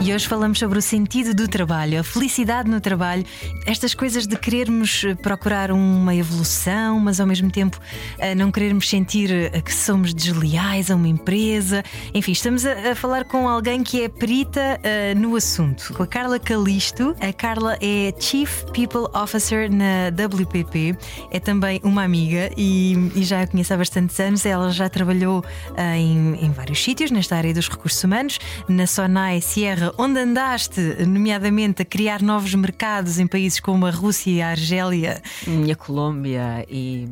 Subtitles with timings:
[0.00, 3.24] E hoje falamos sobre o sentido do trabalho, a felicidade no trabalho,
[3.66, 7.80] estas coisas de querermos eh, procurar uma evolução, mas ao mesmo tempo
[8.16, 11.82] eh, não querermos sentir eh, que somos desleais a uma empresa.
[12.14, 14.80] Enfim, estamos a, falar com alguém que é perita
[15.16, 17.14] no assunto, com a Carla Calisto.
[17.20, 20.96] A Carla é Chief People Officer na WPP,
[21.30, 24.46] é também uma amiga e, já a conheço há bastantes anos.
[24.46, 25.44] Ela já trabalhou
[25.76, 28.38] em vários sítios nesta área dos recursos humanos,
[28.68, 34.30] na Sonai Sierra onde andaste, nomeadamente, a criar novos mercados em países como a Rússia
[34.30, 35.22] e a Argélia?
[35.46, 37.08] Minha Colômbia e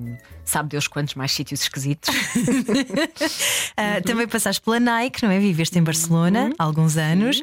[0.46, 2.08] sabe Deus quantos mais sítios esquisitos.
[2.14, 5.38] uh, também passaste pela Nike, não é?
[5.40, 6.52] Viveste em Barcelona uhum.
[6.58, 7.42] há alguns anos,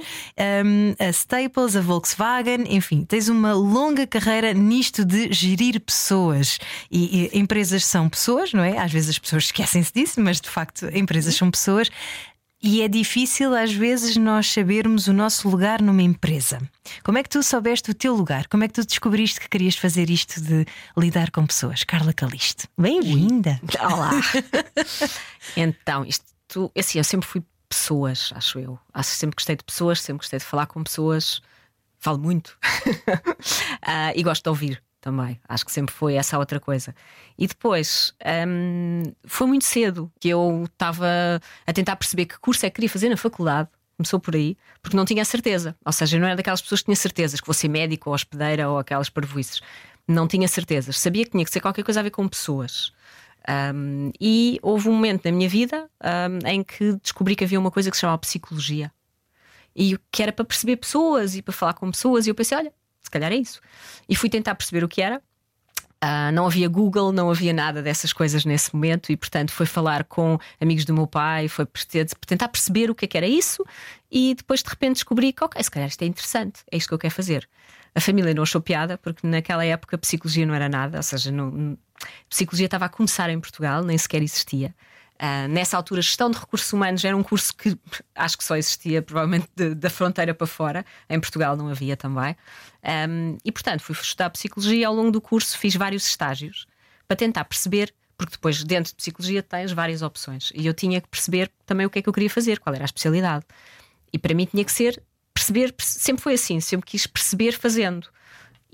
[0.65, 6.57] um, a Staples, a Volkswagen, enfim, tens uma longa carreira nisto de gerir pessoas.
[6.89, 8.77] E, e empresas são pessoas, não é?
[8.77, 11.89] Às vezes as pessoas esquecem-se disso, mas de facto, empresas são pessoas.
[12.65, 16.61] E é difícil às vezes nós sabermos o nosso lugar numa empresa.
[17.03, 18.47] Como é que tu soubeste o teu lugar?
[18.47, 20.65] Como é que tu descobriste que querias fazer isto de
[20.97, 21.83] lidar com pessoas?
[21.83, 23.59] Carla Caliste, bem-vinda!
[23.81, 24.11] Olá!
[25.57, 26.23] então, isto,
[26.77, 28.79] assim, eu sempre fui pessoas, acho eu.
[28.93, 31.41] Acho sempre gostei de pessoas, sempre gostei de falar com pessoas.
[31.99, 32.57] Falo muito
[33.83, 35.37] uh, e gosto de ouvir também.
[35.47, 36.95] Acho que sempre foi essa outra coisa.
[37.37, 38.15] E depois
[38.47, 42.89] hum, foi muito cedo que eu estava a tentar perceber que curso é que queria
[42.89, 43.69] fazer na faculdade.
[43.97, 45.75] Começou por aí, porque não tinha certeza.
[45.85, 48.69] Ou seja, não era daquelas pessoas que tinha certezas que vou ser médico ou hospedeira
[48.69, 49.61] ou aquelas parvoices.
[50.07, 50.97] Não tinha certezas.
[50.97, 52.93] Sabia que tinha que ser qualquer coisa a ver com pessoas.
[53.75, 57.69] Um, e houve um momento na minha vida um, em que descobri que havia uma
[57.69, 58.89] coisa que se chamava psicologia
[59.75, 62.25] e que era para perceber pessoas e para falar com pessoas.
[62.25, 62.73] E eu pensei: olha,
[63.03, 63.59] se calhar é isso.
[64.07, 65.21] E fui tentar perceber o que era.
[66.03, 70.03] Uh, não havia Google, não havia nada dessas coisas nesse momento, e portanto foi falar
[70.03, 71.65] com amigos do meu pai, foi
[72.27, 73.63] tentar perceber o que, é que era isso,
[74.11, 76.93] e depois de repente descobri que, ok, se calhar isto é interessante, é isto que
[76.93, 77.47] eu quero fazer.
[77.95, 81.31] A família não achou piada, porque naquela época a psicologia não era nada, ou seja,
[81.31, 84.75] não, a psicologia estava a começar em Portugal, nem sequer existia.
[85.15, 87.77] Uh, nessa altura, gestão de recursos humanos era um curso que
[88.15, 90.85] acho que só existia provavelmente de, da fronteira para fora.
[91.09, 92.35] Em Portugal não havia também.
[92.83, 94.87] Um, e portanto, fui estudar psicologia.
[94.87, 96.67] Ao longo do curso, fiz vários estágios
[97.07, 100.51] para tentar perceber, porque depois, dentro de psicologia, tens várias opções.
[100.53, 102.83] E eu tinha que perceber também o que é que eu queria fazer, qual era
[102.83, 103.45] a especialidade.
[104.11, 105.01] E para mim tinha que ser
[105.33, 108.07] perceber, sempre foi assim, sempre quis perceber fazendo.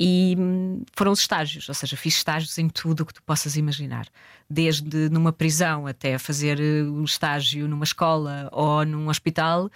[0.01, 3.57] E hum, foram os estágios, ou seja, fiz estágios em tudo o que tu possas
[3.57, 4.07] imaginar,
[4.49, 9.69] desde numa prisão até fazer eh, um estágio numa escola ou num hospital.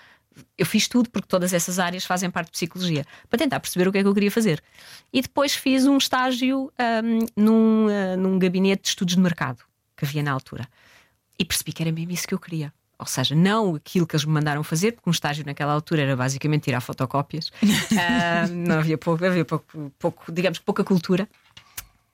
[0.57, 3.91] Eu fiz tudo porque todas essas áreas fazem parte de psicologia, para tentar perceber o
[3.91, 4.63] que é que eu queria fazer.
[5.11, 9.61] E depois fiz um estágio um, num, uh, num gabinete de estudos de mercado
[9.97, 10.67] que havia na altura.
[11.37, 14.25] E percebi que era mesmo isso que eu queria ou seja, não aquilo que eles
[14.25, 18.97] me mandaram fazer, porque um estágio naquela altura era basicamente tirar fotocópias, uh, não havia
[18.97, 21.27] pouco, havia pouco, pouco, digamos, pouca cultura,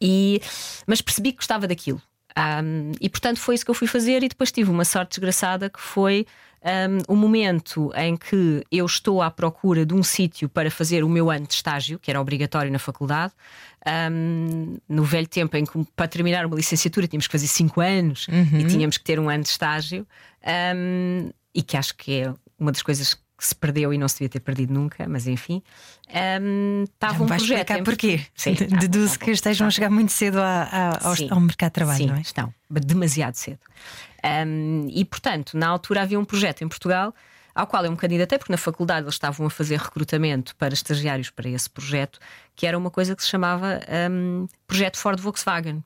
[0.01, 0.41] e,
[0.87, 2.01] mas percebi que gostava daquilo.
[2.37, 5.69] Um, e portanto foi isso que eu fui fazer, e depois tive uma sorte desgraçada
[5.69, 6.25] que foi
[6.63, 11.09] um, o momento em que eu estou à procura de um sítio para fazer o
[11.09, 13.33] meu ano de estágio, que era obrigatório na faculdade.
[14.11, 18.27] Um, no velho tempo em que para terminar uma licenciatura tínhamos que fazer 5 anos
[18.27, 18.59] uhum.
[18.59, 20.05] e tínhamos que ter um ano de estágio,
[20.75, 24.15] um, e que acho que é uma das coisas que se perdeu e não se
[24.15, 25.63] devia ter perdido nunca, mas enfim.
[26.41, 27.59] Um, estava um vais projeto.
[27.59, 27.83] explicar em...
[27.83, 28.25] porquê?
[28.35, 29.69] Sim, Deduzo tá que estejam tá.
[29.69, 32.21] a chegar muito cedo a, a, ao, ao, mercado de trabalho, sim, não é?
[32.21, 33.59] Estão, demasiado cedo.
[34.45, 37.13] Um, e portanto, na altura havia um projeto em Portugal
[37.55, 41.29] ao qual eu me candidatei, porque na faculdade eles estavam a fazer recrutamento para estagiários
[41.29, 42.19] para esse projeto,
[42.55, 45.83] que era uma coisa que se chamava um, Projeto Ford Volkswagen.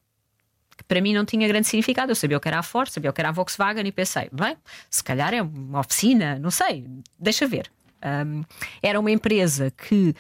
[0.94, 2.12] Para mim não tinha grande significado.
[2.12, 4.30] Eu sabia o que era a Ford, sabia o que era a Volkswagen e pensei,
[4.32, 4.56] bem,
[4.92, 6.86] se calhar é uma oficina, não sei,
[7.18, 7.72] deixa ver.
[8.06, 8.44] Um,
[8.80, 10.14] era uma empresa que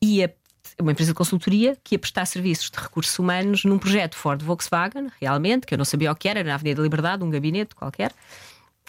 [0.00, 0.32] ia
[0.80, 5.08] uma empresa de consultoria que ia prestar serviços de recursos humanos num projeto Ford Volkswagen,
[5.20, 8.12] realmente, que eu não sabia o que era, na Avenida da Liberdade, um gabinete qualquer.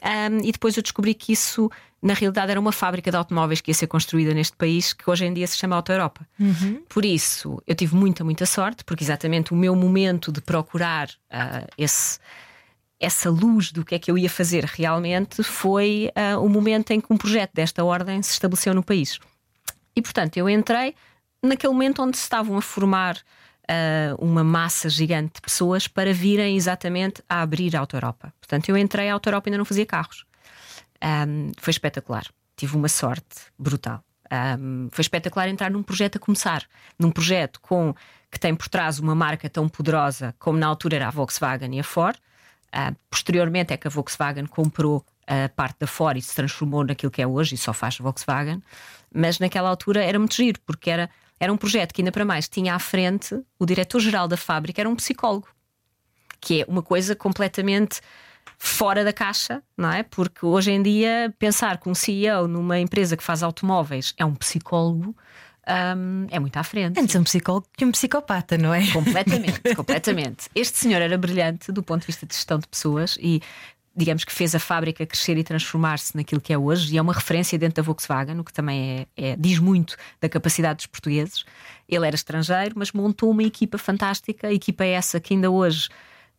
[0.03, 1.67] Um, e depois eu descobri que isso,
[2.03, 5.25] na realidade, era uma fábrica de automóveis que ia ser construída neste país, que hoje
[5.25, 6.27] em dia se chama Auto Europa.
[6.37, 6.83] Uhum.
[6.89, 11.65] Por isso, eu tive muita, muita sorte, porque exatamente o meu momento de procurar uh,
[11.77, 12.19] esse
[12.99, 17.01] essa luz do que é que eu ia fazer realmente foi uh, o momento em
[17.01, 19.19] que um projeto desta ordem se estabeleceu no país.
[19.93, 20.95] E portanto eu entrei
[21.41, 26.55] naquele momento onde se estavam a formar uh, uma massa gigante de pessoas para virem
[26.55, 28.33] exatamente a abrir a Auto Europa.
[28.39, 30.25] Portanto, eu entrei, a Auto Europa ainda não fazia carros.
[31.03, 32.25] Um, foi espetacular.
[32.55, 34.03] Tive uma sorte brutal.
[34.31, 36.65] Um, foi espetacular entrar num projeto a começar,
[36.97, 37.93] num projeto com
[38.31, 41.79] que tem por trás uma marca tão poderosa como na altura era a Volkswagen e
[41.79, 42.17] a Ford.
[42.69, 47.11] Uh, posteriormente é que a Volkswagen comprou a parte da Ford e se transformou naquilo
[47.11, 48.61] que é hoje e só faz Volkswagen.
[49.13, 51.09] Mas naquela altura era muito giro, porque era,
[51.39, 54.89] era um projeto que ainda para mais tinha à frente o diretor-geral da fábrica, era
[54.89, 55.47] um psicólogo,
[56.41, 58.01] que é uma coisa completamente
[58.65, 60.03] fora da caixa, não é?
[60.03, 64.33] Porque hoje em dia pensar que um CEO numa empresa que faz automóveis é um
[64.33, 65.13] psicólogo
[65.67, 66.97] um, é muito à frente.
[66.97, 68.89] Antes um psicólogo que um psicopata, não é?
[68.91, 70.49] Completamente, completamente.
[70.55, 73.41] Este senhor era brilhante do ponto de vista de gestão de pessoas e
[73.93, 77.13] digamos que fez a fábrica crescer e transformar-se naquilo que é hoje e é uma
[77.13, 81.43] referência dentro da Volkswagen, o que também é, é, diz muito da capacidade dos portugueses.
[81.87, 85.89] Ele era estrangeiro, mas montou uma equipa fantástica, a equipa é essa que ainda hoje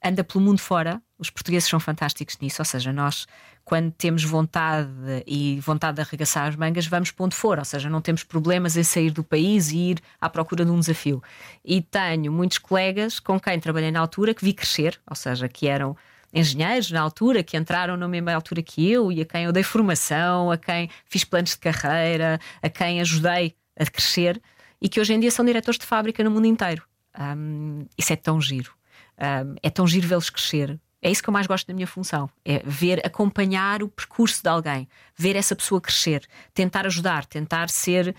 [0.05, 1.01] anda pelo mundo fora.
[1.25, 3.27] Os portugueses são fantásticos nisso, ou seja, nós,
[3.65, 4.91] quando temos vontade
[5.27, 8.77] e vontade de arregaçar as mangas, vamos para onde for, ou seja, não temos problemas
[8.77, 11.23] em sair do país e ir à procura de um desafio.
[11.65, 15.67] E tenho muitos colegas com quem trabalhei na altura que vi crescer, ou seja, que
[15.67, 15.97] eram
[16.33, 19.63] engenheiros na altura, que entraram na mesma altura que eu e a quem eu dei
[19.63, 24.43] formação, a quem fiz planos de carreira, a quem ajudei a crescer
[24.81, 26.83] e que hoje em dia são diretores de fábrica no mundo inteiro.
[27.19, 28.73] Um, isso é tão giro.
[29.19, 30.79] Um, é tão giro vê-los crescer.
[31.05, 34.49] É isso que eu mais gosto da minha função: é ver, acompanhar o percurso de
[34.49, 38.17] alguém, ver essa pessoa crescer, tentar ajudar, tentar ser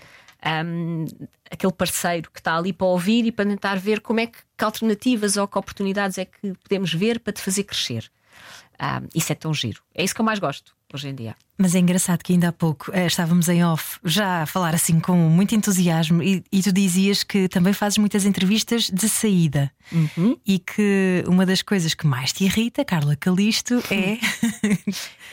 [0.64, 1.04] um,
[1.50, 4.64] aquele parceiro que está ali para ouvir e para tentar ver como é que, que
[4.64, 8.08] alternativas ou que oportunidades é que podemos ver para te fazer crescer.
[8.80, 9.82] Um, isso é tão giro.
[9.92, 11.36] É isso que eu mais gosto hoje em dia.
[11.58, 15.00] Mas é engraçado que ainda há pouco uh, estávamos em off já a falar assim
[15.00, 20.36] com muito entusiasmo e, e tu dizias que também fazes muitas entrevistas de saída uhum.
[20.46, 24.18] e que uma das coisas que mais te irrita, Carla Calisto, é.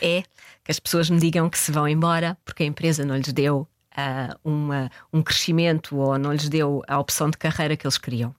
[0.00, 0.22] é
[0.64, 3.68] que as pessoas me digam que se vão embora porque a empresa não lhes deu
[3.96, 8.34] uh, uma, um crescimento ou não lhes deu a opção de carreira que eles queriam.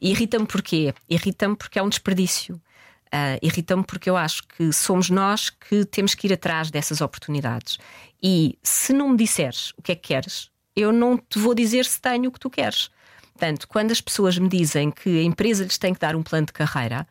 [0.00, 0.94] Irrita-me porquê?
[1.08, 2.60] Irrita-me porque é um desperdício.
[3.06, 7.78] Uh, Irrita-me porque eu acho que somos nós que temos que ir atrás dessas oportunidades.
[8.22, 11.84] E se não me disseres o que é que queres, eu não te vou dizer
[11.84, 12.90] se tenho o que tu queres.
[13.32, 16.46] Portanto, quando as pessoas me dizem que a empresa lhes tem que dar um plano
[16.46, 17.06] de carreira,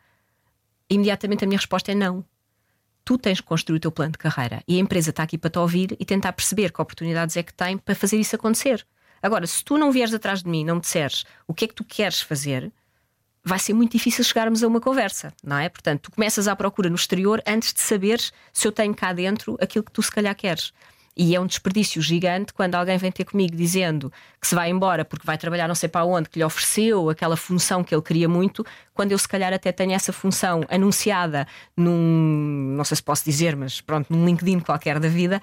[0.90, 2.26] imediatamente a minha resposta é não.
[3.04, 5.50] Tu tens que construir o teu plano de carreira e a empresa está aqui para
[5.52, 8.86] te ouvir e tentar perceber que oportunidades é que tem para fazer isso acontecer.
[9.22, 11.76] Agora, se tu não vieres atrás de mim não me disseres o que é que
[11.76, 12.72] tu queres fazer,
[13.46, 15.70] vai ser muito difícil chegarmos a uma conversa, não é?
[15.70, 19.56] Portanto, tu começas à procura no exterior antes de saberes se eu tenho cá dentro
[19.62, 20.74] aquilo que tu se calhar queres.
[21.18, 24.12] E é um desperdício gigante quando alguém vem ter comigo dizendo
[24.42, 27.38] que se vai embora porque vai trabalhar não sei para onde, que lhe ofereceu aquela
[27.38, 31.48] função que ele queria muito, quando eu se calhar até tenho essa função anunciada
[31.78, 35.42] num, não sei se posso dizer, mas pronto, num LinkedIn qualquer da vida,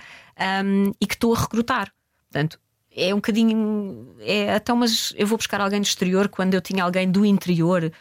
[0.64, 1.90] um, e que estou a recrutar.
[2.30, 2.58] Portanto,
[2.96, 4.14] é um bocadinho.
[4.20, 7.92] É, então, mas eu vou buscar alguém do exterior quando eu tinha alguém do interior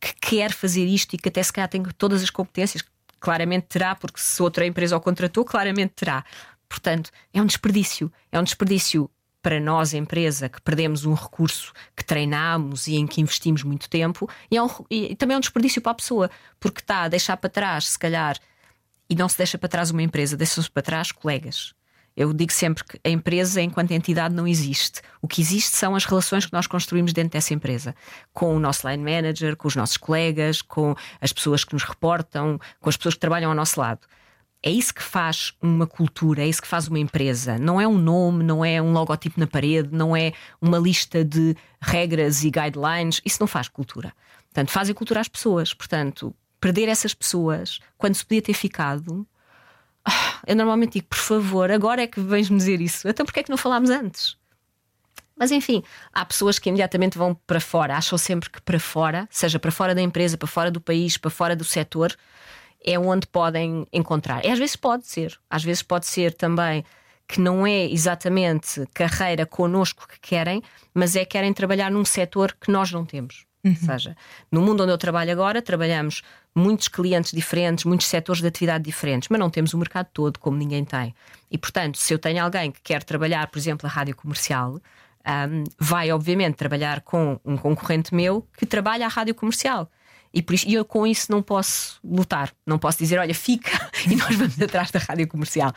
[0.00, 2.82] que quer fazer isto e que até se calhar tem todas as competências.
[3.20, 6.24] Claramente terá, porque se outra empresa o contratou, claramente terá.
[6.68, 8.12] Portanto, é um desperdício.
[8.30, 9.10] É um desperdício
[9.42, 14.28] para nós, empresa, que perdemos um recurso que treinamos e em que investimos muito tempo,
[14.50, 17.36] e, é um, e também é um desperdício para a pessoa, porque está a deixar
[17.36, 18.36] para trás, se calhar,
[19.08, 21.72] e não se deixa para trás uma empresa, deixa-se para trás colegas
[22.18, 25.00] eu digo sempre que a empresa, enquanto entidade, não existe.
[25.22, 27.94] O que existe são as relações que nós construímos dentro dessa empresa,
[28.34, 32.58] com o nosso line manager, com os nossos colegas, com as pessoas que nos reportam,
[32.80, 34.00] com as pessoas que trabalham ao nosso lado.
[34.60, 37.56] É isso que faz uma cultura, é isso que faz uma empresa.
[37.56, 41.54] Não é um nome, não é um logotipo na parede, não é uma lista de
[41.80, 43.20] regras e guidelines.
[43.24, 44.12] Isso não faz cultura.
[44.46, 45.72] Portanto, fazem cultura às pessoas.
[45.72, 49.24] Portanto, perder essas pessoas quando se podia ter ficado
[50.46, 53.08] eu normalmente digo, por favor, agora é que vens-me dizer isso.
[53.08, 54.36] Então porquê é que não falámos antes?
[55.38, 59.58] Mas enfim, há pessoas que imediatamente vão para fora, acham sempre que para fora, seja
[59.58, 62.14] para fora da empresa, para fora do país, para fora do setor,
[62.84, 64.44] é onde podem encontrar.
[64.44, 66.84] E às vezes pode ser, às vezes pode ser também
[67.28, 70.62] que não é exatamente carreira connosco que querem,
[70.94, 73.46] mas é que querem trabalhar num setor que nós não temos.
[73.62, 73.72] Uhum.
[73.72, 74.16] Ou seja,
[74.50, 76.22] no mundo onde eu trabalho agora, trabalhamos
[76.54, 80.56] muitos clientes diferentes, muitos setores de atividade diferentes, mas não temos o mercado todo como
[80.56, 81.14] ninguém tem.
[81.50, 84.80] E, portanto, se eu tenho alguém que quer trabalhar, por exemplo, a rádio comercial,
[85.28, 89.90] um, vai, obviamente, trabalhar com um concorrente meu que trabalha a rádio comercial.
[90.32, 93.70] E por isso, eu com isso não posso lutar, não posso dizer, olha, fica
[94.08, 95.72] e nós vamos atrás da rádio comercial.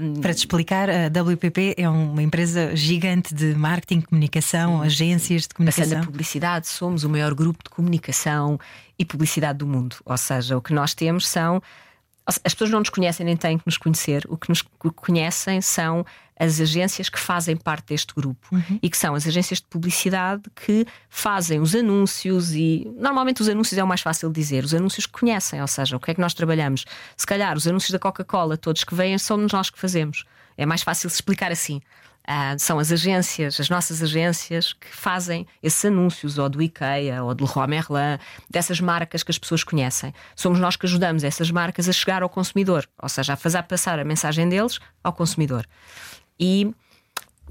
[0.00, 0.20] Um...
[0.20, 5.84] Para te explicar, a WPP é uma empresa gigante de marketing, comunicação, agências de comunicação.
[5.90, 8.58] Passando a publicidade, somos o maior grupo de comunicação
[8.98, 9.96] e publicidade do mundo.
[10.04, 11.60] Ou seja, o que nós temos são
[12.26, 14.24] as pessoas não nos conhecem nem têm que nos conhecer.
[14.28, 14.62] O que nos
[14.94, 16.04] conhecem são
[16.38, 18.78] as agências que fazem parte deste grupo uhum.
[18.82, 23.78] e que são as agências de publicidade que fazem os anúncios e normalmente os anúncios
[23.78, 26.14] é o mais fácil de dizer, os anúncios que conhecem, ou seja, o que é
[26.14, 26.84] que nós trabalhamos.
[27.16, 30.24] Se calhar os anúncios da Coca-Cola, todos que vêm, somos nós que fazemos.
[30.56, 31.80] É mais fácil explicar assim.
[32.22, 37.34] Uh, são as agências, as nossas agências, que fazem esses anúncios, ou do IKEA, ou
[37.34, 40.14] do Leroy Merlin, dessas marcas que as pessoas conhecem.
[40.36, 43.98] Somos nós que ajudamos essas marcas a chegar ao consumidor, ou seja, a fazer passar
[43.98, 45.66] a mensagem deles ao consumidor.
[46.38, 46.72] E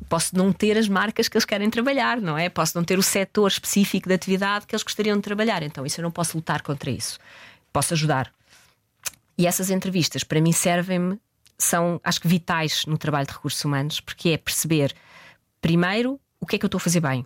[0.08, 2.48] posso não ter as marcas que eles querem trabalhar, não é?
[2.48, 5.64] Posso não ter o setor específico de atividade que eles gostariam de trabalhar.
[5.64, 7.20] Então, isso eu não posso lutar contra isso.
[7.74, 8.32] Posso ajudar.
[9.38, 11.20] E essas entrevistas, para mim, servem-me
[11.64, 14.94] são, acho que, vitais no trabalho de recursos humanos, porque é perceber,
[15.62, 17.26] primeiro, o que é que eu estou a fazer bem.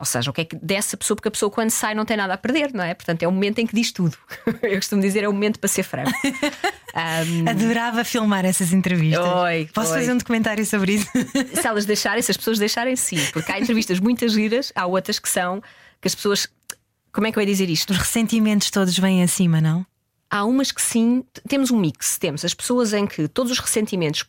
[0.00, 2.16] Ou seja, o que é que dessa pessoa, porque a pessoa quando sai não tem
[2.16, 2.94] nada a perder, não é?
[2.94, 4.16] Portanto, é o momento em que diz tudo.
[4.62, 6.10] Eu costumo dizer, é o momento para ser franco.
[6.92, 7.48] Um...
[7.48, 9.24] Adorava filmar essas entrevistas.
[9.24, 10.00] Oi, Posso oi.
[10.00, 11.06] fazer um documentário sobre isso?
[11.54, 13.24] Se elas deixarem, se as pessoas deixarem, sim.
[13.32, 15.62] Porque há entrevistas muitas giras, há outras que são
[16.00, 16.48] que as pessoas.
[17.12, 17.90] Como é que eu ia dizer isto?
[17.90, 19.86] Os ressentimentos todos vêm acima, não?
[20.30, 22.18] Há umas que sim, temos um mix.
[22.18, 24.24] Temos as pessoas em que todos os ressentimentos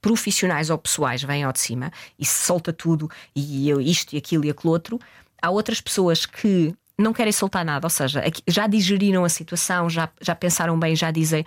[0.00, 4.44] profissionais ou pessoais vêm ao de cima e se solta tudo e isto e aquilo
[4.44, 4.98] e aquilo outro.
[5.40, 10.08] Há outras pessoas que não querem soltar nada, ou seja, já digeriram a situação, já,
[10.20, 11.46] já pensaram bem, já dizem.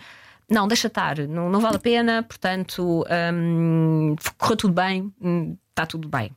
[0.49, 5.85] Não, deixa estar, não, não vale a pena, portanto, hum, correu tudo bem, hum, está
[5.85, 6.35] tudo bem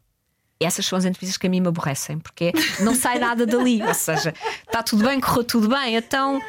[0.65, 3.83] essas são as entrevistas que a mim me aborrecem, porque não sai nada dali.
[3.83, 4.35] Ou seja,
[4.67, 6.41] está tudo bem, correu tudo bem, então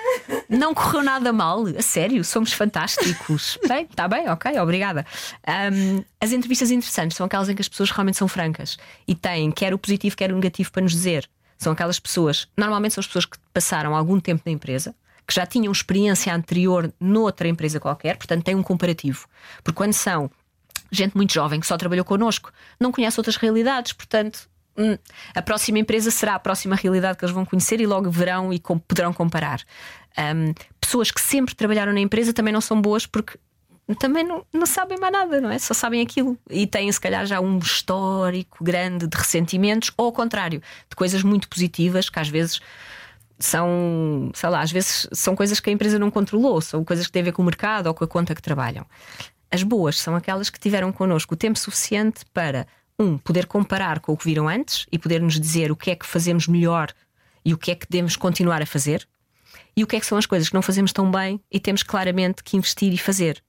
[0.50, 1.65] não correu nada mal.
[1.77, 3.57] A sério, somos fantásticos.
[3.67, 5.05] Bem, está bem, ok, obrigada.
[5.48, 9.51] Um, as entrevistas interessantes são aquelas em que as pessoas realmente são francas e têm
[9.51, 11.27] quer o positivo, quer o negativo para nos dizer.
[11.57, 14.93] São aquelas pessoas, normalmente são as pessoas que passaram algum tempo na empresa,
[15.27, 19.27] que já tinham experiência anterior noutra empresa qualquer, portanto têm um comparativo.
[19.63, 20.29] Porque quando são
[20.92, 24.50] gente muito jovem que só trabalhou connosco, não conhece outras realidades, portanto.
[24.77, 24.98] Hum,
[25.34, 28.60] a próxima empresa será a próxima realidade que eles vão conhecer e logo verão e
[28.60, 29.62] poderão comparar.
[30.18, 33.39] Um, pessoas que sempre trabalharam na empresa também não são boas porque
[33.94, 35.60] também não, não sabem mais nada, não é?
[35.60, 40.12] Só sabem aquilo e têm, se calhar, já um histórico grande de ressentimentos, ou ao
[40.12, 42.60] contrário, de coisas muito positivas que às vezes
[43.38, 47.12] são, sei lá, às vezes são coisas que a empresa não controlou, são coisas que
[47.12, 48.86] têm a ver com o mercado ou com a conta que trabalham.
[49.51, 52.67] As boas são aquelas que tiveram connosco o tempo suficiente para,
[52.99, 55.95] um, poder comparar com o que viram antes e poder nos dizer o que é
[55.95, 56.91] que fazemos melhor
[57.43, 59.07] e o que é que devemos continuar a fazer,
[59.77, 61.83] e o que é que são as coisas que não fazemos tão bem e temos
[61.83, 63.43] claramente que investir e fazer.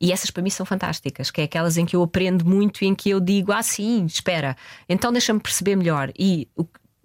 [0.00, 2.86] E essas para mim são fantásticas, que é aquelas em que eu aprendo muito e
[2.86, 4.56] em que eu digo, ah, sim, espera,
[4.88, 6.12] então deixa-me perceber melhor.
[6.18, 6.48] E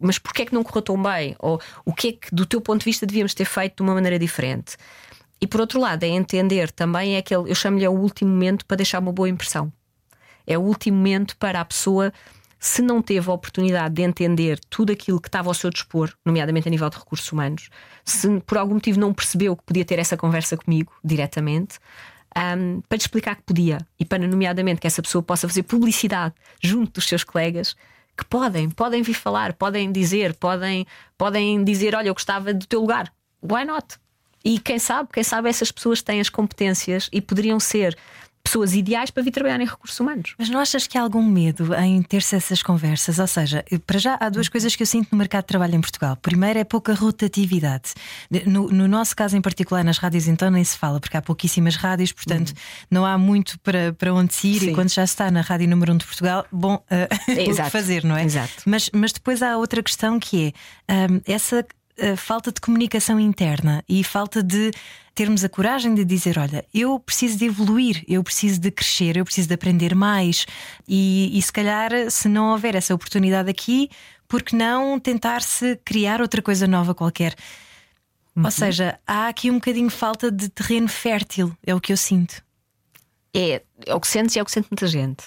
[0.01, 1.35] mas porquê é que não correu tão bem?
[1.37, 3.93] Ou o que é que, do teu ponto de vista, devíamos ter feito de uma
[3.93, 4.75] maneira diferente?
[5.41, 8.77] E por outro lado, é entender também é aquele, eu chamo-lhe o último momento para
[8.77, 9.73] deixar uma boa impressão.
[10.45, 12.13] É o último momento para a pessoa,
[12.59, 16.67] se não teve a oportunidade de entender tudo aquilo que estava ao seu dispor, nomeadamente
[16.67, 17.69] a nível de recursos humanos,
[18.05, 21.79] se por algum motivo não percebeu que podia ter essa conversa comigo diretamente,
[22.37, 26.35] um, para lhe explicar que podia e para, nomeadamente, que essa pessoa possa fazer publicidade
[26.61, 27.75] junto dos seus colegas
[28.15, 30.85] que podem, podem vir falar, podem dizer, podem,
[31.17, 33.11] podem dizer: Olha, eu gostava do teu lugar.
[33.41, 33.97] Why not?
[34.43, 37.97] E quem sabe, quem sabe essas pessoas têm as competências e poderiam ser
[38.43, 40.33] pessoas ideais para vir trabalhar em recursos humanos.
[40.37, 43.19] Mas não achas que há algum medo em ter-se essas conversas?
[43.19, 45.81] Ou seja, para já há duas coisas que eu sinto no mercado de trabalho em
[45.81, 46.17] Portugal.
[46.21, 47.93] Primeiro é pouca rotatividade.
[48.45, 51.75] No, no nosso caso em particular, nas rádios então nem se fala, porque há pouquíssimas
[51.75, 52.55] rádios, portanto uhum.
[52.89, 54.59] não há muito para, para onde se ir.
[54.59, 54.71] Sim.
[54.71, 57.69] E quando já está na rádio número 1 um de Portugal, bom, uh, o que
[57.69, 58.25] fazer, não é?
[58.25, 58.63] Exato.
[58.65, 60.53] Mas, mas depois há outra questão que
[60.87, 61.65] é um, essa
[62.17, 64.71] falta de comunicação interna e falta de
[65.13, 69.25] termos a coragem de dizer: olha, eu preciso de evoluir, eu preciso de crescer, eu
[69.25, 70.45] preciso de aprender mais.
[70.87, 73.89] E, e se calhar, se não houver essa oportunidade aqui,
[74.27, 77.35] por que não tentar-se criar outra coisa nova qualquer?
[78.35, 78.45] Uhum.
[78.45, 82.41] Ou seja, há aqui um bocadinho falta de terreno fértil, é o que eu sinto.
[83.33, 85.25] É, é o que sentes e é o que sente muita gente.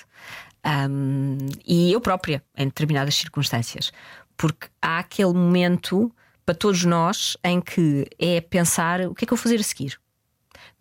[0.65, 3.93] Um, e eu própria, em determinadas circunstâncias.
[4.37, 6.11] Porque há aquele momento
[6.45, 9.63] para todos nós em que é pensar o que é que eu vou fazer a
[9.63, 9.99] seguir.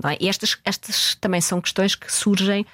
[0.04, 0.26] É?
[0.26, 2.66] Estas, estas também são questões que surgem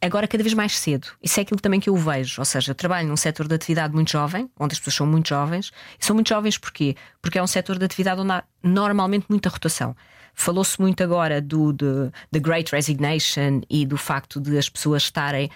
[0.00, 1.08] agora cada vez mais cedo.
[1.22, 2.40] Isso é aquilo também que eu vejo.
[2.40, 5.28] Ou seja, eu trabalho num setor de atividade muito jovem, onde as pessoas são muito
[5.28, 5.72] jovens.
[6.00, 6.96] E são muito jovens porquê?
[7.20, 9.96] Porque é um setor de atividade onde há normalmente muita rotação.
[10.34, 15.50] Falou-se muito agora do the Great Resignation e do facto de as pessoas estarem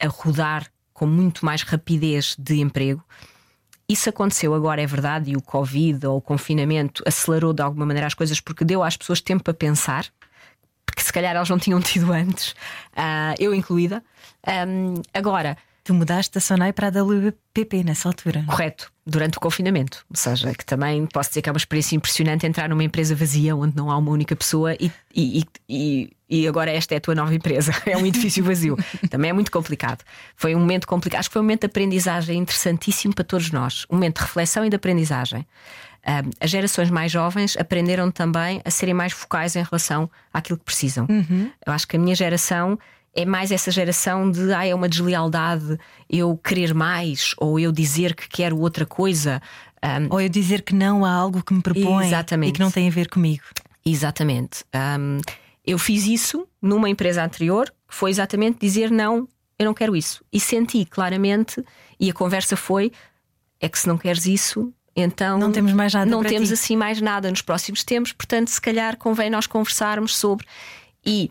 [0.00, 3.04] a rodar com muito mais rapidez de emprego.
[3.88, 8.06] Isso aconteceu agora, é verdade, e o Covid ou o confinamento acelerou de alguma maneira
[8.06, 10.06] as coisas porque deu às pessoas tempo para pensar.
[10.98, 12.52] se calhar elas não tinham tido antes,
[12.92, 14.02] uh, eu incluída.
[14.46, 18.42] Um, agora, Tu mudaste da Sonai para a WPP nessa altura.
[18.44, 20.04] Correto, durante o confinamento.
[20.10, 23.54] Ou seja, que também posso dizer que é uma experiência impressionante entrar numa empresa vazia
[23.54, 27.14] onde não há uma única pessoa e, e, e, e agora esta é a tua
[27.14, 27.72] nova empresa.
[27.86, 28.76] É um edifício vazio.
[29.10, 30.02] também é muito complicado.
[30.34, 31.20] Foi um momento complicado.
[31.20, 33.86] Acho que foi um momento de aprendizagem interessantíssimo para todos nós.
[33.88, 35.46] Um momento de reflexão e de aprendizagem.
[36.06, 40.64] Um, as gerações mais jovens aprenderam também a serem mais focais em relação àquilo que
[40.64, 41.06] precisam.
[41.08, 41.50] Uhum.
[41.64, 42.78] Eu acho que a minha geração
[43.14, 45.78] é mais essa geração de ah, é uma deslealdade
[46.08, 49.40] eu querer mais ou eu dizer que quero outra coisa.
[49.82, 52.50] Um, ou eu dizer que não a algo que me propõe Exatamente.
[52.50, 53.44] e que não tem a ver comigo.
[53.84, 54.64] Exatamente.
[54.74, 55.20] Um,
[55.66, 60.24] eu fiz isso numa empresa anterior, que foi exatamente dizer não, eu não quero isso.
[60.32, 61.62] E senti claramente,
[61.98, 62.92] e a conversa foi:
[63.60, 66.10] é que se não queres isso, então não temos mais nada.
[66.10, 66.54] Não temos ti.
[66.54, 70.46] assim mais nada nos próximos tempos, portanto, se calhar convém nós conversarmos sobre.
[71.04, 71.30] E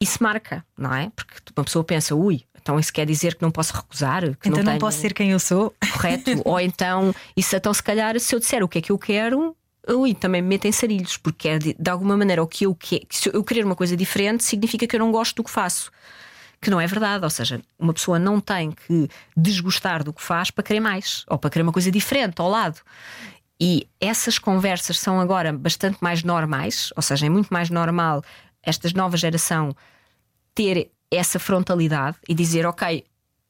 [0.00, 1.10] isso marca, não é?
[1.14, 4.22] Porque uma pessoa pensa, ui, então isso quer dizer que não posso recusar?
[4.36, 5.74] Que então não, não posso ser quem eu sou.
[5.92, 6.30] Correto.
[6.44, 9.56] Ou então, isso então se calhar, se eu disser o que é que eu quero,
[9.88, 13.06] ui, também me metem sarilhos, porque é de, de, alguma maneira o que eu quero,
[13.10, 15.90] se eu querer uma coisa diferente, significa que eu não gosto do que faço.
[16.60, 20.50] Que não é verdade, ou seja, uma pessoa não tem que desgostar do que faz
[20.50, 22.80] para querer mais, ou para querer uma coisa diferente ao lado.
[23.60, 28.22] E essas conversas são agora bastante mais normais, ou seja, é muito mais normal
[28.62, 29.74] esta nova geração
[30.54, 33.04] ter essa frontalidade e dizer, ok,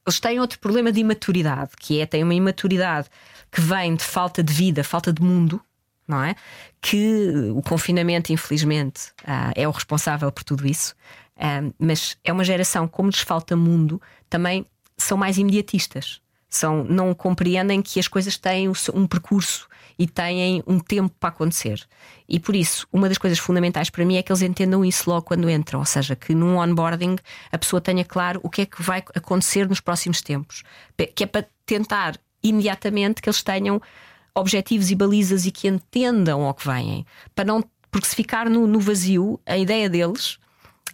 [0.06, 3.08] eles têm outro problema de imaturidade, que é têm uma imaturidade
[3.50, 5.60] que vem de falta de vida, falta de mundo,
[6.08, 6.34] não é?
[6.80, 10.94] Que o confinamento, infelizmente, uh, é o responsável por tudo isso.
[11.36, 16.20] Uh, mas é uma geração, como lhes falta mundo, também são mais imediatistas.
[16.48, 21.86] São, não compreendem que as coisas têm um percurso e têm um tempo para acontecer.
[22.26, 25.26] E por isso, uma das coisas fundamentais para mim é que eles entendam isso logo
[25.26, 27.16] quando entram, ou seja, que num onboarding
[27.52, 30.62] a pessoa tenha claro o que é que vai acontecer nos próximos tempos,
[31.14, 33.82] que é para tentar imediatamente que eles tenham
[34.38, 37.04] objetivos e balizas e que entendam ao que vêm,
[37.34, 40.38] para não porque se ficar no, no vazio, a ideia deles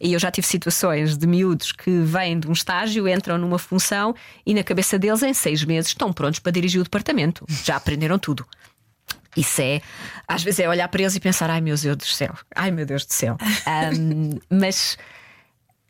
[0.01, 4.14] e eu já tive situações de miúdos que vêm de um estágio, entram numa função
[4.45, 7.45] e na cabeça deles, em seis meses, estão prontos para dirigir o departamento.
[7.64, 8.47] Já aprenderam tudo.
[9.37, 9.81] Isso é,
[10.29, 12.87] às vezes é olhar para eles e pensar: ai meu Deus do céu, ai meu
[12.87, 13.37] Deus do céu.
[13.66, 14.97] Um, mas,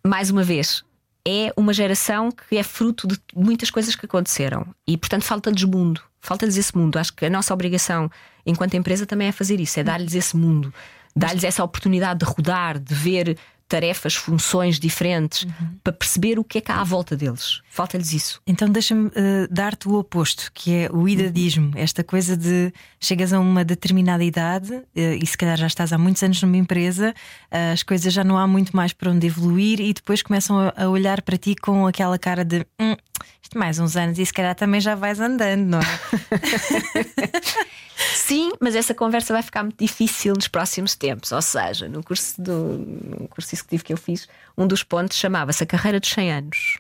[0.07, 0.83] mais uma vez,
[1.26, 6.00] é uma geração que é fruto de muitas coisas que aconteceram e, portanto, falta-lhes mundo,
[6.24, 6.96] falta-lhes esse mundo.
[6.98, 8.10] Acho que a nossa obrigação,
[8.44, 10.72] enquanto empresa, também é fazer isso: é dar-lhes esse mundo,
[11.14, 15.78] dar-lhes essa oportunidade de rodar, de ver tarefas, funções diferentes, uhum.
[15.82, 17.60] para perceber o que é que há à volta deles.
[17.68, 18.40] Falta-lhes isso.
[18.46, 19.12] Então deixa-me uh,
[19.50, 24.74] dar-te o oposto, que é o idadismo, esta coisa de chegas a uma determinada idade
[24.74, 27.14] uh, e se calhar já estás há muitos anos numa empresa,
[27.50, 30.84] uh, as coisas já não há muito mais para onde evoluir e depois começam a,
[30.84, 32.94] a olhar para ti com aquela cara de hum,
[33.42, 35.85] isto mais uns anos e se calhar também já vais andando, não é?
[38.14, 41.31] Sim, mas essa conversa vai ficar muito difícil nos próximos tempos.
[41.31, 42.79] Ou seja, no curso, do,
[43.20, 46.79] no curso executivo que eu fiz, um dos pontos chamava-se a carreira dos 100 anos.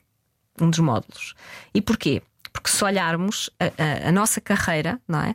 [0.60, 1.34] Um dos módulos.
[1.72, 2.22] E porquê?
[2.52, 5.34] Porque se olharmos a, a, a nossa carreira, não é?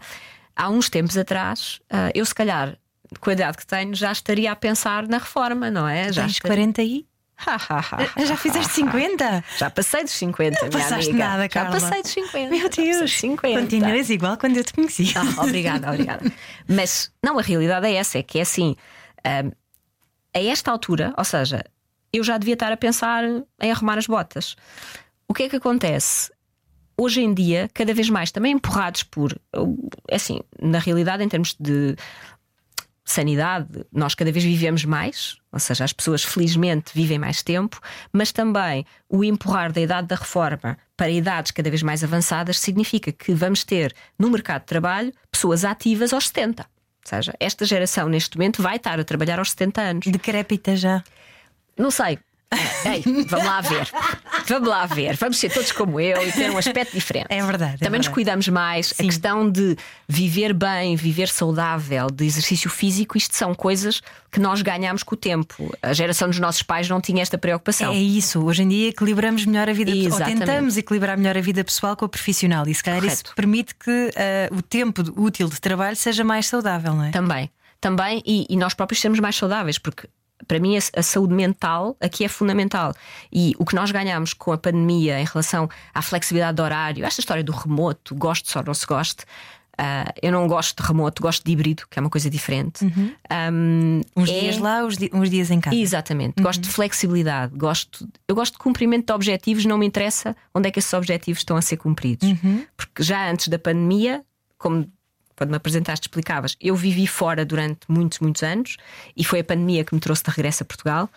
[0.56, 2.78] Há uns tempos atrás, uh, eu se calhar,
[3.20, 6.12] com a idade que tenho, já estaria a pensar na reforma, não é?
[6.12, 6.58] Já Tens estaria...
[6.58, 7.06] 40 e?
[8.26, 9.44] Já fizeste 50?
[9.58, 11.26] Já passei dos 50, não passaste amiga.
[11.26, 11.80] nada, Carla.
[11.80, 12.50] Já passei dos 50.
[12.50, 13.60] Meu Deus, 50.
[13.62, 15.14] continuas igual quando eu te conheci.
[15.38, 16.32] Oh, obrigada, obrigada.
[16.68, 18.76] Mas não, a realidade é essa: é que é assim,
[19.26, 19.52] um,
[20.34, 21.64] a esta altura, ou seja,
[22.12, 24.56] eu já devia estar a pensar em arrumar as botas.
[25.28, 26.32] O que é que acontece?
[26.98, 29.40] Hoje em dia, cada vez mais também empurrados por.
[30.10, 31.96] É assim, na realidade, em termos de
[33.12, 37.80] sanidade, nós cada vez vivemos mais, ou seja, as pessoas felizmente vivem mais tempo,
[38.14, 43.12] mas também o empurrar da idade da reforma para idades cada vez mais avançadas significa
[43.12, 46.64] que vamos ter no mercado de trabalho pessoas ativas aos 70.
[46.64, 46.68] Ou
[47.04, 50.08] seja, esta geração neste momento vai estar a trabalhar aos 70 anos.
[50.08, 51.04] Decrépita já.
[51.78, 52.20] Não sei,
[52.86, 53.88] Ei, vamos lá ver.
[54.48, 55.16] Vamos lá ver.
[55.18, 57.28] Vamos ser todos como eu e ter um aspecto diferente.
[57.30, 57.76] É verdade.
[57.76, 57.98] É Também verdade.
[57.98, 58.88] nos cuidamos mais.
[58.88, 59.04] Sim.
[59.04, 64.62] A questão de viver bem, viver saudável, de exercício físico, isto são coisas que nós
[64.62, 65.76] ganhamos com o tempo.
[65.82, 67.92] A geração dos nossos pais não tinha esta preocupação.
[67.92, 68.44] É isso.
[68.44, 72.06] Hoje em dia equilibramos melhor a vida ou tentamos equilibrar melhor a vida pessoal com
[72.06, 72.68] a profissional.
[72.68, 73.24] E se calhar Correto.
[73.26, 77.12] isso permite que uh, o tempo útil de trabalho seja mais saudável, não é?
[77.12, 77.50] Também.
[77.80, 80.08] Também, e, e nós próprios sermos mais saudáveis, porque
[80.50, 82.94] para mim a, saúde mental aqui é fundamental.
[83.32, 87.22] E o que nós ganhamos com a pandemia em relação à flexibilidade de horário, esta
[87.22, 89.24] história do remoto, gosto só não se goste,
[89.80, 92.84] Uh, eu não gosto de remoto, gosto de híbrido, que é uma coisa diferente.
[92.84, 93.14] Uhum.
[93.54, 94.40] Um, uns é...
[94.42, 95.74] dias lá, uns dias em casa.
[95.74, 96.34] Exatamente.
[96.38, 96.44] Uhum.
[96.44, 100.72] Gosto de flexibilidade, gosto, eu gosto de cumprimento de objetivos, não me interessa onde é
[100.72, 102.28] que esses objetivos estão a ser cumpridos.
[102.28, 102.66] Uhum.
[102.76, 104.22] Porque já antes da pandemia,
[104.58, 104.86] como
[105.40, 108.76] quando me apresentaste, explicavas, eu vivi fora durante muitos, muitos anos
[109.16, 111.10] e foi a pandemia que me trouxe de regresso a Portugal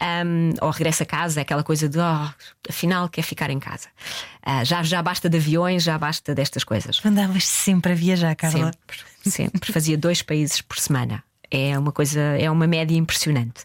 [0.00, 2.28] um, ou regressa a casa, aquela coisa de oh,
[2.68, 3.88] afinal quer ficar em casa.
[4.46, 7.04] Uh, já, já basta de aviões, já basta destas coisas.
[7.04, 8.72] Andavas sempre a viajar, Carla?
[8.72, 9.72] Sempre, sempre.
[9.72, 11.22] Fazia dois países por semana.
[11.50, 13.64] É uma coisa, é uma média impressionante.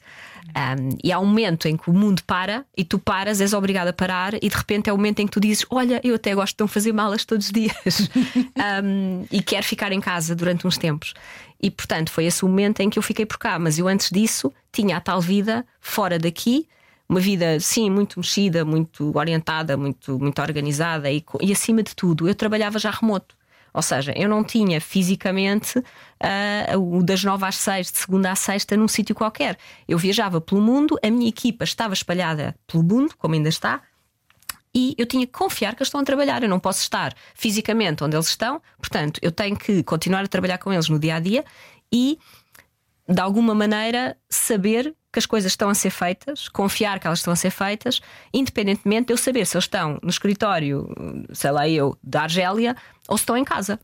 [0.55, 3.87] Um, e há um momento em que o mundo para e tu paras, és obrigado
[3.87, 6.33] a parar, e de repente é o momento em que tu dizes: Olha, eu até
[6.35, 8.09] gosto de não fazer malas todos os dias
[8.83, 11.13] um, e quero ficar em casa durante uns tempos.
[11.61, 13.59] E portanto foi esse o momento em que eu fiquei por cá.
[13.59, 16.67] Mas eu antes disso tinha a tal vida fora daqui,
[17.07, 22.27] uma vida, sim, muito mexida, muito orientada, muito, muito organizada e, e acima de tudo,
[22.27, 23.35] eu trabalhava já remoto.
[23.73, 28.35] Ou seja, eu não tinha fisicamente uh, o das nove às seis, de segunda à
[28.35, 29.57] sexta, num sítio qualquer.
[29.87, 33.81] Eu viajava pelo mundo, a minha equipa estava espalhada pelo mundo, como ainda está,
[34.73, 36.43] e eu tinha que confiar que eles estão a trabalhar.
[36.43, 40.57] Eu não posso estar fisicamente onde eles estão, portanto, eu tenho que continuar a trabalhar
[40.57, 41.45] com eles no dia a dia
[41.91, 42.17] e,
[43.07, 47.33] de alguma maneira, saber que as coisas estão a ser feitas, confiar que elas estão
[47.33, 48.01] a ser feitas,
[48.33, 50.87] independentemente de eu saber se eles estão no escritório,
[51.33, 52.75] sei lá eu, da Argélia,
[53.07, 53.79] ou se estão em casa.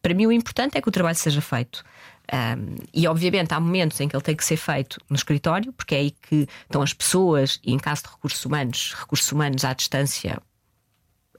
[0.00, 1.84] Para mim, o importante é que o trabalho seja feito.
[2.32, 5.94] Um, e obviamente há momentos em que ele tem que ser feito no escritório, porque
[5.94, 9.72] é aí que estão as pessoas, e em caso de recursos humanos, recursos humanos à
[9.72, 10.40] distância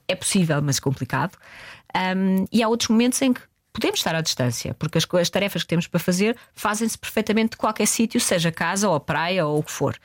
[0.08, 1.36] é possível, mas complicado.
[1.94, 3.40] Um, e há outros momentos em que
[3.74, 7.56] podemos estar à distância, porque as, as tarefas que temos para fazer fazem-se perfeitamente de
[7.56, 9.98] qualquer sítio, seja casa ou praia ou o que for.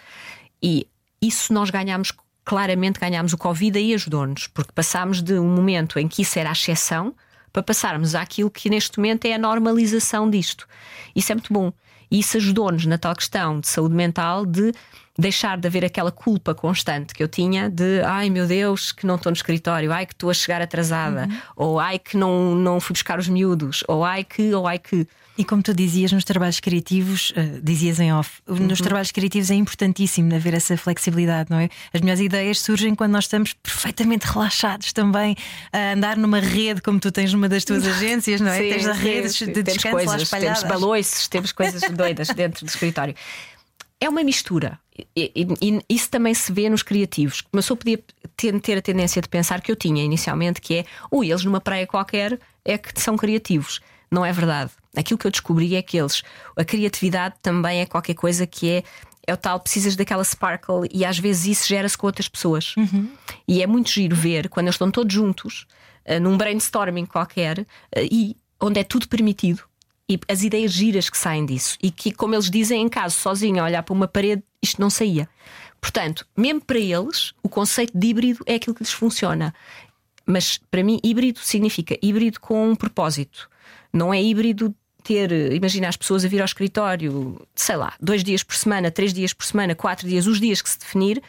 [0.61, 0.87] E
[1.21, 2.11] isso nós ganhamos,
[2.43, 6.49] claramente ganhamos o Covid e ajudou-nos, porque passámos de um momento em que isso era
[6.49, 7.15] a exceção
[7.53, 10.67] para passarmos àquilo que neste momento é a normalização disto.
[11.15, 11.71] Isso é muito bom.
[12.11, 14.73] E isso ajudou-nos na tal questão de saúde mental de
[15.19, 19.15] deixar de haver aquela culpa constante que eu tinha de ai meu Deus, que não
[19.15, 21.37] estou no escritório, ai que estou a chegar atrasada, uhum.
[21.55, 25.07] ou ai que não, não fui buscar os miúdos, ou ai que, ou ai que.
[25.37, 28.67] E como tu dizias nos trabalhos criativos, uh, dizias em off, uhum.
[28.67, 31.69] nos trabalhos criativos é importantíssimo haver essa flexibilidade, não é?
[31.93, 35.35] As melhores ideias surgem quando nós estamos perfeitamente relaxados também
[35.71, 38.57] a andar numa rede, como tu tens numa das tuas agências, não é?
[38.57, 40.59] Sim, tens a redes sim, de descanso coisas, lá espalhadas.
[40.59, 43.15] Temos balões, temos coisas doidas dentro do escritório.
[44.01, 44.79] É uma mistura.
[45.15, 47.43] E, e, isso também se vê nos criativos.
[47.53, 47.99] Uma pessoa podia
[48.35, 51.61] ter, ter, a tendência de pensar que eu tinha inicialmente, que é, ui, eles numa
[51.61, 53.79] praia qualquer é que são criativos.
[54.11, 54.71] Não é verdade.
[54.95, 56.23] Aquilo que eu descobri é que eles,
[56.57, 58.83] a criatividade também é qualquer coisa que é
[59.27, 62.75] é o tal, precisas daquela sparkle e às vezes isso gera-se com outras pessoas.
[62.75, 63.09] Uhum.
[63.47, 65.67] E é muito giro ver quando eles estão todos juntos,
[66.07, 67.65] uh, num brainstorming qualquer, uh,
[68.11, 69.68] e onde é tudo permitido.
[70.09, 71.77] E as ideias giras que saem disso.
[71.81, 74.89] E que, como eles dizem, em caso sozinho a olhar para uma parede, isto não
[74.89, 75.29] saía.
[75.79, 79.53] Portanto, mesmo para eles, o conceito de híbrido é aquilo que lhes funciona.
[80.25, 83.49] Mas para mim, híbrido significa híbrido com um propósito.
[83.93, 88.43] Não é híbrido ter, imagina as pessoas a vir ao escritório, sei lá, dois dias
[88.43, 91.21] por semana, três dias por semana, quatro dias, os dias que se definir,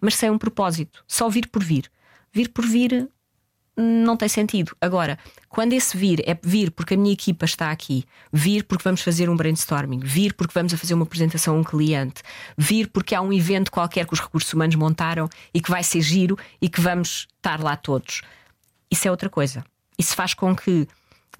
[0.00, 1.90] mas sem um propósito, só vir por vir.
[2.32, 3.08] Vir por vir
[3.76, 4.74] não tem sentido.
[4.80, 9.02] Agora, quando esse vir é vir porque a minha equipa está aqui, vir porque vamos
[9.02, 12.22] fazer um brainstorming, vir porque vamos a fazer uma apresentação a um cliente,
[12.56, 16.00] vir porque há um evento qualquer que os recursos humanos montaram e que vai ser
[16.00, 18.22] giro e que vamos estar lá todos.
[18.90, 19.64] Isso é outra coisa.
[19.98, 20.88] Isso faz com que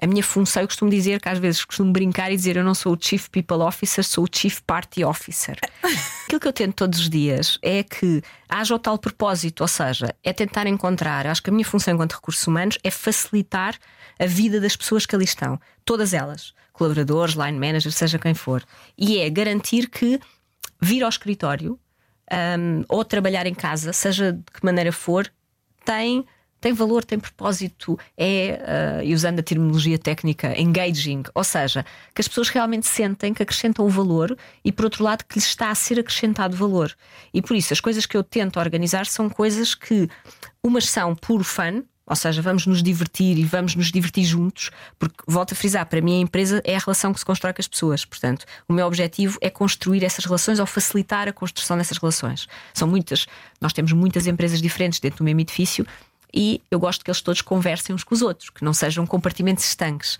[0.01, 2.75] a minha função, eu costumo dizer que às vezes costumo brincar e dizer eu não
[2.75, 5.59] sou o Chief People Officer, sou o Chief Party Officer.
[6.25, 10.15] Aquilo que eu tento todos os dias é que haja o tal propósito, ou seja,
[10.23, 11.27] é tentar encontrar.
[11.27, 13.77] Acho que a minha função enquanto recursos humanos é facilitar
[14.19, 18.65] a vida das pessoas que ali estão, todas elas, colaboradores, line managers, seja quem for,
[18.99, 20.21] e é garantir que
[20.81, 21.79] vir ao escritório
[22.33, 25.31] um, ou trabalhar em casa, seja de que maneira for,
[25.85, 26.27] tem
[26.67, 32.21] tem valor, tem propósito, é, uh, e usando a terminologia técnica, engaging, ou seja, que
[32.21, 35.75] as pessoas realmente sentem que acrescentam valor e, por outro lado, que lhes está a
[35.77, 36.93] ser acrescentado valor.
[37.33, 40.09] E por isso, as coisas que eu tento organizar são coisas que,
[40.61, 45.17] umas são puro fun, ou seja, vamos nos divertir e vamos nos divertir juntos, porque,
[45.25, 47.69] volto a frisar, para mim a empresa é a relação que se constrói com as
[47.69, 48.05] pessoas.
[48.05, 52.49] Portanto, o meu objetivo é construir essas relações ou facilitar a construção dessas relações.
[52.75, 53.27] São muitas,
[53.61, 55.87] nós temos muitas empresas diferentes dentro do mesmo edifício
[56.37, 59.65] e eu gosto que eles todos conversem uns com os outros, que não sejam compartimentos
[59.65, 60.19] estanques.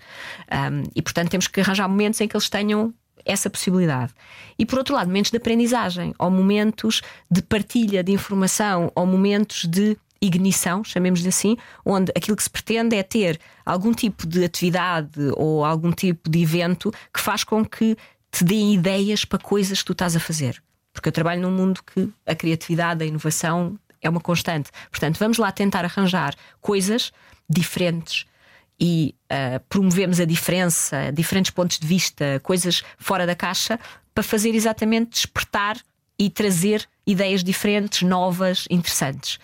[0.51, 2.91] Um, e portanto temos que arranjar momentos em que eles tenham
[3.23, 4.13] essa possibilidade.
[4.57, 9.65] E por outro lado, momentos de aprendizagem, ou momentos de partilha de informação, ou momentos
[9.65, 15.19] de ignição, chamemos-lhe assim, onde aquilo que se pretende é ter algum tipo de atividade
[15.35, 17.95] ou algum tipo de evento que faz com que
[18.31, 20.61] te deem ideias para coisas que tu estás a fazer.
[20.91, 24.71] Porque eu trabalho num mundo que a criatividade, a inovação é uma constante.
[24.89, 27.11] Portanto, vamos lá tentar arranjar coisas
[27.49, 28.25] diferentes
[28.79, 33.79] e uh, promovemos a diferença, diferentes pontos de vista, coisas fora da caixa,
[34.13, 35.77] para fazer exatamente despertar
[36.19, 39.39] e trazer ideias diferentes, novas, interessantes.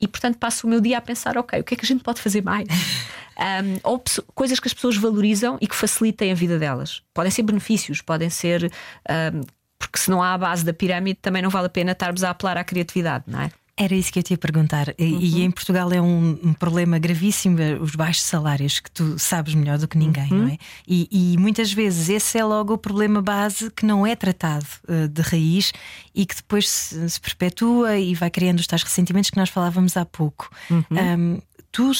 [0.00, 2.02] E portanto passo o meu dia a pensar, ok, o que é que a gente
[2.02, 2.66] pode fazer mais?
[3.38, 4.02] um, ou
[4.34, 7.02] coisas que as pessoas valorizam e que facilitem a vida delas.
[7.14, 8.70] Podem ser benefícios, podem ser.
[9.08, 9.40] Um,
[9.78, 12.30] porque se não há a base da pirâmide, também não vale a pena estarmos a
[12.30, 13.50] apelar à criatividade, não é?
[13.74, 14.94] Era isso que eu te ia perguntar.
[14.98, 15.20] E, uhum.
[15.20, 19.78] e em Portugal é um, um, problema gravíssimo os baixos salários, que tu sabes melhor
[19.78, 20.38] do que ninguém, uhum.
[20.42, 20.58] não é?
[20.86, 25.08] E, e, muitas vezes esse é logo o problema base que não é tratado uh,
[25.08, 25.72] de raiz
[26.14, 29.96] e que depois se, se, perpetua e vai criando os tais ressentimentos que nós falávamos
[29.96, 30.50] há pouco.
[30.70, 30.84] Uhum.
[30.90, 31.90] Um, tu,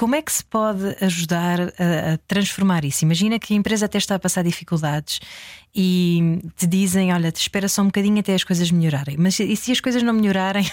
[0.00, 3.04] como é que se pode ajudar a, a, transformar isso?
[3.04, 5.20] Imagina que a empresa até está a passar dificuldades
[5.74, 9.16] e te dizem: Olha, te espera só um bocadinho até as coisas melhorarem.
[9.18, 10.64] Mas e se as coisas não melhorarem?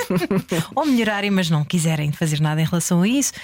[0.74, 3.34] Ou melhorarem, mas não quiserem fazer nada em relação a isso?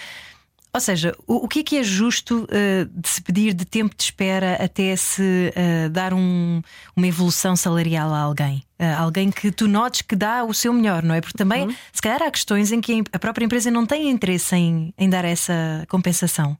[0.78, 3.96] Ou seja, o, o que é que é justo uh, de se pedir de tempo
[3.96, 6.62] de espera até se uh, dar um,
[6.94, 8.62] uma evolução salarial a alguém?
[8.78, 11.20] Uh, alguém que tu notes que dá o seu melhor, não é?
[11.20, 11.74] Porque também, uhum.
[11.92, 15.24] se calhar, há questões em que a própria empresa não tem interesse em, em dar
[15.24, 16.56] essa compensação.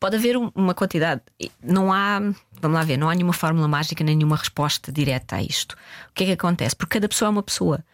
[0.00, 1.22] Pode haver uma quantidade,
[1.62, 2.18] não há,
[2.60, 5.76] vamos lá ver, não há nenhuma fórmula mágica nem nenhuma resposta direta a isto.
[6.10, 6.74] O que é que acontece?
[6.74, 7.84] Porque cada pessoa é uma pessoa.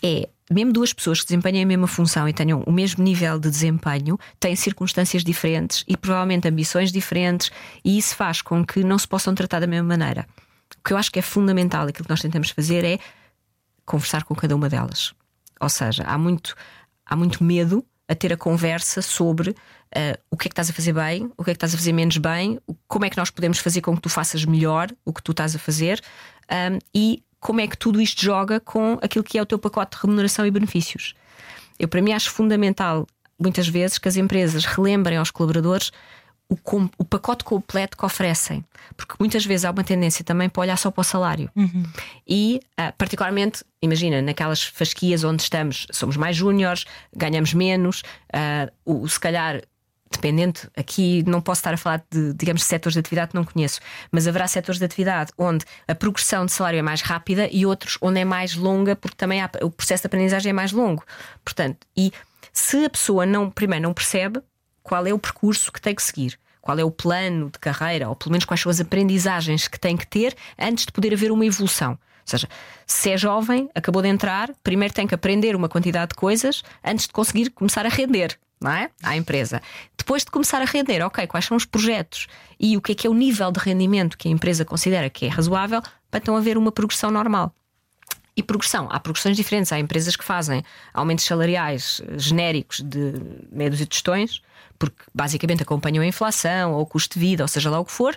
[0.00, 3.50] É mesmo duas pessoas que desempenhem a mesma função e tenham o mesmo nível de
[3.50, 7.50] desempenho, têm circunstâncias diferentes e provavelmente ambições diferentes,
[7.84, 10.26] e isso faz com que não se possam tratar da mesma maneira.
[10.78, 12.98] O que eu acho que é fundamental, aquilo que nós tentamos fazer é
[13.84, 15.12] conversar com cada uma delas.
[15.60, 16.54] Ou seja, há muito,
[17.04, 19.54] há muito medo a ter a conversa sobre uh,
[20.30, 21.92] o que é que estás a fazer bem, o que é que estás a fazer
[21.92, 25.22] menos bem, como é que nós podemos fazer com que tu faças melhor o que
[25.22, 26.00] tu estás a fazer
[26.50, 29.96] um, e como é que tudo isto joga com aquilo que é o teu pacote
[29.96, 31.12] de remuneração e benefícios.
[31.76, 33.04] Eu, para mim, acho fundamental,
[33.36, 35.90] muitas vezes, que as empresas relembrem aos colaboradores
[36.48, 38.64] o, com, o, pacote completo que oferecem.
[38.96, 41.50] Porque muitas vezes há uma tendência também para olhar só para o salário.
[41.56, 41.82] Uhum.
[42.28, 48.02] E, uh, particularmente, imagina, naquelas fasquias onde estamos, somos mais júniores, ganhamos menos,
[48.32, 49.62] uh, o, se calhar
[50.12, 53.80] dependente, aqui não posso estar a falar de, digamos, setores de atividade que não conheço,
[54.10, 57.98] mas haverá setores de atividade onde a progressão de salário é mais rápida e outros
[58.00, 61.04] onde é mais longa, porque também há, o processo de aprendizagem é mais longo.
[61.44, 62.12] Portanto, e
[62.52, 64.40] se a pessoa não, primeiro, não percebe
[64.82, 68.16] qual é o percurso que tem que seguir, qual é o plano de carreira, ou
[68.16, 71.46] pelo menos quais são as aprendizagens que tem que ter antes de poder haver uma
[71.46, 71.92] evolução.
[71.92, 72.48] Ou seja,
[72.86, 77.06] se é jovem, acabou de entrar, primeiro tem que aprender uma quantidade de coisas antes
[77.06, 78.90] de conseguir começar a render não é?
[79.02, 79.60] à empresa.
[79.96, 82.26] Depois de começar a render, ok, quais são os projetos
[82.58, 85.26] e o que é que é o nível de rendimento que a empresa considera que
[85.26, 87.54] é razoável para então haver uma progressão normal.
[88.34, 89.72] E progressão, há progressões diferentes.
[89.72, 90.62] Há empresas que fazem
[90.94, 93.12] aumentos salariais genéricos de
[93.50, 94.40] dúzia de tostões,
[94.78, 97.92] porque basicamente acompanham a inflação ou o custo de vida, ou seja lá o que
[97.92, 98.16] for.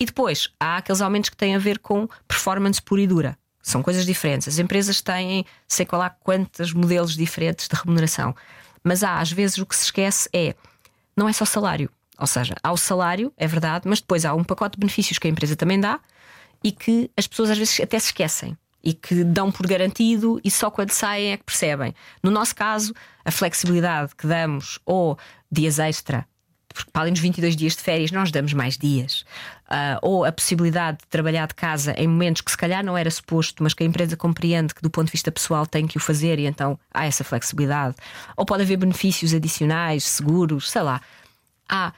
[0.00, 3.38] E depois há aqueles aumentos que têm a ver com performance pura e dura.
[3.62, 4.48] São coisas diferentes.
[4.48, 8.34] As empresas têm, sei lá quantos modelos diferentes de remuneração.
[8.82, 10.54] Mas há, às vezes, o que se esquece é
[11.16, 11.90] não é só salário.
[12.18, 15.26] Ou seja, há o salário, é verdade, mas depois há um pacote de benefícios que
[15.26, 16.00] a empresa também dá
[16.62, 20.50] e que as pessoas às vezes até se esquecem e que dão por garantido e
[20.50, 21.94] só quando saem é que percebem.
[22.22, 22.92] No nosso caso,
[23.24, 25.18] a flexibilidade que damos ou
[25.50, 26.26] dias extra
[26.72, 29.24] porque para além dos 22 dias de férias, nós damos mais dias.
[29.68, 33.10] Uh, ou a possibilidade de trabalhar de casa em momentos que se calhar não era
[33.10, 36.00] suposto, mas que a empresa compreende que do ponto de vista pessoal tem que o
[36.00, 37.94] fazer e então há essa flexibilidade.
[38.36, 41.00] Ou pode haver benefícios adicionais, seguros, sei lá.
[41.68, 41.92] Há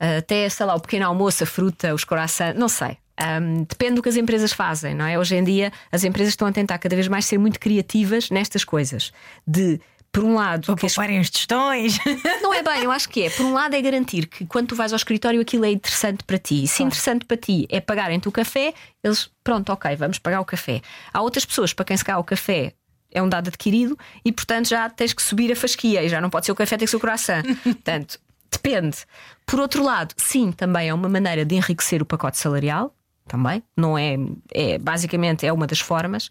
[0.00, 2.98] uh, até, sei lá, o pequeno almoço, a fruta, os corações, não sei.
[3.20, 5.18] Um, depende do que as empresas fazem, não é?
[5.18, 8.62] Hoje em dia as empresas estão a tentar cada vez mais ser muito criativas nestas
[8.62, 9.12] coisas
[9.44, 9.80] de
[10.12, 10.66] por um lado.
[10.66, 11.98] Para pouparem os testões.
[12.42, 13.30] Não é bem, eu acho que é.
[13.30, 16.38] Por um lado, é garantir que quando tu vais ao escritório aquilo é interessante para
[16.38, 16.64] ti.
[16.64, 16.88] E se claro.
[16.88, 20.80] interessante para ti é pagarem-te o café, eles, pronto, ok, vamos pagar o café.
[21.12, 22.74] Há outras pessoas para quem se cá o café
[23.10, 26.30] é um dado adquirido e, portanto, já tens que subir a fasquia e já não
[26.30, 27.42] pode ser o café, tem que ser o coração.
[27.62, 28.98] portanto, depende.
[29.46, 32.94] Por outro lado, sim, também é uma maneira de enriquecer o pacote salarial.
[33.26, 34.16] Também, não é,
[34.52, 36.30] é basicamente é uma das formas.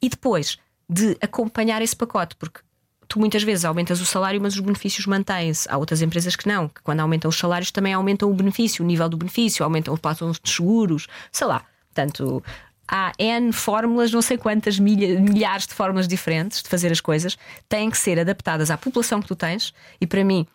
[0.00, 2.60] E depois de acompanhar esse pacote, porque
[3.08, 5.66] tu muitas vezes aumentas o salário, mas os benefícios mantêm-se.
[5.68, 8.86] Há outras empresas que não, que quando aumentam os salários também aumentam o benefício, o
[8.86, 11.64] nível do benefício, aumentam os plafons de seguros, sei lá.
[11.86, 12.42] Portanto,
[12.86, 17.38] há N fórmulas, não sei quantas milha, milhares de formas diferentes de fazer as coisas,
[17.68, 20.46] têm que ser adaptadas à população que tu tens, e para mim.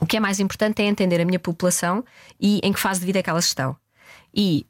[0.00, 2.02] O que é mais importante é entender a minha população
[2.40, 3.76] e em que fase de vida é que elas estão.
[4.34, 4.66] E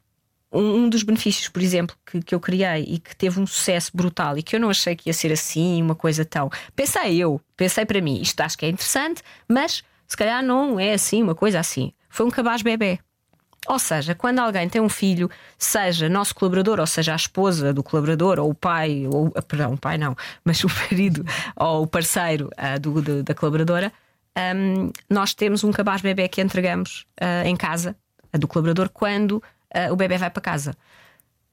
[0.53, 4.37] um, dos benefícios, por exemplo, que, que eu criei e que teve um sucesso brutal
[4.37, 6.49] e que eu não achei que ia ser assim, uma coisa tão.
[6.75, 10.93] Pensei eu, pensei para mim, isto acho que é interessante, mas se calhar não é
[10.93, 11.91] assim, uma coisa assim.
[12.09, 12.99] Foi um cabaz bebê.
[13.65, 17.81] Ou seja, quando alguém tem um filho, seja nosso colaborador, ou seja, a esposa do
[17.81, 22.49] colaborador, ou o pai, ou perdão, o pai não, mas o marido ou o parceiro
[22.57, 23.91] uh, do, do, da colaboradora,
[24.55, 27.95] um, nós temos um cabaz bebê que entregamos uh, em casa,
[28.31, 29.41] a do colaborador, quando
[29.75, 30.75] uh, o bebê vai para casa.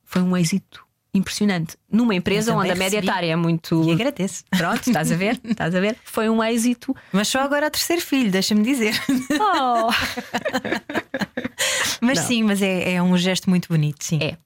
[0.05, 1.77] Foi um êxito impressionante.
[1.91, 3.89] Numa empresa onde a média etária é muito.
[3.89, 4.45] E agradeço.
[4.51, 5.41] Pronto, estás a ver?
[5.45, 5.97] estás a ver?
[6.05, 6.95] Foi um êxito.
[7.13, 8.95] Mas só agora o terceiro filho, deixa-me dizer.
[9.33, 9.91] Oh.
[12.01, 12.27] mas Não.
[12.27, 14.21] sim, mas é, é um gesto muito bonito, sim.
[14.23, 14.37] É.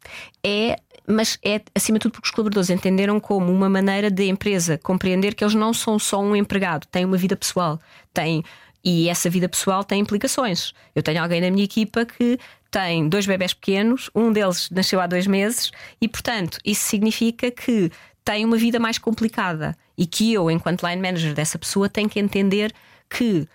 [0.42, 4.78] É mas é acima de tudo porque os colaboradores entenderam como uma maneira de empresa
[4.78, 7.78] compreender que eles não são só um empregado, têm uma vida pessoal,
[8.12, 8.42] têm
[8.82, 10.74] e essa vida pessoal tem implicações.
[10.94, 12.38] Eu tenho alguém na minha equipa que
[12.74, 17.88] tem dois bebés pequenos, um deles nasceu há dois meses, e portanto isso significa que
[18.24, 22.18] tem uma vida mais complicada e que eu, enquanto line manager dessa pessoa, tenho que
[22.18, 22.74] entender
[23.08, 23.46] que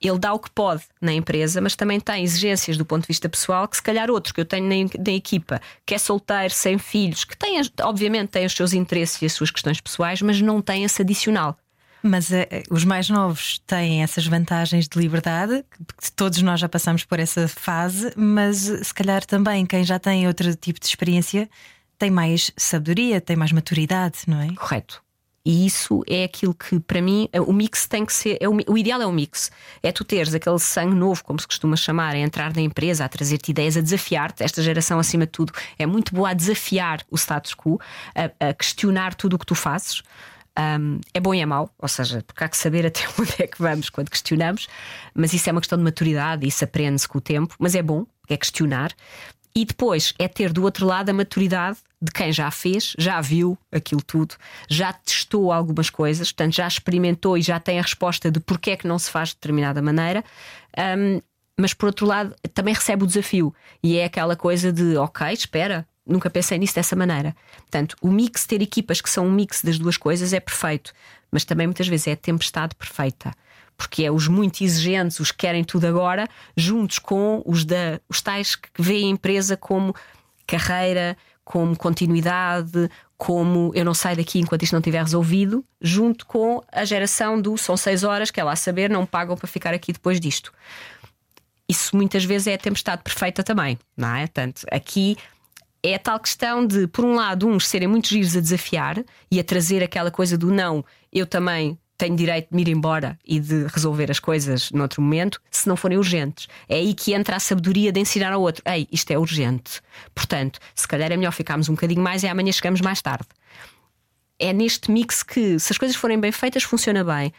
[0.00, 3.28] ele dá o que pode na empresa, mas também tem exigências do ponto de vista
[3.28, 6.78] pessoal que se calhar outro que eu tenho na, na equipa, que é solteiro, sem
[6.78, 10.62] filhos, que tem, obviamente tem os seus interesses e as suas questões pessoais, mas não
[10.62, 11.58] tem esse adicional.
[12.06, 12.34] Mas uh,
[12.70, 15.64] os mais novos têm essas vantagens de liberdade,
[16.00, 20.26] que todos nós já passamos por essa fase, mas se calhar também quem já tem
[20.26, 21.48] outro tipo de experiência
[21.98, 24.54] tem mais sabedoria, tem mais maturidade, não é?
[24.54, 25.02] Correto.
[25.46, 28.38] E isso é aquilo que, para mim, o mix tem que ser.
[28.40, 29.50] É o, o, ideal é o mix.
[29.82, 33.08] É tu teres aquele sangue novo, como se costuma chamar, a entrar na empresa, a
[33.08, 34.42] trazer-te ideias, a desafiar-te.
[34.42, 37.78] Esta geração, acima de tudo, é muito boa a desafiar o status quo,
[38.14, 40.02] a, a questionar tudo o que tu fazes.
[40.56, 43.46] Um, é bom e é mau, ou seja, porque há que saber até onde é
[43.46, 44.68] que vamos quando questionamos,
[45.14, 48.06] mas isso é uma questão de maturidade, isso aprende-se com o tempo, mas é bom,
[48.28, 48.92] é questionar.
[49.56, 53.56] E depois é ter do outro lado a maturidade de quem já fez, já viu
[53.72, 54.34] aquilo tudo,
[54.68, 58.76] já testou algumas coisas, portanto já experimentou e já tem a resposta de porque é
[58.76, 60.24] que não se faz de determinada maneira.
[60.76, 61.20] Um,
[61.56, 65.86] mas por outro lado também recebe o desafio e é aquela coisa de ok, espera,
[66.06, 67.34] nunca pensei nisso dessa maneira.
[67.58, 70.92] Portanto, o mix, ter equipas que são um mix das duas coisas é perfeito,
[71.30, 73.32] mas também muitas vezes é a tempestade perfeita.
[73.76, 78.20] Porque é os muito exigentes, os que querem tudo agora, juntos com os, da, os
[78.20, 79.94] tais que veem a empresa como
[80.46, 86.62] carreira, como continuidade, como eu não saio daqui enquanto isto não estiver resolvido, junto com
[86.70, 89.92] a geração do são seis horas, que é lá saber, não pagam para ficar aqui
[89.92, 90.52] depois disto.
[91.68, 94.26] Isso muitas vezes é a tempestade perfeita também, não é?
[94.26, 95.16] Tanto aqui
[95.84, 99.38] é a tal questão de, por um lado, uns serem muito giros a desafiar e
[99.38, 103.38] a trazer aquela coisa do não, eu também tenho direito de me ir embora e
[103.38, 106.48] de resolver as coisas noutro momento, se não forem urgentes.
[106.70, 109.82] É aí que entra a sabedoria de ensinar ao outro: ei, isto é urgente.
[110.14, 113.28] Portanto, se calhar é melhor ficarmos um bocadinho mais e amanhã chegamos mais tarde.
[114.38, 117.30] É neste mix que, se as coisas forem bem feitas, funciona bem.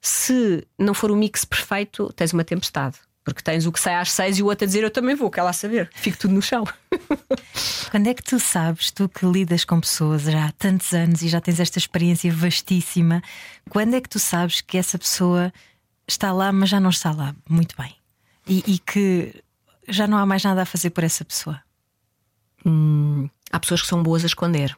[0.00, 2.96] Se não for o mix perfeito, tens uma tempestade.
[3.24, 5.30] Porque tens o que sai às seis e o outro a dizer eu também vou,
[5.30, 6.64] quer lá saber, fico tudo no chão.
[7.90, 11.28] Quando é que tu sabes, tu que lidas com pessoas já há tantos anos e
[11.28, 13.22] já tens esta experiência vastíssima,
[13.70, 15.52] quando é que tu sabes que essa pessoa
[16.06, 17.94] está lá, mas já não está lá muito bem?
[18.46, 19.42] E, e que
[19.88, 21.60] já não há mais nada a fazer por essa pessoa?
[22.64, 24.76] Hum, há pessoas que são boas a esconder.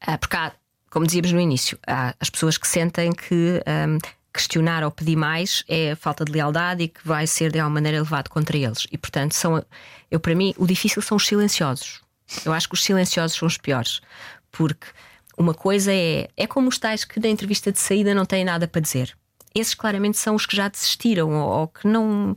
[0.00, 0.52] Ah, porque há,
[0.90, 3.62] como dizíamos no início, há as pessoas que sentem que.
[3.66, 3.98] Um,
[4.32, 7.98] questionar ou pedir mais é falta de lealdade e que vai ser de alguma maneira
[7.98, 8.86] levado contra eles.
[8.90, 9.64] E portanto, são,
[10.10, 12.00] eu para mim, o difícil são os silenciosos.
[12.44, 14.00] Eu acho que os silenciosos são os piores,
[14.50, 14.86] porque
[15.36, 18.66] uma coisa é é como os tais que na entrevista de saída não têm nada
[18.66, 19.16] para dizer.
[19.54, 22.34] Esses claramente são os que já desistiram ou, ou que não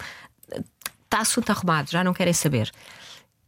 [1.05, 2.69] está assunto arrumado, já não querem saber.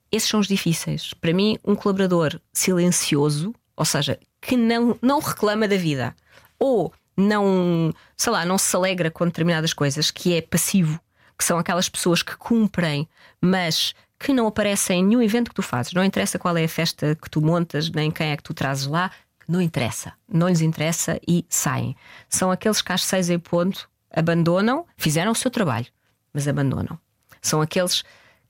[0.09, 1.13] Esses são os difíceis.
[1.13, 6.15] Para mim, um colaborador silencioso, ou seja, que não, não reclama da vida,
[6.57, 10.99] ou não, sei lá, não se alegra com determinadas coisas, que é passivo,
[11.35, 13.09] que são aquelas pessoas que cumprem,
[13.41, 15.93] mas que não aparecem em nenhum evento que tu fazes.
[15.93, 18.85] Não interessa qual é a festa que tu montas, nem quem é que tu trazes
[18.85, 19.11] lá,
[19.47, 20.13] não interessa.
[20.31, 21.95] Não lhes interessa e saem.
[22.29, 25.87] São aqueles que às seis em ponto abandonam, fizeram o seu trabalho,
[26.33, 26.99] mas abandonam.
[27.41, 28.03] São aqueles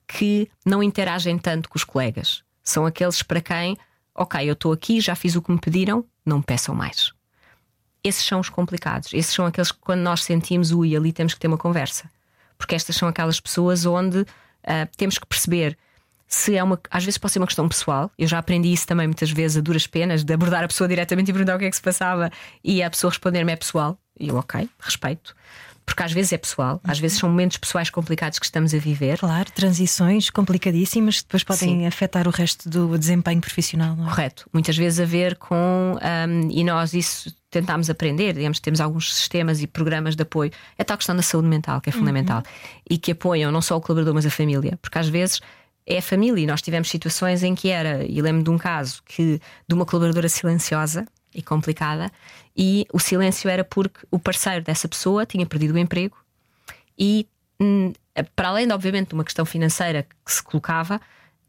[0.07, 2.43] que não interagem tanto com os colegas.
[2.63, 3.77] São aqueles para quem,
[4.15, 7.16] ok, eu estou aqui, já fiz o que me pediram, não me peçam mais
[8.03, 9.13] esses são os complicados.
[9.13, 12.09] Esses são aqueles que, quando nós sentimos, ui, ali temos que ter uma conversa.
[12.57, 14.25] Porque estas são aquelas pessoas onde uh,
[14.95, 15.77] temos que perceber
[16.27, 16.79] se é uma.
[16.89, 18.11] Às vezes pode ser uma questão pessoal.
[18.17, 21.31] Eu já aprendi isso também muitas vezes a duras penas, de abordar a pessoa diretamente
[21.31, 22.29] e perguntar o que é que se passava
[22.63, 23.97] e a pessoa responder-me é pessoal.
[24.19, 25.35] E eu, ok, respeito.
[25.85, 29.19] Porque às vezes é pessoal, às vezes são momentos pessoais complicados que estamos a viver.
[29.19, 31.85] Claro, transições complicadíssimas que depois podem Sim.
[31.85, 34.09] afetar o resto do desempenho profissional, não é?
[34.09, 34.49] Correto.
[34.51, 35.55] Muitas vezes a ver com.
[35.55, 40.51] um, e nós isso tentámos aprender, digamos, temos alguns sistemas e programas de apoio.
[40.77, 42.43] É tal questão da saúde mental, que é fundamental.
[42.89, 44.77] E que apoiam não só o colaborador, mas a família.
[44.81, 45.41] Porque às vezes
[45.85, 46.43] é a família.
[46.43, 49.85] E nós tivemos situações em que era, e lembro de um caso que de uma
[49.85, 52.11] colaboradora silenciosa e complicada,
[52.55, 56.17] e o silêncio era porque o parceiro dessa pessoa tinha perdido o emprego
[56.97, 57.27] e,
[57.59, 57.93] hum,
[58.35, 60.99] para além, de, obviamente, de uma questão financeira que se colocava,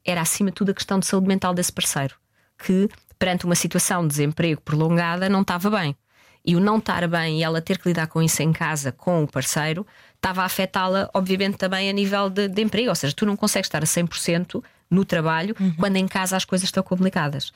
[0.04, 2.14] era acima de tudo a questão de saúde mental desse parceiro,
[2.58, 2.88] que
[3.18, 5.96] perante uma situação de desemprego prolongada não estava bem.
[6.44, 9.24] E o não estar bem e ela ter que lidar com isso em casa com
[9.24, 12.88] o parceiro estava a afetá-la, obviamente, também a nível de, de emprego.
[12.88, 16.68] Ou seja, tu não consegues estar a 100% no trabalho quando em casa as coisas
[16.68, 17.52] estão complicadas.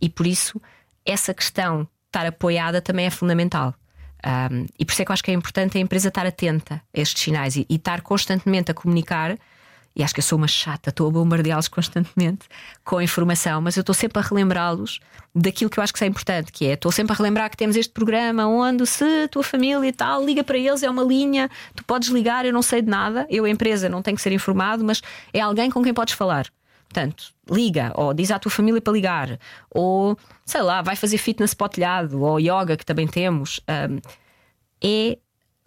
[0.00, 0.60] E por isso,
[1.04, 3.74] essa questão de estar apoiada também é fundamental.
[4.24, 6.82] Um, e por isso é que eu acho que é importante a empresa estar atenta
[6.94, 9.36] a estes sinais e, e estar constantemente a comunicar.
[9.98, 12.46] E acho que eu sou uma chata, estou a bombardeá-los constantemente
[12.84, 15.00] com informação, mas eu estou sempre a relembrá-los
[15.34, 17.74] daquilo que eu acho que é importante, que é estou sempre a relembrar que temos
[17.74, 21.50] este programa onde se a tua família e tal, liga para eles, é uma linha,
[21.74, 24.84] tu podes ligar, eu não sei de nada, eu, empresa, não tenho que ser informado,
[24.84, 26.46] mas é alguém com quem podes falar.
[26.88, 29.38] Portanto, liga, ou diz à tua família para ligar,
[29.68, 33.60] ou sei lá, vai fazer fitness para o telhado, ou yoga, que também temos.
[33.68, 33.98] Um,
[34.82, 35.18] é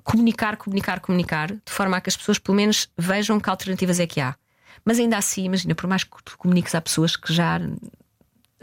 [0.04, 4.08] comunicar, comunicar, comunicar, de forma a que as pessoas pelo menos vejam que alternativas é
[4.08, 4.36] que há.
[4.84, 7.60] Mas ainda assim, imagina, por mais que tu comuniques a pessoas que já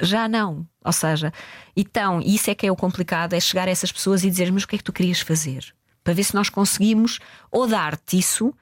[0.00, 0.66] já não.
[0.84, 1.32] Ou seja,
[1.76, 4.62] então, isso é que é o complicado: é chegar a essas pessoas e dizer, mas
[4.64, 5.74] o que é que tu querias fazer?
[6.02, 7.18] Para ver se nós conseguimos
[7.50, 8.54] ou dar-te isso,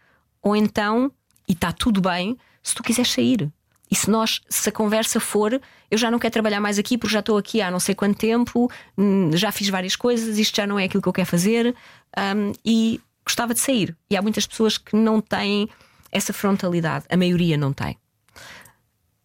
[0.42, 1.12] ou então,
[1.46, 3.50] e está tudo bem, se tu quiseres sair.
[3.88, 7.12] E se nós, se a conversa for, eu já não quero trabalhar mais aqui porque
[7.12, 8.68] já estou aqui há não sei quanto tempo,
[8.98, 11.72] hum, já fiz várias coisas, isto já não é aquilo que eu quero fazer
[12.18, 13.96] hum, e gostava de sair.
[14.10, 15.68] E há muitas pessoas que não têm
[16.12, 17.98] essa frontalidade, a maioria não tem.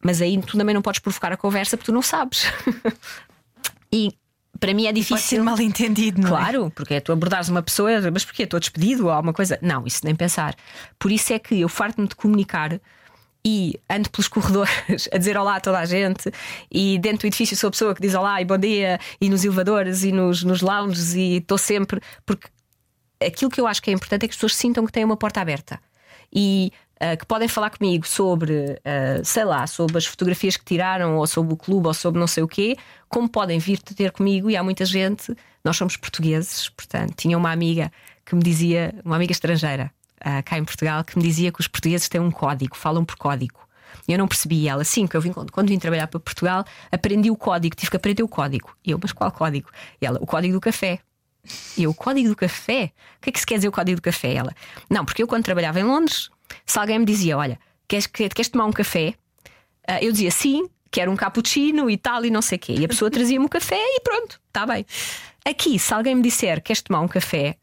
[0.03, 2.45] Mas aí tu também não podes provocar a conversa porque tu não sabes.
[3.93, 4.11] e
[4.59, 5.43] para mim é Pode ser difícil.
[5.43, 6.31] mal entendido, não é?
[6.31, 8.43] Claro, porque é tu abordares uma pessoa, mas porquê?
[8.43, 9.57] Estou despedido ou alguma coisa?
[9.61, 10.55] Não, isso nem pensar.
[10.99, 12.79] Por isso é que eu farto-me de comunicar
[13.45, 16.31] e ando pelos corredores a dizer olá a toda a gente
[16.71, 19.43] e dentro do edifício sou a pessoa que diz olá e bom dia e nos
[19.43, 22.47] elevadores e nos, nos lounges e estou sempre porque
[23.25, 25.17] aquilo que eu acho que é importante é que as pessoas sintam que têm uma
[25.17, 25.79] porta aberta
[26.33, 31.17] e ah, que podem falar comigo sobre, ah, sei lá, sobre as fotografias que tiraram,
[31.17, 32.77] ou sobre o clube, ou sobre não sei o quê,
[33.09, 34.51] como podem vir ter comigo.
[34.51, 37.91] E há muita gente, nós somos portugueses, portanto, tinha uma amiga
[38.23, 41.67] que me dizia, uma amiga estrangeira, ah, cá em Portugal, que me dizia que os
[41.67, 43.59] portugueses têm um código, falam por código.
[44.07, 44.83] Eu não percebi ela.
[44.83, 48.21] Sim, que eu vim, quando vim trabalhar para Portugal, aprendi o código, tive que aprender
[48.23, 48.75] o código.
[48.85, 49.69] E eu, mas qual código?
[49.99, 50.99] E ela, o código do café.
[51.77, 52.91] E eu, o código do café?
[53.17, 54.33] O que é que se quer dizer o código do café?
[54.33, 54.55] Ela,
[54.89, 56.29] não, porque eu quando trabalhava em Londres,
[56.65, 59.15] se alguém me dizia, olha, queres, queres tomar um café?
[59.87, 62.75] Ah, eu dizia sim, quero um cappuccino e tal, e não sei o quê.
[62.77, 64.85] E a pessoa trazia-me o café e pronto, está bem.
[65.43, 67.55] Aqui, se alguém me disser queres tomar um café,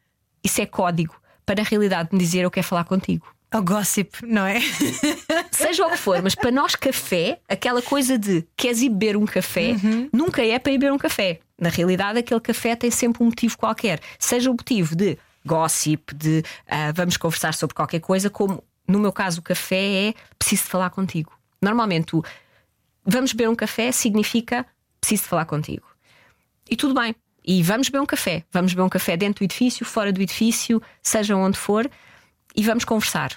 [0.42, 1.14] isso é código
[1.48, 3.26] para na realidade me dizer eu quero falar contigo.
[3.54, 4.60] O gossip, não é?
[5.50, 9.24] Seja o que for, mas para nós, café, aquela coisa de queres ir beber um
[9.24, 9.74] café,
[10.12, 11.40] nunca é para ir beber um café.
[11.58, 14.00] Na realidade, aquele café tem sempre um motivo qualquer.
[14.18, 19.12] Seja o motivo de gossip, de ah, vamos conversar sobre qualquer coisa, como no meu
[19.12, 21.36] caso o café é preciso de falar contigo.
[21.60, 22.22] Normalmente, o
[23.04, 24.64] vamos beber um café significa
[25.00, 25.86] preciso de falar contigo.
[26.70, 27.14] E tudo bem.
[27.44, 28.44] E vamos beber um café.
[28.52, 31.90] Vamos beber um café dentro do edifício, fora do edifício, seja onde for,
[32.54, 33.32] e vamos conversar.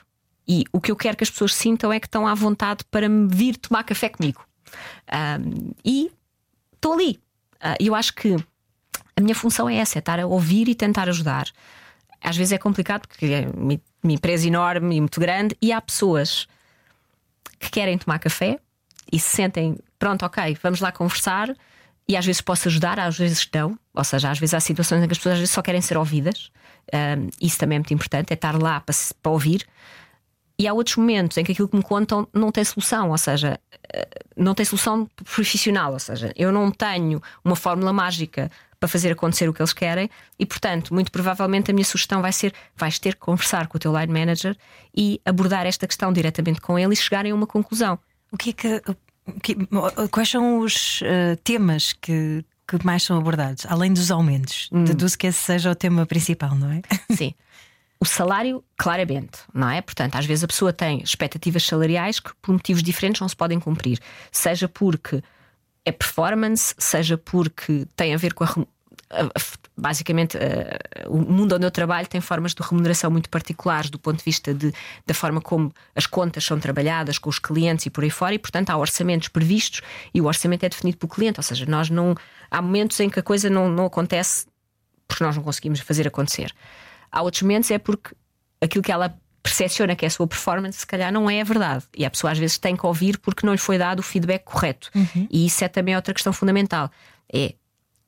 [0.48, 3.08] E o que eu quero que as pessoas sintam é que estão à vontade para
[3.08, 4.46] me vir tomar café comigo.
[5.08, 6.12] Ahm, e
[6.74, 7.20] estou ali.
[7.62, 8.36] Ah, eu acho que
[9.16, 11.48] a minha função é essa: é estar a ouvir e tentar ajudar.
[12.22, 16.48] Às vezes é complicado porque é uma empresa enorme e muito grande, e há pessoas
[17.60, 18.60] que querem tomar café
[19.12, 21.56] e se sentem, pronto, ok, vamos lá conversar.
[22.08, 23.78] E às vezes posso ajudar, às vezes não.
[23.94, 25.98] Ou seja, às vezes há situações em que as pessoas às vezes só querem ser
[25.98, 26.52] ouvidas.
[26.94, 29.66] Um, isso também é muito importante, é estar lá para, para ouvir.
[30.62, 33.60] E há outros momentos em que aquilo que me contam não tem solução, ou seja,
[33.92, 34.08] eh,
[34.38, 39.50] não tem solução profissional, ou seja, eu não tenho uma fórmula mágica para fazer acontecer
[39.50, 40.08] o que eles querem
[40.38, 43.80] e, portanto, muito provavelmente a minha sugestão vai ser: vais ter que conversar com o
[43.80, 44.56] teu line manager
[44.96, 47.98] e abordar esta questão diretamente com ele e chegarem a uma conclusão.
[48.32, 48.82] O que é que,
[49.42, 49.58] que-
[50.12, 54.70] quais são os eh, temas que, que mais são abordados, além dos aumentos?
[54.72, 56.82] Deduzo que esse seja o tema principal, não é?
[57.16, 57.34] Sim.
[58.02, 59.80] o salário, claramente, não é?
[59.80, 63.60] Portanto, às vezes a pessoa tem expectativas salariais que, por motivos diferentes, não se podem
[63.60, 64.00] cumprir.
[64.32, 65.22] Seja porque
[65.86, 68.56] é performance, seja porque tem a ver com a.
[69.78, 70.38] Basicamente,
[71.08, 74.54] o mundo onde eu trabalho tem formas de remuneração muito particulares do ponto de vista
[74.54, 74.74] de,
[75.06, 78.40] da forma como as contas são trabalhadas com os clientes e por aí fora, e
[78.40, 79.82] portanto há orçamentos previstos
[80.14, 82.16] e o orçamento é definido pelo cliente, ou seja, nós não.
[82.50, 84.46] Há momentos em que a coisa não, não acontece
[85.08, 86.54] porque nós não conseguimos fazer acontecer.
[87.12, 88.16] Há outros momentos é porque
[88.62, 91.86] aquilo que ela percepciona que é a sua performance, se calhar não é a verdade.
[91.98, 94.44] E a pessoa às vezes tem que ouvir porque não lhe foi dado o feedback
[94.44, 94.90] correto.
[94.94, 95.28] Uhum.
[95.30, 96.90] E isso é também outra questão fundamental.
[97.34, 97.56] É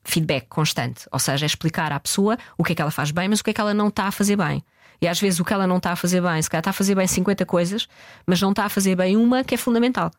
[0.04, 1.08] feedback constante.
[1.12, 3.44] Ou seja, é explicar à pessoa o que é que ela faz bem, mas o
[3.44, 4.64] que é que ela não está a fazer bem.
[5.02, 6.74] E às vezes o que ela não está a fazer bem, se calhar está a
[6.74, 7.88] fazer bem 50 coisas,
[8.26, 10.12] mas não está a fazer bem uma que é fundamental.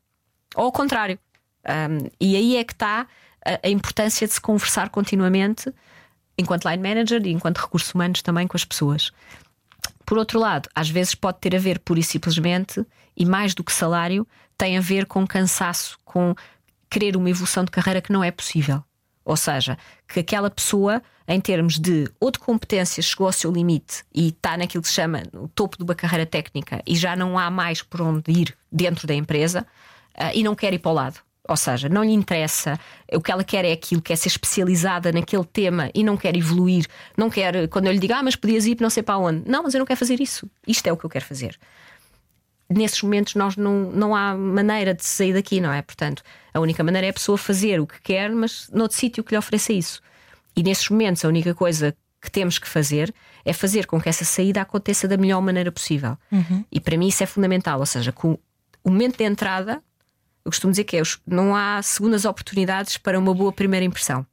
[0.54, 1.18] Ou ao contrário.
[1.66, 3.06] Um, e aí é que está
[3.44, 5.72] a, a importância de se conversar continuamente
[6.36, 9.12] enquanto line manager e enquanto recursos humanos também com as pessoas.
[10.04, 12.84] Por outro lado, às vezes pode ter a ver pura e simplesmente,
[13.16, 14.26] e mais do que salário,
[14.56, 16.34] tem a ver com cansaço, com
[16.90, 18.82] querer uma evolução de carreira que não é possível.
[19.24, 24.04] Ou seja, que aquela pessoa, em termos de ou de competências, chegou ao seu limite
[24.14, 27.38] e está naquilo que se chama o topo de uma carreira técnica e já não
[27.38, 29.66] há mais por onde ir dentro da empresa
[30.14, 31.20] uh, e não quer ir para o lado.
[31.46, 32.78] Ou seja, não lhe interessa,
[33.12, 36.86] o que ela quer é aquilo, quer ser especializada naquele tema e não quer evoluir.
[37.16, 39.48] Não quer, quando eu lhe digo, ah, mas podias ir não sei para onde.
[39.48, 40.48] Não, mas eu não quero fazer isso.
[40.66, 41.58] Isto é o que eu quero fazer.
[42.70, 45.82] Nesses momentos, nós não, não há maneira de sair daqui, não é?
[45.82, 46.22] Portanto,
[46.54, 49.38] a única maneira é a pessoa fazer o que quer, mas noutro sítio que lhe
[49.38, 50.00] ofereça isso.
[50.56, 53.14] E nesses momentos, a única coisa que temos que fazer
[53.44, 56.16] é fazer com que essa saída aconteça da melhor maneira possível.
[56.32, 56.64] Uhum.
[56.72, 57.78] E para mim isso é fundamental.
[57.80, 58.38] Ou seja, com
[58.82, 59.82] o momento de entrada
[60.44, 64.26] eu costumo dizer que é, não há segundas oportunidades para uma boa primeira impressão.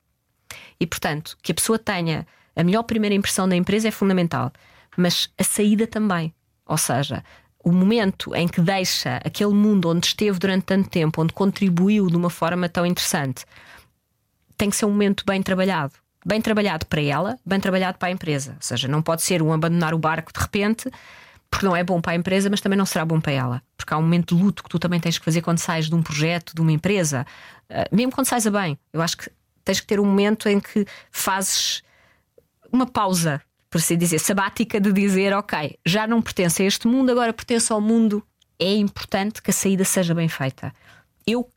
[0.80, 4.52] E, portanto, que a pessoa tenha a melhor primeira impressão da empresa é fundamental,
[4.98, 6.34] mas a saída também.
[6.66, 7.24] Ou seja,
[7.64, 12.16] o momento em que deixa aquele mundo onde esteve durante tanto tempo, onde contribuiu de
[12.16, 13.46] uma forma tão interessante,
[14.58, 15.94] tem que ser um momento bem trabalhado.
[16.26, 18.52] Bem trabalhado para ela, bem trabalhado para a empresa.
[18.52, 20.92] Ou seja, não pode ser um abandonar o barco de repente
[21.52, 23.62] porque não é bom para a empresa, mas também não será bom para ela.
[23.76, 25.94] Porque há um momento de luto que tu também tens que fazer quando sais de
[25.94, 27.28] um projeto, de uma empresa,
[27.70, 28.80] uh, mesmo quando sais a bem.
[28.94, 29.30] Eu acho que
[29.66, 31.84] tens que ter um momento em que fazes
[32.72, 37.12] uma pausa, por assim dizer, sabática, de dizer: Ok, já não pertence a este mundo,
[37.12, 38.24] agora pertence ao mundo.
[38.58, 40.74] É importante que a saída seja bem feita.
[41.28, 41.50] Eu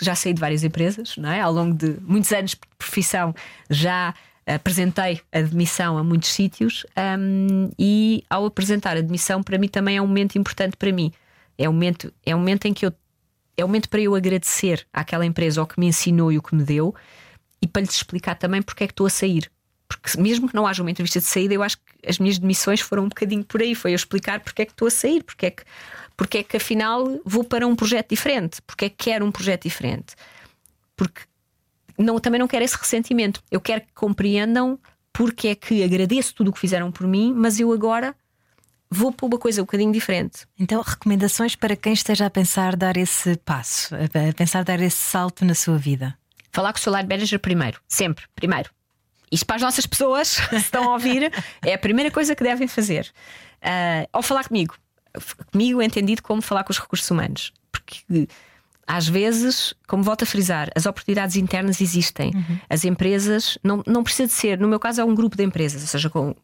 [0.00, 1.40] já saí de várias empresas, não é?
[1.40, 3.34] ao longo de muitos anos de profissão,
[3.68, 4.14] já
[4.54, 6.84] apresentei admissão a muitos sítios
[7.18, 11.12] um, e ao apresentar a admissão para mim também é um momento importante para mim.
[11.56, 12.92] É um momento, é um momento em que eu
[13.56, 16.54] é um momento para eu agradecer àquela empresa o que me ensinou e o que
[16.54, 16.94] me deu
[17.60, 19.50] e para lhes explicar também porque é que estou a sair.
[19.86, 22.80] Porque mesmo que não haja uma entrevista de saída, eu acho que as minhas demissões
[22.80, 23.74] foram um bocadinho por aí.
[23.74, 25.64] Foi eu explicar porque é que estou a sair, porque é que,
[26.16, 29.64] porque é que afinal vou para um projeto diferente, porque é que quero um projeto
[29.64, 30.14] diferente.
[30.96, 31.22] Porque
[32.02, 33.42] não, também não quero esse ressentimento.
[33.50, 34.78] Eu quero que compreendam
[35.12, 38.14] porque é que agradeço tudo o que fizeram por mim, mas eu agora
[38.90, 40.46] vou para uma coisa um bocadinho diferente.
[40.58, 45.44] Então, recomendações para quem esteja a pensar dar esse passo, a pensar dar esse salto
[45.44, 46.16] na sua vida?
[46.52, 48.70] Falar com o seu line manager primeiro, sempre, primeiro.
[49.30, 51.32] Isto para as nossas pessoas que estão a ouvir
[51.62, 53.12] é a primeira coisa que devem fazer.
[53.62, 54.74] Uh, ou falar comigo.
[55.52, 57.52] Comigo entendido como falar com os recursos humanos.
[57.70, 58.26] Porque
[58.92, 62.32] às vezes, como volto a frisar, as oportunidades internas existem.
[62.34, 62.58] Uhum.
[62.68, 65.82] As empresas, não, não precisa de ser, no meu caso, é um grupo de empresas,
[65.82, 66.34] ou seja, com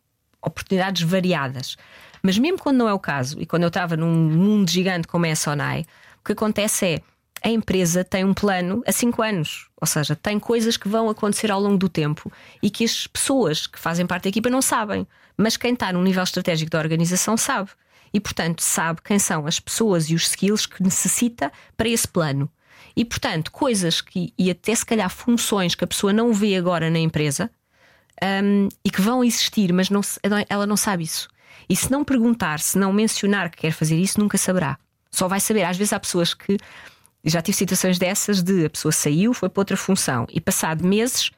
[0.41, 1.77] oportunidades variadas.
[2.23, 5.27] Mas mesmo quando não é o caso, e quando eu estava num mundo gigante como
[5.27, 5.85] é a Sonai,
[6.21, 7.01] o que acontece é
[7.43, 11.51] a empresa tem um plano a 5 anos, ou seja, tem coisas que vão acontecer
[11.51, 12.31] ao longo do tempo
[12.63, 15.05] e que as pessoas que fazem parte da equipa não sabem,
[15.37, 17.71] mas quem está no nível estratégico da organização sabe
[18.13, 22.51] e, portanto, sabe quem são as pessoas e os skills que necessita para esse plano.
[22.97, 26.89] E, portanto, coisas que, e até se calhar funções que a pessoa não vê agora
[26.91, 27.51] na empresa
[28.23, 30.01] um, e que vão existir, mas não,
[30.49, 31.29] ela não sabe isso.
[31.69, 34.79] E se não perguntar, se não mencionar que quer fazer isso, nunca saberá.
[35.11, 35.65] Só vai saber.
[35.65, 36.57] Às vezes há pessoas que.
[37.25, 41.33] Já tive situações dessas de a pessoa saiu, foi para outra função e passado meses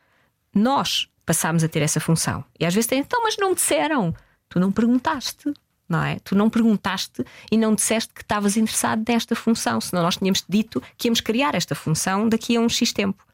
[0.55, 2.45] nós passámos a ter essa função.
[2.61, 4.15] E às vezes tem, então, mas não me disseram.
[4.51, 5.51] Tu não perguntaste
[5.89, 6.19] não é?
[6.21, 10.83] Tu não perguntaste e não disseste que estavas interessado nesta função, senão nós tínhamos dito
[10.97, 13.25] que íamos criar esta função daqui a um X tempo.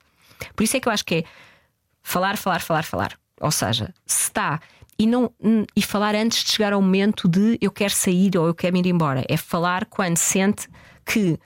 [0.55, 1.25] Por isso é que eu acho que é
[2.03, 3.19] falar, falar, falar, falar.
[3.41, 4.61] Ou seja, se está
[4.99, 5.31] e, não,
[5.75, 8.87] e falar antes de chegar ao momento de eu quero sair ou eu quero ir
[8.87, 9.25] embora.
[9.29, 10.69] É falar quando sente
[11.05, 11.39] que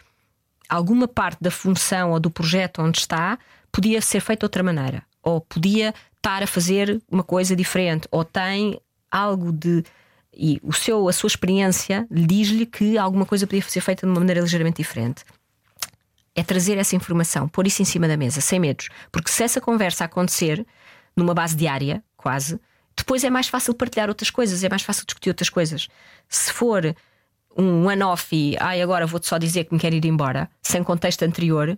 [0.69, 3.39] alguma parte da função ou do projeto onde está
[3.73, 8.25] podia ser feita de outra maneira, ou podia estar a fazer uma coisa diferente, ou
[8.25, 8.79] tem
[9.11, 9.85] algo de
[10.39, 14.21] E o seu, a sua experiência diz-lhe que alguma coisa podia ser feita de uma
[14.21, 15.25] maneira ligeiramente diferente.
[16.33, 18.89] É trazer essa informação, pôr isso em cima da mesa, sem medos.
[19.11, 20.65] Porque se essa conversa acontecer
[21.17, 22.61] numa base diária, quase,
[22.97, 25.89] depois é mais fácil partilhar outras coisas, é mais fácil discutir outras coisas.
[26.29, 26.95] Se for
[27.57, 31.25] um one-off e ai, agora vou-te só dizer que me quero ir embora, sem contexto
[31.25, 31.77] anterior,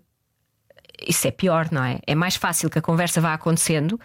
[1.07, 1.99] isso é pior, não é?
[2.07, 3.99] É mais fácil que a conversa vá acontecendo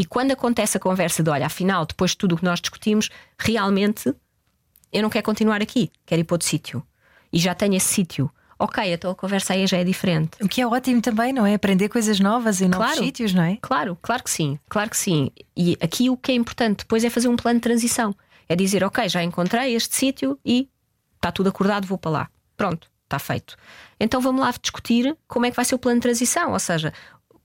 [0.00, 3.10] e quando acontece a conversa de olha, afinal, depois de tudo o que nós discutimos,
[3.38, 4.14] realmente
[4.90, 6.82] eu não quero continuar aqui, quero ir para outro sítio.
[7.30, 8.30] E já tenho esse sítio.
[8.58, 10.42] Ok, a conversa aí já é diferente.
[10.42, 11.52] O que é ótimo também, não é?
[11.52, 13.04] Aprender coisas novas em novos Claro.
[13.04, 13.58] sítios, não é?
[13.60, 15.30] Claro, claro que sim, claro que sim.
[15.54, 18.14] E aqui o que é importante depois é fazer um plano de transição.
[18.48, 20.66] É dizer, ok, já encontrei este sítio e
[21.16, 22.30] está tudo acordado, vou para lá.
[22.56, 23.54] Pronto, está feito.
[24.00, 26.90] Então vamos lá discutir como é que vai ser o plano de transição, ou seja,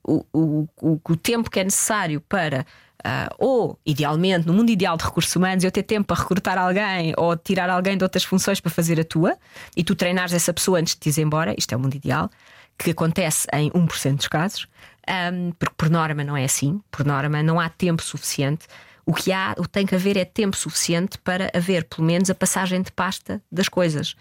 [0.06, 2.64] o, o, o, tempo que é necessário para.
[3.04, 7.12] ah, ou, idealmente, no mundo ideal de recursos humanos, eu ter tempo para recrutar alguém
[7.16, 9.36] ou tirar alguém de outras funções para fazer a tua
[9.76, 12.30] e tu treinares essa pessoa antes de te ir embora, isto é o mundo ideal,
[12.78, 14.68] que acontece em 1% dos casos,
[15.06, 18.66] Ahm, porque por norma não é assim, por norma não há tempo suficiente.
[19.04, 22.28] O que há, o que tem que haver é tempo suficiente para haver pelo menos
[22.28, 24.16] a passagem de pasta das coisas.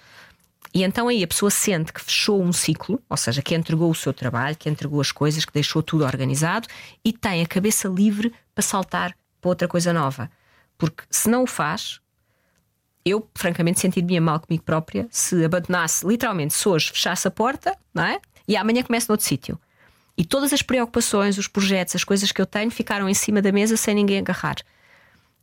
[0.74, 3.95] E então aí a pessoa sente que fechou um ciclo, ou seja, que entregou o
[3.95, 6.68] seu trabalho, que entregou as coisas, que deixou tudo organizado
[7.03, 10.30] e tem a cabeça livre para saltar para outra coisa nova.
[10.78, 12.01] Porque se não o faz,
[13.05, 18.03] eu francamente sentiria mal comigo própria se abandonasse, literalmente, se hoje fechasse a porta, não
[18.03, 18.20] é?
[18.47, 19.59] E amanhã começa noutro sítio.
[20.18, 23.51] E todas as preocupações, os projetos, as coisas que eu tenho ficaram em cima da
[23.51, 24.55] mesa sem ninguém agarrar.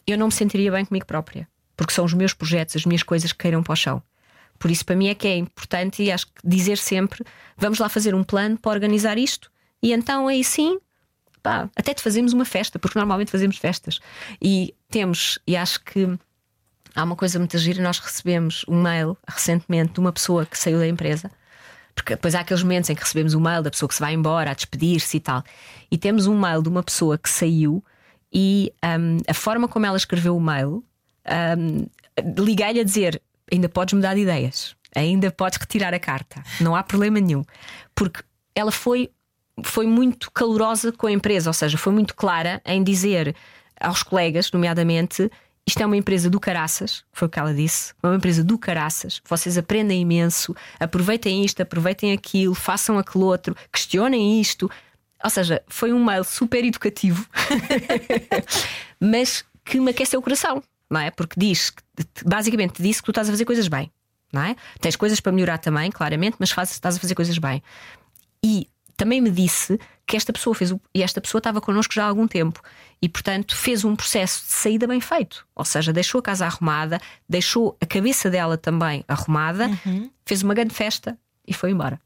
[0.07, 3.33] Eu não me sentiria bem comigo própria, porque são os meus projetos, as minhas coisas
[3.33, 4.03] que caíram para o chão.
[4.63, 7.25] Por isso, para mim, é que é importante e acho que dizer sempre:
[7.57, 9.51] vamos lá fazer um plano para organizar isto.
[9.83, 10.79] E então aí sim,
[11.43, 13.99] pá, até te fazemos uma festa, porque normalmente fazemos festas.
[14.41, 16.17] E temos, e acho que
[16.95, 20.79] há uma coisa muito gira: nós recebemos um mail recentemente de uma pessoa que saiu
[20.79, 21.29] da empresa.
[21.93, 24.15] Porque depois há aqueles momentos em que recebemos um mail da pessoa que se vai
[24.15, 25.43] embora, a despedir-se e tal.
[25.91, 27.85] E temos um mail de uma pessoa que saiu
[28.33, 30.85] e hum, a forma como ela escreveu o mail,
[31.59, 31.85] hum,
[32.39, 33.21] liguei-lhe a dizer:
[33.53, 37.45] ainda podes mudar de ideias, ainda podes retirar a carta, não há problema nenhum.
[37.95, 38.23] Porque
[38.55, 39.11] ela foi,
[39.63, 43.37] foi muito calorosa com a empresa, ou seja, foi muito clara em dizer
[43.79, 45.31] aos colegas, nomeadamente.
[45.65, 47.93] Isto é uma empresa do caraças, foi o que ela disse.
[48.03, 49.21] É uma empresa do caraças.
[49.29, 54.69] Vocês aprendem imenso, aproveitem isto, aproveitem aquilo, façam aquele outro, questionem isto.
[55.23, 57.25] Ou seja, foi um mail super educativo,
[58.99, 60.61] mas que me aqueceu o coração,
[60.93, 61.11] não é?
[61.11, 61.83] Porque diz, que-
[62.25, 63.91] basicamente disse que tu estás a fazer coisas bem,
[64.33, 64.55] não é?
[64.81, 67.63] Tens coisas para melhorar também, claramente, mas fazes, estás a fazer coisas bem.
[68.45, 72.05] E também me disse que esta pessoa fez o, e esta pessoa estava connosco já
[72.05, 72.61] há algum tempo
[73.01, 75.47] e, portanto, fez um processo de saída bem feito.
[75.57, 79.69] Ou seja, deixou a casa arrumada, deixou a cabeça dela também arrumada,
[80.27, 81.19] fez uma grande festa
[81.49, 81.99] e foi embora.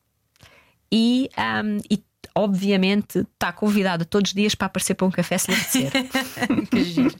[0.92, 2.02] E, ahm, e
[2.36, 5.90] obviamente está convidada todos os dias para aparecer para um café se lhe apetecer.
[6.70, 7.14] Que giro.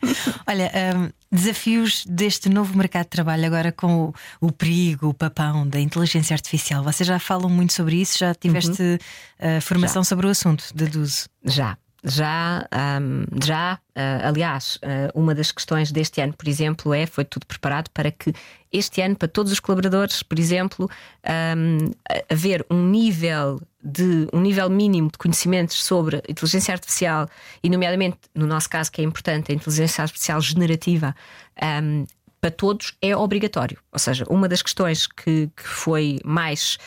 [0.47, 5.67] Olha, hum, desafios deste novo mercado de trabalho agora com o, o perigo, o papão
[5.67, 6.85] da inteligência artificial.
[6.85, 8.19] Vocês já falam muito sobre isso?
[8.19, 11.29] Já tiveste uh, formação sobre o assunto, deduzo.
[11.45, 11.79] Já,
[12.09, 13.79] já, ahm, já.
[13.97, 18.11] ah, aliás, ah, uma das questões deste ano, por exemplo, é foi tudo preparado para
[18.13, 18.33] que
[18.73, 20.89] este ano, para todos os colaboradores, por exemplo,
[21.25, 21.55] a-
[22.33, 27.29] haver um nível de um nível mínimo de conhecimentos sobre inteligência artificial
[27.63, 31.15] e, nomeadamente, no nosso caso, que é importante, a inteligência artificial generativa.
[31.61, 32.05] ahm,
[32.41, 33.79] para todos é obrigatório.
[33.91, 36.79] Ou seja, uma das questões que, que foi mais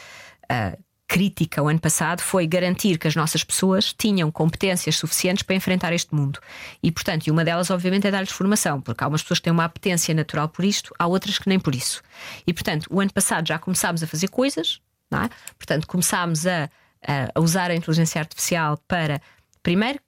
[0.49, 0.77] ah,
[1.09, 5.91] crítica o ano passado foi garantir que as nossas pessoas tinham competências suficientes para enfrentar
[5.91, 6.39] este mundo.
[6.83, 9.51] E, portanto, e uma delas, obviamente, é dar-lhes formação, porque há umas pessoas que têm
[9.51, 12.03] uma apetência natural por isto, há outras que nem por isso.
[12.45, 14.79] E, portanto, o ano passado já começámos a fazer coisas,
[15.09, 15.29] não é?
[15.57, 16.69] Portanto, começámos a,
[17.05, 19.19] a- usar a inteligência artificial para,
[19.63, 19.99] primeiro,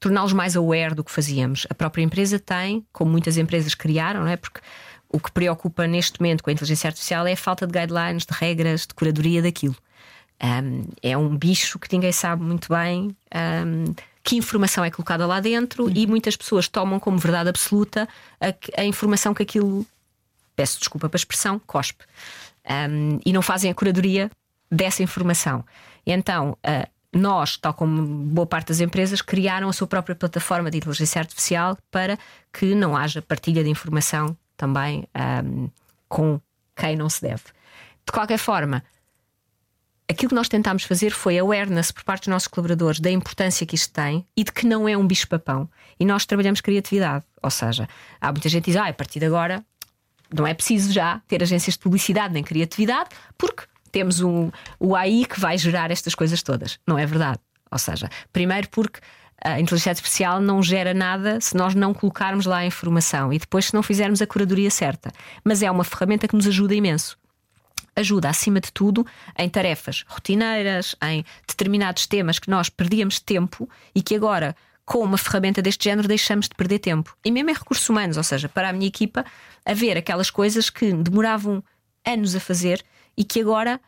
[0.00, 1.66] torná-los mais aware do que fazíamos.
[1.68, 4.36] A própria empresa tem, como muitas empresas criaram, não é?
[4.38, 4.60] Porque
[5.10, 8.32] o que preocupa neste momento com a inteligência artificial é a falta de guidelines, de
[8.32, 9.76] regras, de curadoria daquilo.
[10.42, 15.40] Um, é um bicho que ninguém sabe muito bem um, que informação é colocada lá
[15.40, 18.08] dentro e muitas pessoas tomam como verdade absoluta
[18.40, 19.84] a, a informação que aquilo,
[20.54, 22.04] peço desculpa para a expressão, cospe.
[22.64, 24.30] Um, e não fazem a curadoria
[24.70, 25.64] dessa informação.
[26.06, 30.78] Então, ah, nós, tal como boa parte das empresas, criaram a sua própria plataforma de
[30.78, 32.18] inteligência artificial para
[32.52, 35.68] que não haja partilha de informação também ahm,
[36.08, 36.40] com
[36.76, 37.44] quem não se deve.
[38.04, 38.84] De qualquer forma,
[40.08, 43.74] aquilo que nós tentámos fazer foi awareness por parte dos nossos colaboradores da importância que
[43.74, 45.68] isto tem e de que não é um bicho-papão.
[46.00, 47.24] E nós trabalhamos criatividade.
[47.42, 47.88] Ou seja,
[48.20, 49.64] há muita gente que diz, ah, a partir de agora
[50.34, 55.24] não é preciso já ter agências de publicidade nem criatividade, porque temos um, o AI
[55.24, 56.78] que vai gerar estas coisas todas.
[56.86, 57.38] Não é verdade.
[57.70, 59.00] Ou seja, primeiro porque
[59.42, 63.66] a inteligência artificial não gera nada se nós não colocarmos lá a informação e depois
[63.66, 65.12] se não fizermos a curadoria certa.
[65.44, 67.16] Mas é uma ferramenta que nos ajuda imenso.
[67.98, 69.04] Ajuda, acima de tudo,
[69.36, 75.18] em tarefas rotineiras, em determinados temas que nós perdíamos tempo e que agora, com uma
[75.18, 77.16] ferramenta deste género, deixamos de perder tempo.
[77.24, 79.24] E mesmo em recursos humanos, ou seja, para a minha equipa,
[79.64, 81.62] haver aquelas coisas que demoravam
[82.06, 82.84] anos a fazer
[83.16, 83.80] e que agora,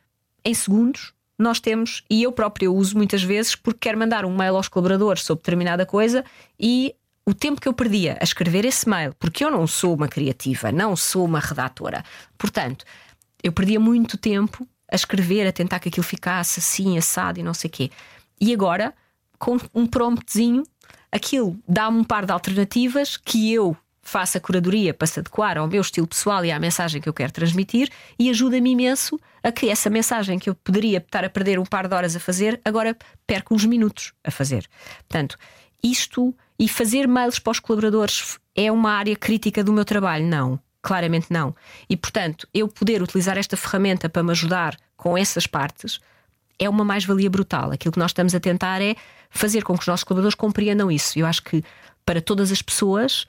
[0.44, 4.56] em segundos, nós temos, e eu próprio uso muitas vezes, porque quero mandar um mail
[4.56, 6.24] aos colaboradores sobre determinada coisa
[6.58, 6.94] e
[7.24, 10.72] o tempo que eu perdia a escrever esse mail, porque eu não sou uma criativa,
[10.72, 12.04] não sou uma redatora.
[12.36, 12.84] Portanto,
[13.43, 17.55] eu perdia muito tempo a escrever, a tentar que aquilo ficasse assim, assado e não
[17.55, 17.91] sei o quê.
[18.41, 18.95] E agora,
[19.38, 20.64] com um promptzinho,
[21.12, 25.68] aquilo dá-me um par de alternativas que eu faço a curadoria para se adequar ao
[25.68, 29.68] meu estilo pessoal e à mensagem que eu quero transmitir e ajuda-me imenso a que
[29.68, 32.97] essa mensagem que eu poderia estar a perder um par de horas a fazer, agora
[33.26, 34.66] perco uns minutos a fazer.
[35.09, 35.36] Portanto,
[35.82, 40.26] isto e fazer mails para os colaboradores é uma área crítica do meu trabalho?
[40.26, 41.55] Não, claramente não.
[41.89, 46.01] E portanto, eu poder utilizar esta ferramenta para me ajudar com essas partes
[46.59, 47.72] é uma mais-valia brutal.
[47.72, 48.95] Aquilo que nós estamos a tentar é
[49.31, 51.18] fazer com que os nossos colaboradores compreendam isso.
[51.18, 51.64] Eu acho que
[52.05, 53.26] para todas as pessoas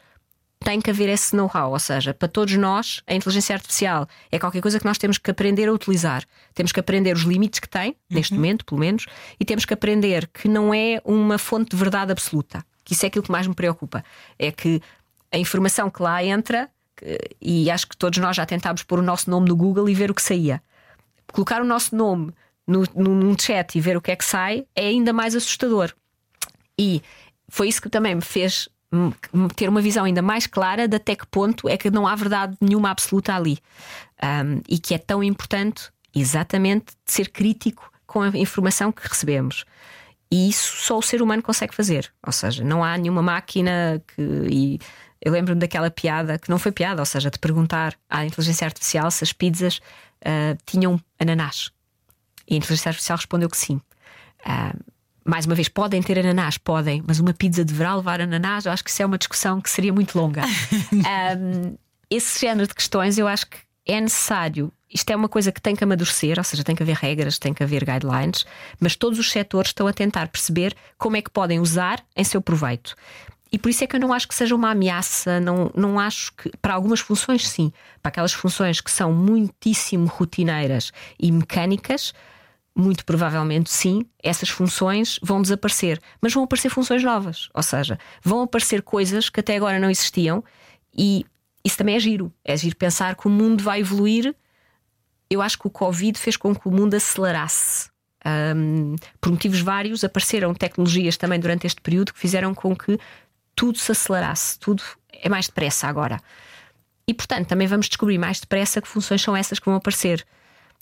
[0.63, 4.61] tem que haver esse know-how, ou seja, para todos nós, a inteligência artificial é qualquer
[4.61, 6.23] coisa que nós temos que aprender a utilizar.
[6.53, 8.39] Temos que aprender os limites que tem, neste uhum.
[8.39, 9.07] momento, pelo menos,
[9.39, 12.63] e temos que aprender que não é uma fonte de verdade absoluta.
[12.83, 14.03] Que isso é aquilo que mais me preocupa.
[14.37, 14.79] É que
[15.31, 16.69] a informação que lá entra,
[17.41, 20.11] e acho que todos nós já tentámos pôr o nosso nome no Google e ver
[20.11, 20.61] o que saía.
[21.31, 22.33] Colocar o nosso nome
[22.67, 25.93] no, num chat e ver o que é que sai é ainda mais assustador.
[26.77, 27.01] E
[27.49, 28.69] foi isso que também me fez
[29.55, 32.57] ter uma visão ainda mais clara de até que ponto é que não há verdade
[32.59, 33.57] nenhuma absoluta ali.
[34.21, 39.65] Um, e que é tão importante, exatamente, ser crítico com a informação que recebemos.
[40.29, 42.11] E isso só o ser humano consegue fazer.
[42.25, 44.21] Ou seja, não há nenhuma máquina que.
[44.49, 44.79] E
[45.21, 49.11] eu lembro-me daquela piada, que não foi piada, ou seja, de perguntar à inteligência artificial
[49.11, 49.79] se as pizzas
[50.21, 51.71] uh, tinham ananás.
[52.47, 53.79] E a inteligência artificial respondeu que sim.
[54.45, 54.91] Uh,
[55.23, 58.65] mais uma vez, podem ter ananás, podem, mas uma pizza deverá levar ananás?
[58.65, 60.41] Eu acho que isso é uma discussão que seria muito longa.
[60.91, 61.77] um,
[62.09, 64.71] esse género de questões eu acho que é necessário.
[64.93, 67.53] Isto é uma coisa que tem que amadurecer, ou seja, tem que haver regras, tem
[67.53, 68.45] que haver guidelines,
[68.79, 72.41] mas todos os setores estão a tentar perceber como é que podem usar em seu
[72.41, 72.95] proveito.
[73.51, 76.33] E por isso é que eu não acho que seja uma ameaça, não, não acho
[76.33, 76.49] que.
[76.61, 77.73] Para algumas funções, sim.
[78.01, 82.13] Para aquelas funções que são muitíssimo rotineiras e mecânicas,
[82.73, 88.41] muito provavelmente sim, essas funções vão desaparecer, mas vão aparecer funções novas, ou seja, vão
[88.41, 90.41] aparecer coisas que até agora não existiam
[90.97, 91.25] e
[91.63, 92.33] isso também é giro.
[92.43, 94.35] É giro pensar que o mundo vai evoluir.
[95.29, 97.89] Eu acho que o Covid fez com que o mundo acelerasse.
[98.25, 102.99] Um, por motivos vários, apareceram tecnologias também durante este período que fizeram com que
[103.55, 106.19] tudo se acelerasse, tudo é mais depressa agora.
[107.07, 110.25] E portanto, também vamos descobrir mais depressa que funções são essas que vão aparecer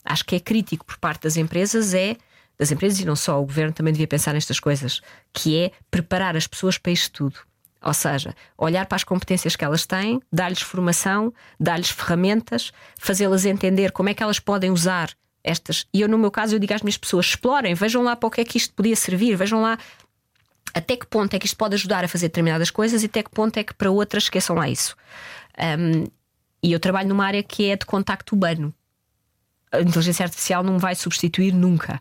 [0.04, 2.16] acho que é crítico por parte das empresas é
[2.58, 5.00] das empresas e não só, o governo também devia pensar nestas coisas,
[5.32, 7.40] que é preparar as pessoas para isto tudo.
[7.82, 13.92] Ou seja, olhar para as competências que elas têm, dar-lhes formação, dar-lhes ferramentas, fazê-las entender
[13.92, 15.08] como é que elas podem usar
[15.42, 15.86] estas.
[15.94, 18.30] E eu, no meu caso, eu digo às minhas pessoas: explorem, vejam lá para o
[18.30, 19.78] que é que isto podia servir, vejam lá
[20.74, 23.30] até que ponto é que isto pode ajudar a fazer determinadas coisas e até que
[23.30, 24.96] ponto é que para outras esqueçam lá isso.
[25.58, 26.06] Um,
[26.62, 28.74] e eu trabalho numa área que é de contacto humano
[29.72, 32.00] a inteligência artificial não vai substituir nunca.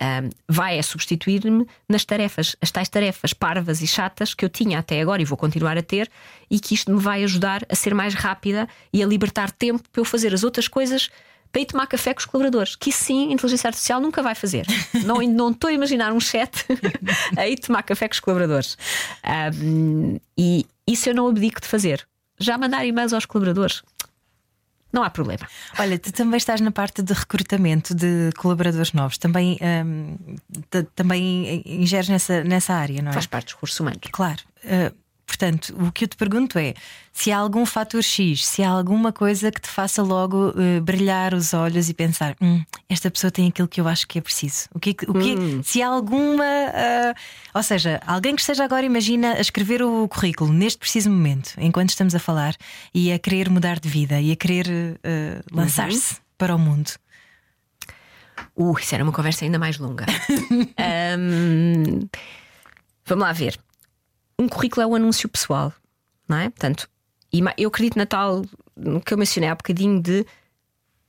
[0.00, 4.80] Um, vai é substituir-me nas tarefas, as tais tarefas parvas e chatas que eu tinha
[4.80, 6.10] até agora e vou continuar a ter,
[6.50, 10.00] e que isto me vai ajudar a ser mais rápida e a libertar tempo para
[10.00, 11.10] eu fazer as outras coisas
[11.54, 12.74] para ir tomar café com os colaboradores.
[12.74, 14.66] Que sim, a inteligência artificial nunca vai fazer.
[15.06, 16.66] não, não estou a imaginar um chat
[17.38, 18.76] a ir tomar café com os colaboradores.
[19.54, 22.04] Um, e isso eu não abdico de fazer.
[22.40, 23.82] Já mandar e-mails aos colaboradores
[24.92, 25.46] não há problema.
[25.78, 30.16] Olha, tu também estás na parte de recrutamento de colaboradores novos, também, um,
[30.94, 33.12] também ingeres nessa, nessa área, não é?
[33.14, 34.00] Faz parte dos recursos humanos.
[34.12, 34.40] Claro.
[34.64, 34.94] Uh,
[35.26, 36.74] Portanto, o que eu te pergunto é
[37.12, 41.32] se há algum fator X, se há alguma coisa que te faça logo uh, brilhar
[41.32, 44.68] os olhos e pensar: hum, esta pessoa tem aquilo que eu acho que é preciso.
[44.74, 45.62] O que, o que hum.
[45.62, 46.44] se há alguma.
[46.44, 47.14] Uh,
[47.54, 51.90] ou seja, alguém que esteja agora, imagina, a escrever o currículo neste preciso momento, enquanto
[51.90, 52.54] estamos a falar,
[52.92, 56.20] e a querer mudar de vida e a querer uh, lançar-se uhum.
[56.36, 56.90] para o mundo.
[58.54, 60.06] Uh, isso era uma conversa ainda mais longa.
[61.18, 62.08] um,
[63.06, 63.58] vamos lá ver
[64.38, 65.72] um currículo é um anúncio pessoal,
[66.28, 66.50] não é?
[66.50, 66.88] Portanto,
[67.58, 68.42] eu acredito na tal
[69.04, 70.24] que eu mencionei há bocadinho de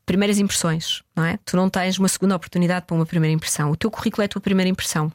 [0.05, 1.37] primeiras impressões, não é?
[1.43, 3.71] Tu não tens uma segunda oportunidade para uma primeira impressão.
[3.71, 5.11] O teu currículo é a tua primeira impressão.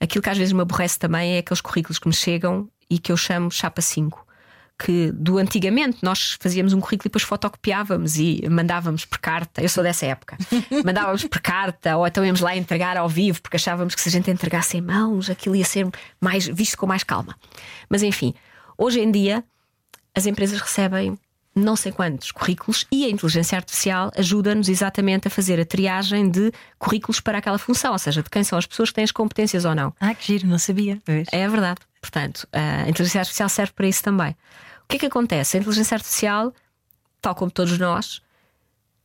[0.00, 3.12] Aquilo que às vezes me aborrece também é aqueles currículos que me chegam e que
[3.12, 4.25] eu chamo chapa 5
[4.78, 9.62] que do antigamente nós fazíamos um currículo e depois fotocopiávamos e mandávamos por carta.
[9.62, 10.36] Eu sou dessa época.
[10.84, 14.12] Mandávamos por carta ou então íamos lá entregar ao vivo porque achávamos que se a
[14.12, 15.88] gente entregasse em mãos aquilo ia ser
[16.20, 17.36] mais visto com mais calma.
[17.88, 18.34] Mas enfim,
[18.76, 19.42] hoje em dia
[20.14, 21.18] as empresas recebem
[21.54, 26.52] não sei quantos currículos e a inteligência artificial ajuda-nos exatamente a fazer a triagem de
[26.78, 29.64] currículos para aquela função, ou seja, de quem são as pessoas que têm as competências
[29.64, 29.94] ou não.
[29.98, 31.00] Ah, que giro, não sabia.
[31.02, 31.26] Pois.
[31.32, 31.80] É verdade.
[31.98, 34.36] Portanto, a inteligência artificial serve para isso também.
[34.86, 35.56] O que é que acontece?
[35.56, 36.54] A inteligência artificial,
[37.20, 38.22] tal como todos nós,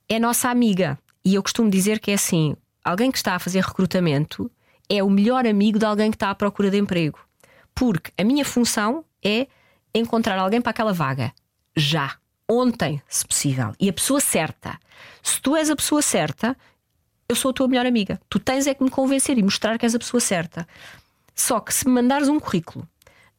[0.07, 0.97] é nossa amiga.
[1.25, 4.49] E eu costumo dizer que é assim: alguém que está a fazer recrutamento
[4.88, 7.17] é o melhor amigo de alguém que está à procura de emprego.
[7.73, 9.47] Porque a minha função é
[9.93, 11.34] encontrar alguém para aquela vaga.
[11.75, 12.15] Já
[12.47, 14.77] ontem, se possível, e a pessoa certa.
[15.23, 16.55] Se tu és a pessoa certa,
[17.27, 18.21] eu sou a tua melhor amiga.
[18.29, 20.67] Tu tens é que me convencer e mostrar que és a pessoa certa.
[21.34, 22.88] Só que se me mandares um currículo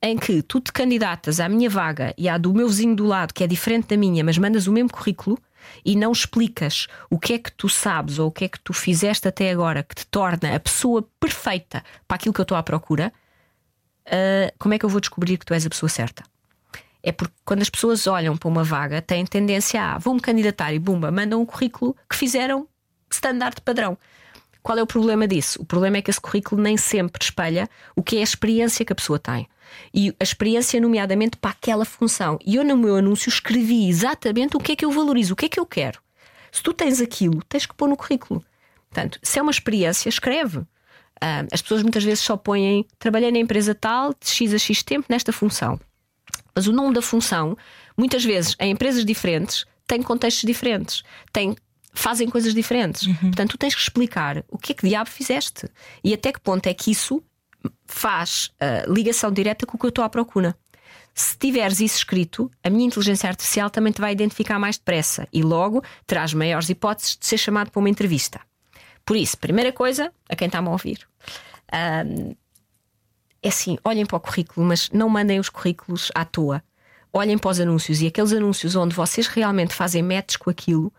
[0.03, 3.33] em que tu te candidatas à minha vaga e à do meu vizinho do lado,
[3.33, 5.39] que é diferente da minha, mas mandas o mesmo currículo
[5.85, 8.73] e não explicas o que é que tu sabes ou o que é que tu
[8.73, 12.63] fizeste até agora que te torna a pessoa perfeita para aquilo que eu estou à
[12.65, 13.13] procura,
[14.07, 16.25] uh, como é que eu vou descobrir que tu és a pessoa certa?
[17.01, 20.79] É porque quando as pessoas olham para uma vaga, têm tendência a vou-me candidatar e
[20.81, 22.67] bumba, mandam um currículo que fizeram
[23.11, 23.97] standard padrão.
[24.63, 25.61] Qual é o problema disso?
[25.61, 28.93] O problema é que esse currículo nem sempre espelha o que é a experiência que
[28.93, 29.49] a pessoa tem.
[29.93, 32.39] E a experiência, nomeadamente, para aquela função.
[32.45, 35.47] E eu, no meu anúncio, escrevi exatamente o que é que eu valorizo, o que
[35.47, 36.01] é que eu quero.
[36.53, 38.45] Se tu tens aquilo, tens que pôr no currículo.
[38.91, 40.59] Portanto, se é uma experiência, escreve.
[40.59, 44.83] Uh, as pessoas muitas vezes só põem trabalhei na empresa tal, de X a X
[44.83, 45.81] tempo, nesta função.
[46.55, 47.57] Mas o nome da função,
[47.97, 51.03] muitas vezes, em empresas diferentes, tem contextos diferentes,
[51.33, 51.57] tem,
[51.93, 53.07] fazem coisas diferentes.
[53.07, 53.15] Uhum.
[53.15, 55.69] Portanto, tu tens que explicar o que é que diabo fizeste
[56.03, 57.23] e até que ponto é que isso
[57.85, 60.57] faz uh, ligação direta com o que eu estou à procura.
[61.15, 65.43] Se tiveres isso escrito, a minha inteligência artificial também te vai identificar mais depressa e
[65.43, 68.41] logo terás maiores hipóteses de ser chamado para uma entrevista.
[69.05, 71.07] Por isso, primeira coisa, a quem está-me a ouvir,
[71.69, 72.37] uh,
[73.43, 76.63] é assim: olhem para o currículo, mas não mandem os currículos à toa.
[77.13, 80.91] Olhem para os anúncios e aqueles anúncios onde vocês realmente fazem matches com aquilo,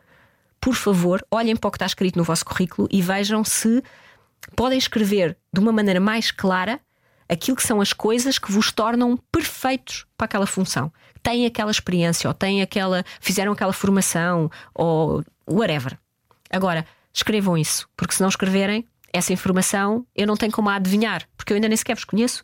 [0.64, 3.84] por favor, olhem para o que está escrito no vosso currículo e vejam se
[4.56, 6.80] podem escrever de uma maneira mais clara
[7.28, 10.90] aquilo que são as coisas que vos tornam perfeitos para aquela função.
[11.22, 13.04] Têm aquela experiência, ou têm aquela.
[13.20, 16.00] fizeram aquela formação, ou whatever.
[16.50, 21.28] Agora, escrevam isso, porque se não escreverem, essa informação eu não tenho como a adivinhar,
[21.36, 22.42] porque eu ainda nem sequer vos conheço.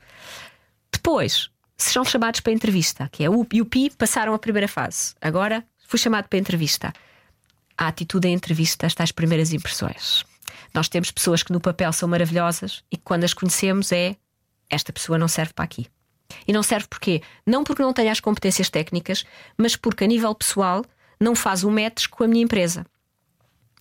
[0.91, 5.13] Depois, sejam chamados para entrevista, que é o e o PI passaram a primeira fase.
[5.21, 6.91] Agora fui chamado para entrevista.
[7.79, 10.25] A atitude em entrevista, estas primeiras impressões.
[10.73, 14.17] Nós temos pessoas que no papel são maravilhosas e que quando as conhecemos é
[14.69, 15.87] esta pessoa não serve para aqui.
[16.45, 17.21] E não serve porquê?
[17.47, 19.23] Não porque não tenha as competências técnicas,
[19.57, 20.83] mas porque a nível pessoal
[21.17, 22.85] não faz o match com a minha empresa.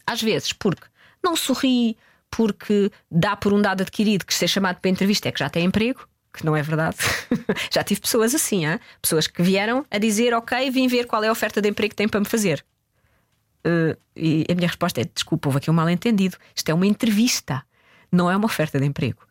[0.07, 0.87] Às vezes porque
[1.21, 1.97] não sorri,
[2.31, 5.65] porque dá por um dado adquirido que ser chamado para entrevista é que já tem
[5.65, 6.99] emprego, que não é verdade.
[7.69, 8.79] já tive pessoas assim, hein?
[9.03, 11.97] pessoas que vieram a dizer: Ok, vim ver qual é a oferta de emprego que
[11.97, 12.65] tem para me fazer.
[13.67, 16.37] Uh, e a minha resposta é: Desculpa, houve aqui um mal entendido.
[16.55, 17.63] Isto é uma entrevista,
[18.11, 19.27] não é uma oferta de emprego.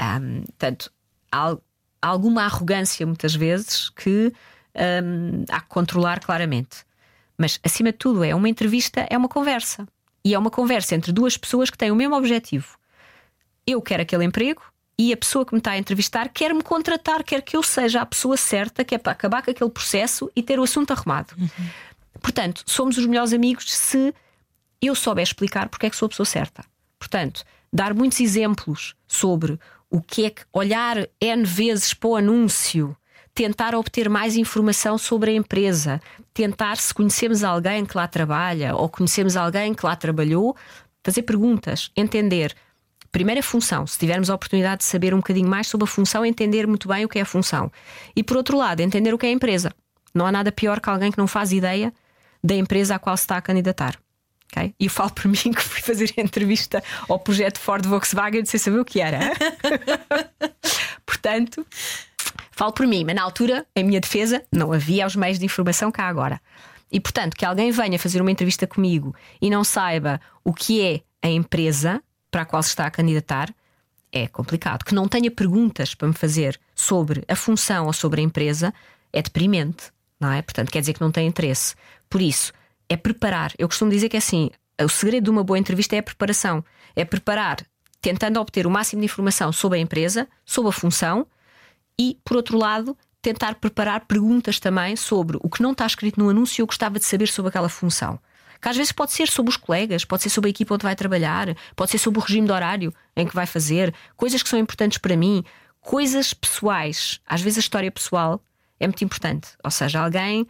[0.00, 0.90] Um, portanto,
[1.30, 1.56] há
[2.00, 4.32] alguma arrogância muitas vezes que
[4.74, 6.84] um, há que controlar claramente.
[7.36, 9.86] Mas, acima de tudo, é uma entrevista, é uma conversa.
[10.24, 12.78] E é uma conversa entre duas pessoas que têm o mesmo objetivo.
[13.66, 14.62] Eu quero aquele emprego
[14.98, 18.00] e a pessoa que me está a entrevistar quer me contratar, quer que eu seja
[18.00, 21.34] a pessoa certa, que é para acabar com aquele processo e ter o assunto arrumado.
[21.36, 21.68] Uhum.
[22.20, 24.14] Portanto, somos os melhores amigos se
[24.80, 26.64] eu souber explicar porque é que sou a pessoa certa.
[26.98, 29.58] Portanto, dar muitos exemplos sobre
[29.90, 32.96] o que é que olhar N vezes para o anúncio
[33.34, 36.00] tentar obter mais informação sobre a empresa,
[36.32, 40.56] tentar, se conhecemos alguém que lá trabalha ou conhecemos alguém que lá trabalhou,
[41.02, 42.54] fazer perguntas, entender.
[43.10, 46.66] Primeira função, se tivermos a oportunidade de saber um bocadinho mais sobre a função, entender
[46.66, 47.70] muito bem o que é a função.
[48.14, 49.72] E por outro lado, entender o que é a empresa.
[50.14, 51.92] Não há nada pior que alguém que não faz ideia
[52.44, 53.98] da empresa à qual se está a candidatar.
[54.52, 54.74] Okay?
[54.78, 58.60] E eu falo por mim que fui fazer a entrevista ao projeto Ford Volkswagen sem
[58.60, 59.18] saber o que era.
[61.04, 61.66] Portanto,
[62.56, 65.90] Falo por mim, mas na altura, em minha defesa, não havia os meios de informação
[65.90, 66.40] cá agora.
[66.90, 71.00] E portanto, que alguém venha fazer uma entrevista comigo e não saiba o que é
[71.20, 73.52] a empresa para a qual se está a candidatar,
[74.12, 74.84] é complicado.
[74.84, 78.72] Que não tenha perguntas para me fazer sobre a função ou sobre a empresa,
[79.12, 79.90] é deprimente.
[80.20, 80.40] não é?
[80.40, 81.74] Portanto, quer dizer que não tem interesse.
[82.14, 82.52] Por isso,
[82.88, 83.52] é preparar.
[83.58, 84.48] Eu costumo dizer que é assim:
[84.80, 86.64] o segredo de uma boa entrevista é a preparação.
[86.94, 87.66] É preparar,
[88.00, 91.26] tentando obter o máximo de informação sobre a empresa, sobre a função
[91.98, 96.30] e, por outro lado, tentar preparar perguntas também sobre o que não está escrito no
[96.30, 98.16] anúncio e eu gostava de saber sobre aquela função.
[98.62, 100.94] Que às vezes pode ser sobre os colegas, pode ser sobre a equipa onde vai
[100.94, 104.56] trabalhar, pode ser sobre o regime de horário em que vai fazer, coisas que são
[104.60, 105.42] importantes para mim,
[105.80, 107.18] coisas pessoais.
[107.26, 108.40] Às vezes a história pessoal
[108.78, 109.48] é muito importante.
[109.64, 110.46] Ou seja, alguém.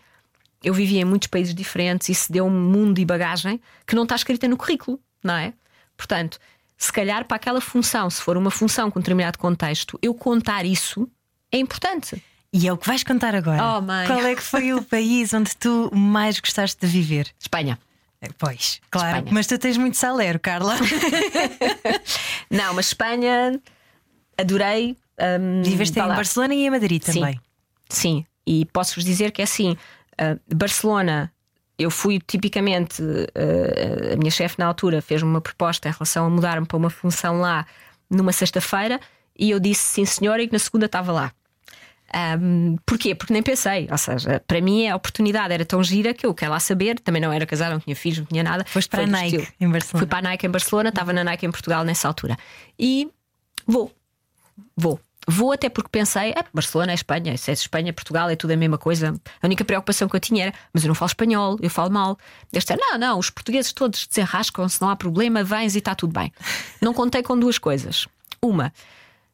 [0.65, 4.05] Eu vivi em muitos países diferentes e se deu um mundo e bagagem que não
[4.05, 5.53] está escrita no currículo, não é?
[5.97, 6.39] Portanto,
[6.77, 11.09] se calhar para aquela função, se for uma função com determinado contexto, eu contar isso
[11.53, 12.23] é importante.
[12.53, 13.79] E é o que vais contar agora.
[13.79, 14.07] Oh, mãe.
[14.07, 17.29] Qual é que foi o país onde tu mais gostaste de viver?
[17.39, 17.79] Espanha.
[18.39, 19.19] Pois, claro.
[19.19, 19.35] Espanha.
[19.35, 20.77] Mas tu tens muito salero, Carla.
[22.51, 23.61] Não, mas Espanha
[24.39, 24.97] adorei.
[25.41, 26.03] hum, Viveste em.
[26.07, 27.21] Barcelona e em Madrid Sim.
[27.21, 27.41] também.
[27.89, 29.77] Sim, e posso-vos dizer que é assim:
[30.21, 31.33] uh, Barcelona,
[31.79, 36.31] eu fui tipicamente, uh, a minha chefe na altura fez-me uma proposta em relação a
[36.31, 37.67] mudar-me para uma função lá
[38.11, 39.01] numa sexta-feira
[39.37, 41.33] e eu disse sim, senhora, e que na segunda estava lá.
[42.41, 43.15] Um, porquê?
[43.15, 43.89] Porque nem pensei.
[43.91, 47.01] Ou seja, para mim a oportunidade era tão gira que eu quero lá saber.
[47.01, 48.65] Também não era casada, não tinha filhos, não tinha nada.
[48.67, 49.55] Foste para Foi a Nike, estilo.
[49.61, 49.99] em Barcelona.
[49.99, 52.37] Fui para a Nike em Barcelona, estava na Nike em Portugal nessa altura.
[52.79, 53.11] E
[53.67, 53.93] vou,
[54.77, 55.01] vou.
[55.27, 58.57] Vou até porque pensei, ah, Barcelona é Espanha, se é Espanha, Portugal, é tudo a
[58.57, 59.15] mesma coisa.
[59.43, 62.19] A única preocupação que eu tinha era, mas eu não falo espanhol, eu falo mal.
[62.53, 66.13] Eles disseram, não, não, os portugueses todos desenrascam-se, não há problema, vens e está tudo
[66.13, 66.31] bem.
[66.81, 68.07] Não contei com duas coisas.
[68.43, 68.73] Uma,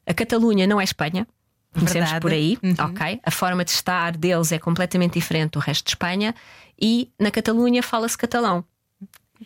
[0.07, 1.27] a Catalunha não é Espanha.
[1.73, 2.21] Comecemos Verdade.
[2.21, 2.75] por aí, Uhum.
[2.85, 3.19] ok?
[3.23, 6.35] A forma de estar deles é completamente diferente do resto de Espanha
[6.79, 8.63] e na Catalunha fala-se catalão.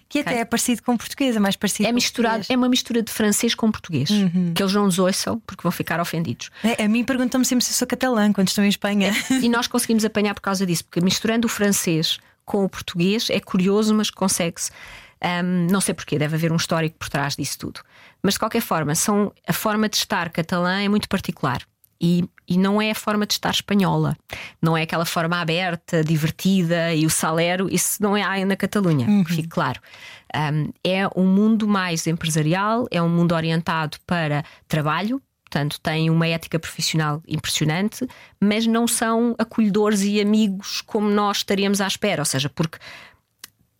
[0.09, 2.55] Que até é parecido com português, é mais parecido É com misturado, português.
[2.55, 4.09] é uma mistura de francês com português.
[4.55, 6.49] Que eles não nos ouçam porque vão ficar ofendidos.
[6.63, 9.11] É, a mim perguntam-me sempre se eu sou catalã quando estou em Espanha.
[9.41, 13.39] E nós conseguimos apanhar por causa disso, porque misturando o francês com o português é
[13.39, 14.71] curioso, mas consegue-se.
[15.21, 17.79] Ahm, não sei porquê, deve haver um histórico por trás disso tudo.
[18.21, 21.61] Mas de qualquer forma, são, a forma de estar catalã é muito particular.
[21.99, 24.15] E, e não é a forma de estar espanhola.
[24.61, 29.05] Não é aquela forma aberta, divertida e o salero, isso não é há na Catalunha,
[29.23, 29.79] que fique claro.
[30.33, 36.27] Ahm, é um mundo mais empresarial, é um mundo orientado para trabalho, Portanto, têm uma
[36.27, 38.05] ética profissional impressionante,
[38.41, 42.21] mas não são acolhedores e amigos como nós estaríamos à espera.
[42.21, 42.77] Ou seja, porque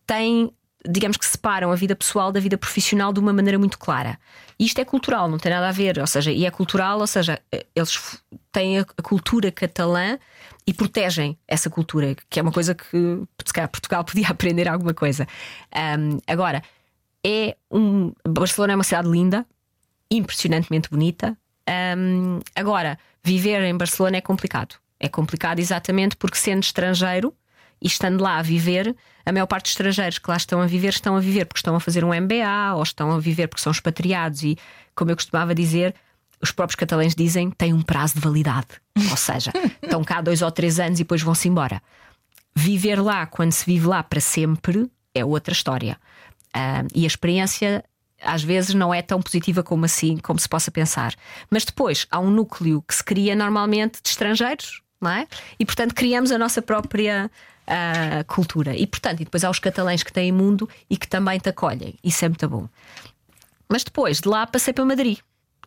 [0.06, 0.50] têm,
[0.88, 4.18] digamos que separam a vida pessoal da vida profissional de uma maneira muito clara.
[4.58, 5.98] E isto é cultural, não tem nada a ver.
[5.98, 7.40] Ou seja, e é cultural, ou seja,
[7.74, 8.18] eles f-
[8.56, 10.18] têm a, cultura catalã
[10.66, 14.94] e protegem essa cultura, que é uma coisa que se calhar Portugal podia aprender alguma
[14.94, 15.28] coisa.
[15.70, 16.62] Ahm, agora,
[17.24, 18.12] é um.
[18.26, 19.44] Barcelona é uma cidade linda,
[20.10, 21.36] impressionantemente bonita.
[21.68, 24.76] Ahm, agora, viver em Barcelona é complicado.
[24.98, 27.34] É complicado exatamente porque, sendo estrangeiro
[27.82, 28.96] e estando lá a viver,
[29.26, 31.76] a maior parte dos estrangeiros que lá estão a viver estão a viver porque estão
[31.76, 34.56] a fazer um MBA ou estão a viver porque são expatriados e,
[34.94, 35.94] como eu costumava dizer,
[36.40, 38.68] os próprios catalães dizem têm um prazo de validade.
[39.10, 41.82] Ou seja, estão cá dois ou três anos e depois vão-se embora.
[42.54, 45.98] Viver lá, quando se vive lá para sempre, é outra história.
[46.52, 47.84] Ah, e a experiência
[48.22, 51.14] às vezes não é tão positiva como assim, como se possa pensar.
[51.50, 55.26] Mas depois há um núcleo que se cria normalmente de estrangeiros, não é?
[55.58, 57.30] E portanto criamos a nossa própria
[57.66, 58.74] ah, cultura.
[58.74, 61.94] E portanto, e depois há os catalães que têm mundo e que também te acolhem.
[62.02, 62.68] Isso é muito bom.
[63.68, 65.18] Mas depois de lá passei para Madrid.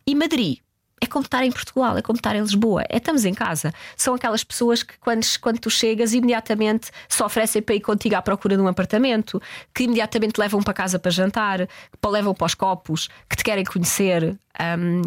[0.10, 0.58] E Madrid
[1.00, 3.72] é como estar em Portugal, é como estar em Lisboa, é estamos em casa.
[3.96, 8.22] São aquelas pessoas que, quando, quando tu chegas, imediatamente se oferecem para ir contigo à
[8.24, 9.40] procura de um apartamento,
[9.72, 13.64] que imediatamente levam para casa para jantar, que levam para os copos, que te querem
[13.64, 14.36] conhecer.
[14.60, 15.04] Um,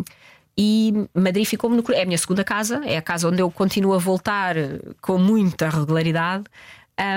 [0.57, 1.85] e Madrid ficou-me no.
[1.93, 4.55] É a minha segunda casa, é a casa onde eu continuo a voltar
[5.01, 6.45] com muita regularidade,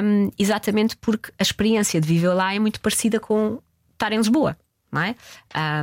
[0.04, 3.60] um, exatamente porque a experiência de viver lá é muito parecida com
[3.94, 4.58] estar em Lisboa
[4.96, 5.16] não é?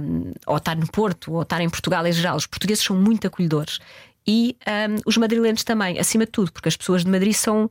[0.03, 2.37] Um, ou estar no Porto, ou estar em Portugal em geral.
[2.37, 3.79] Os portugueses são muito acolhedores.
[4.27, 7.71] E um, os madrilenhos também, acima de tudo, porque as pessoas de Madrid são,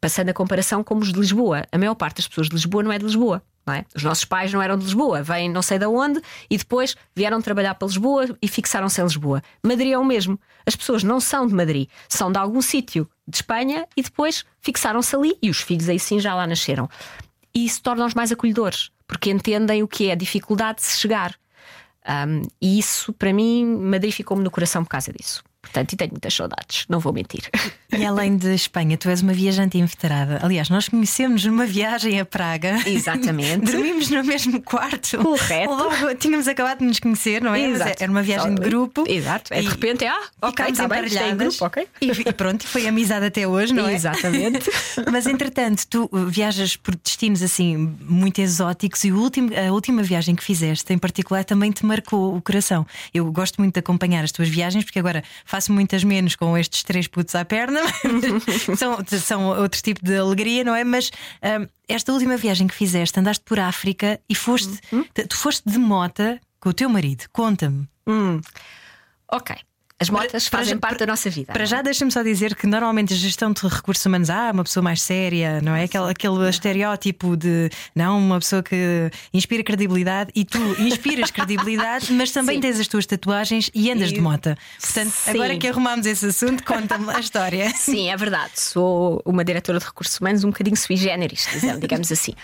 [0.00, 1.64] passando a comparação, como os de Lisboa.
[1.72, 3.42] A maior parte das pessoas de Lisboa não é de Lisboa.
[3.70, 3.84] É?
[3.94, 7.38] Os nossos pais não eram de Lisboa, vêm não sei de onde e depois vieram
[7.42, 9.42] trabalhar para Lisboa e fixaram-se em Lisboa.
[9.62, 10.40] Madrid é o mesmo.
[10.64, 15.14] As pessoas não são de Madrid, são de algum sítio de Espanha e depois fixaram-se
[15.14, 16.88] ali e os filhos aí sim já lá nasceram.
[17.54, 21.34] E isso torna-os mais acolhedores, porque entendem o que é a dificuldade de se chegar.
[22.08, 25.42] Um, e isso, para mim, Madrid ficou-me no coração por causa disso.
[25.60, 27.48] Portanto, e tenho muitas saudades, não vou mentir.
[27.90, 30.40] E além de Espanha, tu és uma viajante inveterada.
[30.42, 32.76] Aliás, nós conhecemos numa viagem a Praga.
[32.86, 33.64] Exatamente.
[33.72, 35.16] Dormimos no mesmo quarto.
[35.16, 35.72] Correto.
[35.72, 37.66] Logo tínhamos acabado de nos conhecer, não é?
[37.66, 38.02] Mas Exato.
[38.02, 39.04] Era uma viagem de grupo.
[39.08, 39.54] Exato.
[39.54, 41.88] É de E repente, ah, ok, está bem, é grupo, ok.
[42.02, 43.94] E, e pronto, foi amizade até hoje, não é?
[43.94, 44.70] Exatamente.
[45.10, 50.02] Mas entretanto, tu uh, viajas por destinos assim muito exóticos e o último, a última
[50.02, 52.86] viagem que fizeste em particular também te marcou o coração.
[53.14, 56.82] Eu gosto muito de acompanhar as tuas viagens porque agora faço muitas menos com estes
[56.82, 57.80] três putos à perna,
[58.76, 60.84] são, são outro tipo de alegria, não é?
[60.84, 61.10] Mas
[61.60, 65.04] hum, esta última viagem que fizeste, andaste por África e foste, Uhum.
[65.28, 67.24] tu foste de mota com o teu marido.
[67.32, 67.88] Conta-me.
[68.06, 68.40] Hum.
[69.30, 69.56] Ok.
[70.00, 71.52] As motas para fazem já- parte da nossa vida.
[71.52, 74.80] Para já, deixa-me só dizer que normalmente a gestão de recursos humanos, ah, uma pessoa
[74.80, 75.84] mais séria, não é?
[75.84, 82.30] Aquele, aquele estereótipo de não, uma pessoa que inspira credibilidade e tu inspiras credibilidade, mas
[82.30, 82.60] também Sim.
[82.60, 84.56] tens as tuas tatuagens e andas E- de mota.
[84.80, 85.30] Portanto, Sim.
[85.30, 87.68] agora que arrumámos esse assunto, conta-me a história.
[87.74, 88.52] Sim, é verdade.
[88.54, 91.48] Sou uma diretora de recursos humanos um bocadinho sui generis,
[91.80, 92.34] digamos assim.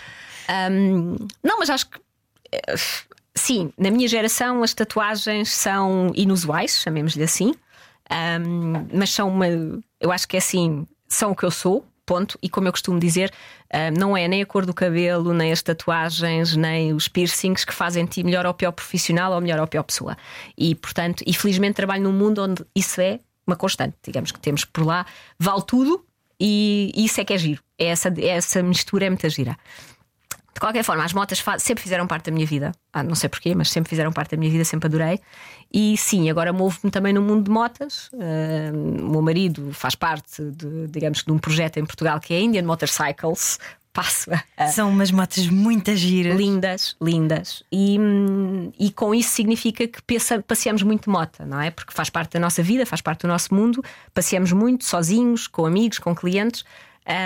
[0.49, 1.99] Ahm, não, mas acho que.
[3.37, 7.53] Sim, na minha geração as tatuagens são inusuais, chamemos-lhe assim.
[8.09, 9.45] Ahm, mas são uma.
[9.99, 11.85] Eu acho que é assim, são o que eu sou.
[12.05, 12.37] Ponto.
[12.39, 13.33] E como eu costumo dizer,
[13.73, 17.73] ahm, não é nem a cor do cabelo, nem as tatuagens, nem os piercings que
[17.73, 20.15] fazem ti melhor ou pior profissional ou melhor ou pior pessoa.
[20.55, 23.95] E, portanto, e felizmente trabalho num mundo onde isso é uma constante.
[24.03, 25.05] Digamos que temos por lá,
[25.39, 26.05] vale tudo
[26.39, 27.61] e isso é que é giro.
[27.77, 29.57] É essa, essa mistura é muita gira.
[30.55, 32.71] De qualquer forma, as motas sempre fizeram parte da minha vida.
[32.93, 35.19] Ah, não sei porquê, mas sempre fizeram parte da minha vida, sempre adorei.
[35.71, 38.09] E sim, agora movo-me também no mundo de motas.
[38.13, 42.39] Ah, o meu marido faz parte, de, digamos, de um projeto em Portugal que é
[42.39, 43.59] Indian Motorcycles.
[43.91, 46.37] Passo a, São umas motas muito giras.
[46.37, 47.63] Lindas, lindas.
[47.69, 50.01] E, hum, e com isso significa que
[50.47, 51.69] passeamos muito de moto, não é?
[51.69, 53.83] Porque faz parte da nossa vida, faz parte do nosso mundo.
[54.13, 56.63] Passeamos muito sozinhos, com amigos, com clientes.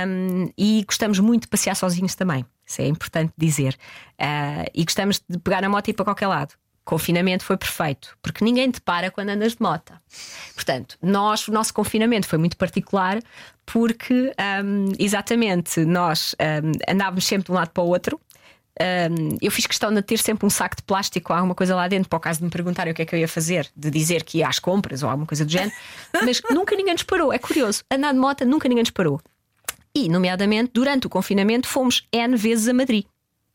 [0.07, 2.43] hum, e gostamos muito de passear sozinhos também.
[2.69, 3.75] Isso é importante dizer.
[4.19, 6.53] Ah, e gostamos de pegar a moto e ir para qualquer lado.
[6.85, 9.93] Confinamento foi perfeito, porque ninguém te para quando andas de moto.
[10.53, 13.19] Portanto, nós, o nosso confinamento foi muito particular
[13.65, 18.19] porque, hum, exatamente, nós hum, andávamos sempre de um lado para o outro.
[18.79, 21.87] Hum, eu fiz questão de ter sempre um saco de plástico ou alguma coisa lá
[21.87, 23.89] dentro, para o caso de me perguntarem o que é que eu ia fazer, de
[23.91, 25.71] dizer que ia às compras ou alguma coisa do género.
[26.23, 27.33] Mas nunca ninguém nos parou.
[27.33, 27.83] É curioso.
[27.91, 29.21] Andar de moto, nunca ninguém nos parou.
[29.93, 33.05] E, nomeadamente, durante o confinamento, fomos N vezes a Madrid.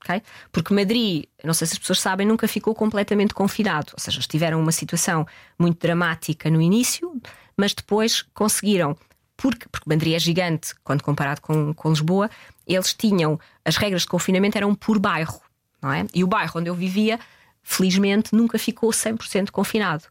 [0.03, 0.23] ok?
[0.51, 3.93] Porque Madrid, não sei se as pessoas sabem, nunca ficou completamente confinado.
[3.93, 5.27] Ou seja, tiveram uma situação
[5.59, 7.21] muito dramática no início,
[7.57, 8.97] mas depois conseguiram.
[9.37, 12.31] Porque, porque Madrid é gigante quando comparado com, com Lisboa,
[12.67, 15.41] eles tinham as regras de confinamento eram por bairro,
[15.83, 16.07] não é?
[16.15, 17.19] E o bairro onde eu vivia,
[17.63, 20.05] felizmente, nunca ficou 100% confinado.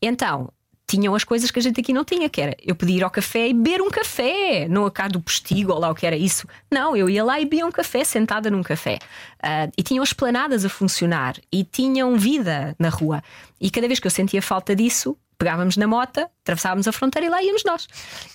[0.00, 0.52] Então,
[0.86, 3.10] tinham as coisas que a gente aqui não tinha, que era eu podia ir ao
[3.10, 6.16] café e beber um café, não a cá do postigo ou lá o que era
[6.16, 6.46] isso.
[6.70, 8.98] Não, eu ia lá e bebia um café sentada num café.
[9.42, 13.22] Ah, e tinham as planadas a funcionar e tinham vida na rua.
[13.60, 17.30] E cada vez que eu sentia falta disso, pegávamos na mota, atravessávamos a fronteira e
[17.30, 17.88] lá íamos nós.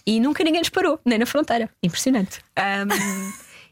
[0.05, 1.69] E nunca ninguém nos parou, nem na fronteira.
[1.81, 2.39] Impressionante.
[2.57, 2.89] Ahm,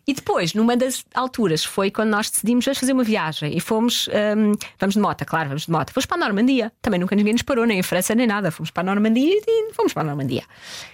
[0.08, 4.08] e depois, numa das alturas, foi quando nós decidimos vamos fazer uma viagem e fomos,
[4.10, 5.92] hum, vamos de moto, claro, vamos de moto.
[5.92, 6.72] Fomos para a Normandia.
[6.82, 8.52] Também nunca ninguém nos parou, nem em França, nem nada.
[8.52, 10.44] Fomos para a Normandia e fomos para a Normandia.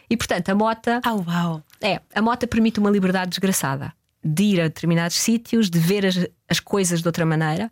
[0.09, 1.61] E portanto, a moto, Ah, uau!
[1.81, 3.93] é, a moto permite uma liberdade desgraçada
[4.23, 7.69] de ir a determinados sítios, de ver as, as coisas de outra maneira.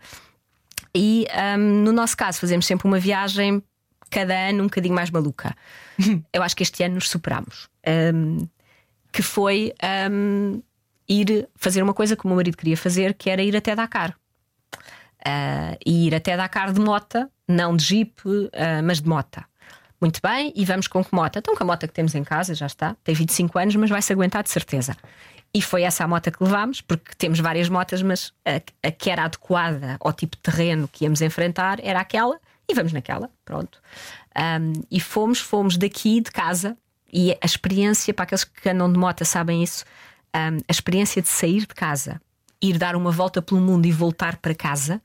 [0.94, 1.26] E
[1.58, 3.64] hum, no nosso caso, fazemos sempre uma viagem
[4.10, 5.56] cada ano um bocadinho mais maluca.
[6.34, 7.70] Eu acho que este ano nos superámos.
[8.14, 8.48] Hum,
[9.12, 9.74] que foi
[10.12, 10.62] hum,
[11.10, 14.16] ir fazer uma coisa que o meu marido queria fazer, que era ir até Dakar.
[15.26, 18.22] Ah, e ir até Dakar de mota, não de jeep,
[18.54, 19.46] ah, mas de mota.
[20.00, 21.40] Muito bem, e vamos com que mota?
[21.40, 24.02] Então, com a mota que temos em casa, já está, tem 25 anos, mas vai
[24.02, 24.96] se aguentar de certeza.
[25.54, 29.10] E foi essa a moto que levámos, porque temos várias motas, mas a, a que
[29.10, 32.40] era adequada ao tipo de terreno que íamos enfrentar era aquela,
[32.70, 33.82] e vamos naquela, pronto.
[34.36, 36.78] Ahm, e fomos, fomos daqui de casa,
[37.12, 39.84] e a experiência, para aqueles que andam de moto sabem isso,
[40.34, 42.22] ahm, a experiência de sair de casa,
[42.62, 45.02] ir dar uma volta pelo mundo e voltar para casa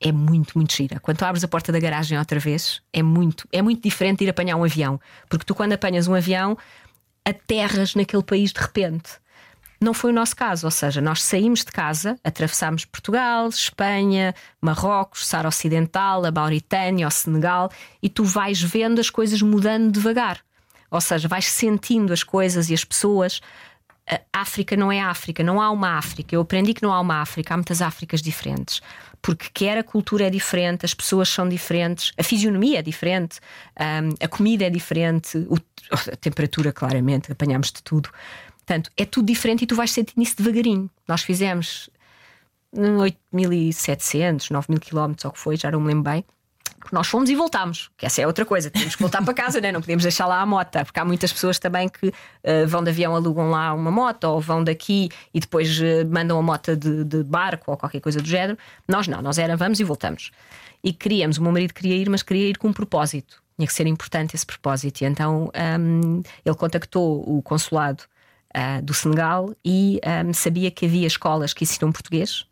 [0.00, 1.00] é muito, muito gira.
[1.00, 4.24] Quando tu abres a porta da garagem outra vez, é muito, é muito diferente de
[4.26, 5.00] ir apanhar um avião.
[5.28, 6.56] Porque tu, quando apanhas um avião,
[7.24, 9.10] aterras naquele país de repente.
[9.80, 15.24] Não foi o nosso caso, ou seja, nós saímos de casa, atravessámos Portugal, Espanha, Marrocos,
[15.24, 17.70] Saara Ocidental, a Mauritânia, o Senegal,
[18.02, 20.40] e tu vais vendo as coisas mudando devagar.
[20.90, 23.40] Ou seja, vais sentindo as coisas e as pessoas.
[24.32, 26.34] África não é África, não há uma África.
[26.34, 28.80] Eu aprendi que não há uma África, há muitas Áfricas diferentes.
[29.20, 33.40] porque quer a cultura é diferente, as pessoas são diferentes, a fisionomia é diferente,
[33.76, 35.36] um, a comida é diferente,
[35.90, 38.10] a temperatura, claramente, apanhamos de tudo.
[38.58, 40.88] Portanto, é tudo diferente e tu vais sentir isso devagarinho.
[41.06, 41.90] Nós fizemos
[42.74, 46.24] 8.700, 9.000 quilómetros, ou o que foi, já não me lembro bem.
[46.92, 49.70] Nós fomos e voltámos, que essa é outra coisa, temos que voltar para casa, né?
[49.72, 52.90] não podemos deixar lá a moto, porque há muitas pessoas também que uh, vão de
[52.90, 57.04] avião, alugam lá uma moto, ou vão daqui e depois uh, mandam a moto de,
[57.04, 58.58] de, barco ou qualquer coisa do género.
[58.86, 60.30] Nós não, nós era vamos e voltamos.
[60.82, 63.74] E queríamos, o meu marido queria ir, mas queria ir com um propósito, tinha que
[63.74, 65.02] ser importante esse propósito.
[65.02, 65.50] E então
[65.80, 68.04] um, ele contactou o consulado
[68.56, 72.46] uh, do Senegal e um, sabia que havia escolas que ensinam português.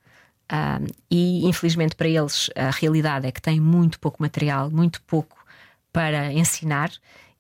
[1.11, 5.37] E infelizmente para eles a realidade é que tem muito pouco material, muito pouco
[5.93, 6.91] para ensinar.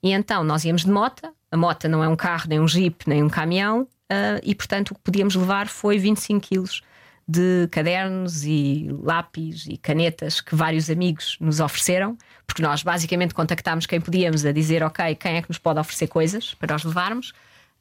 [0.03, 3.09] E então nós íamos de moto, a moto não é um carro, nem um jeep,
[3.09, 6.83] nem um caminhão, uh, e portanto o que podíamos levar foi 25 quilos
[7.29, 12.17] de cadernos e lápis e canetas que vários amigos nos ofereceram,
[12.47, 16.07] porque nós basicamente contactámos quem podíamos a dizer, ok, quem é que nos pode oferecer
[16.07, 17.33] coisas para nós levarmos.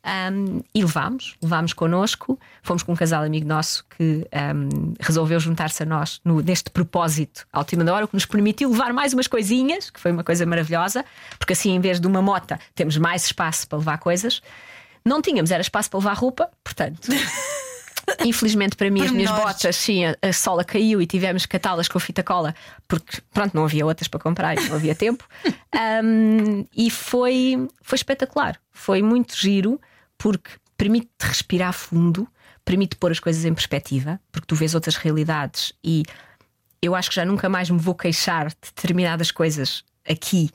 [0.05, 2.39] Um, e levámos, levámos connosco.
[2.61, 7.47] Fomos com um casal amigo nosso que um, resolveu juntar-se a nós no, neste propósito
[7.51, 10.45] à última hora, o que nos permitiu levar mais umas coisinhas, que foi uma coisa
[10.45, 11.03] maravilhosa,
[11.39, 14.43] porque assim, em vez de uma mota, temos mais espaço para levar coisas.
[15.03, 17.09] Não tínhamos, era espaço para levar roupa, portanto.
[18.23, 21.87] Infelizmente para mim, as minhas botas, sim, a, a sola caiu e tivemos que catá-las
[21.87, 22.53] com fita cola,
[22.87, 25.27] porque pronto, não havia outras para comprar e não havia tempo.
[25.75, 29.77] Um, e foi, foi espetacular, foi muito giro
[30.17, 32.27] porque permite-te respirar fundo,
[32.63, 36.03] permite pôr as coisas em perspectiva, porque tu vês outras realidades e
[36.81, 40.49] eu acho que já nunca mais me vou queixar de determinadas coisas aqui,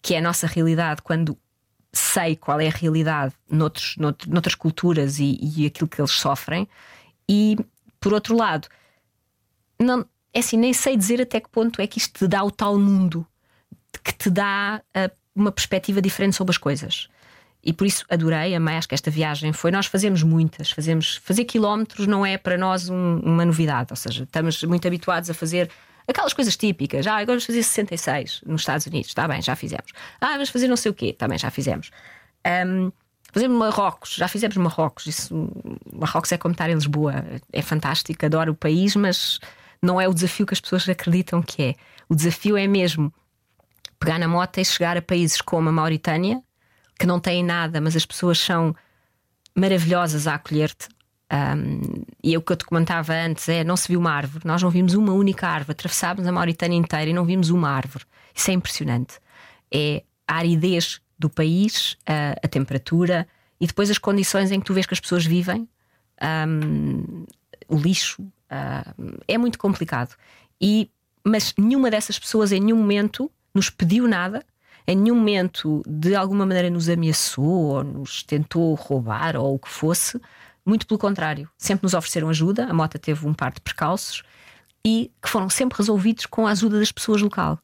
[0.00, 1.38] que é a nossa realidade, quando
[1.92, 6.68] sei qual é a realidade noutros, noutros, noutras culturas e, e aquilo que eles sofrem.
[7.28, 7.56] E
[8.00, 8.68] por outro lado,
[9.80, 12.50] não, é assim, nem sei dizer até que ponto é que isto te dá o
[12.50, 13.26] tal mundo
[14.02, 17.08] que te dá uh, uma perspectiva diferente sobre as coisas.
[17.64, 19.70] E por isso adorei, amei, acho que esta viagem foi.
[19.70, 24.24] Nós fazemos muitas, fazemos fazer quilómetros não é para nós um, uma novidade, ou seja,
[24.24, 25.70] estamos muito habituados a fazer
[26.06, 27.06] aquelas coisas típicas.
[27.06, 29.92] Ah, agora vamos fazer 66 nos Estados Unidos, está bem, já fizemos.
[30.20, 31.90] Ah, vamos fazer não sei o quê, também já fizemos.
[32.66, 32.92] Um,
[33.34, 35.08] Fazemos Marrocos, já fizemos Marrocos.
[35.08, 35.50] Isso,
[35.92, 39.40] Marrocos é como estar em Lisboa, é fantástico, adoro o país, mas
[39.82, 41.74] não é o desafio que as pessoas acreditam que é.
[42.08, 43.12] O desafio é mesmo
[43.98, 46.40] pegar na moto e chegar a países como a Mauritânia,
[46.98, 48.74] que não têm nada, mas as pessoas são
[49.54, 50.88] maravilhosas a acolher-te.
[51.32, 54.46] Um, e é o que eu te comentava antes é: não se viu uma árvore,
[54.46, 58.04] nós não vimos uma única árvore, atravessámos a Mauritânia inteira e não vimos uma árvore.
[58.34, 59.18] Isso é impressionante.
[59.72, 63.26] É a aridez do país, a, a temperatura
[63.60, 65.68] e depois as condições em que tu vês que as pessoas vivem,
[66.48, 67.24] um,
[67.68, 68.26] o lixo.
[69.26, 70.14] É muito complicado.
[70.60, 70.88] E,
[71.24, 74.44] mas nenhuma dessas pessoas em nenhum momento nos pediu nada
[74.86, 79.68] em nenhum momento de alguma maneira nos ameaçou ou nos tentou roubar ou o que
[79.68, 80.20] fosse.
[80.64, 82.66] Muito pelo contrário, sempre nos ofereceram ajuda.
[82.66, 84.22] A Mota teve um par de percalços
[84.84, 87.58] e que foram sempre resolvidos com a ajuda das pessoas local.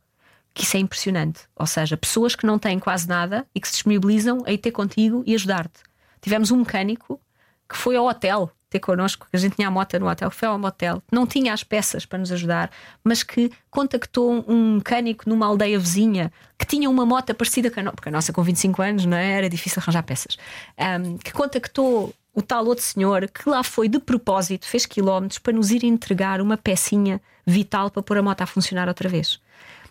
[0.55, 1.41] Que isso é impressionante.
[1.55, 4.73] Ou seja, pessoas que não têm quase nada e que se disponibilizam a ir ter
[4.73, 5.81] contigo e ajudar-te.
[6.21, 7.21] Tivemos um mecânico
[7.69, 10.59] que foi ao hotel ter connosco, a gente tinha a moto no hotel, foi ao
[10.59, 12.71] motel, não tinha as peças para nos ajudar,
[13.03, 17.83] mas que contactou um mecânico numa aldeia vizinha que tinha uma moto parecida com a
[17.83, 19.33] nossa, porque a nossa com 25 anos não é?
[19.33, 20.39] era difícil arranjar peças,
[20.79, 25.53] um, que contactou o tal outro senhor que lá foi de propósito, fez quilómetros para
[25.53, 29.41] nos ir entregar uma pecinha vital para pôr a moto a funcionar outra vez.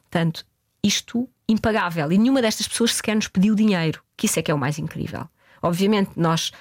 [0.03, 0.45] Portanto,
[0.81, 2.09] isto impagável.
[2.11, 4.79] E nenhuma destas pessoas sequer nos pediu dinheiro, que isso é que é o mais
[4.79, 5.27] incrível.
[5.61, 6.51] Obviamente, nós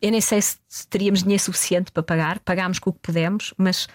[0.00, 0.58] eu nem sei se
[0.88, 3.88] teríamos dinheiro suficiente para pagar, pagámos com o que pudemos, mas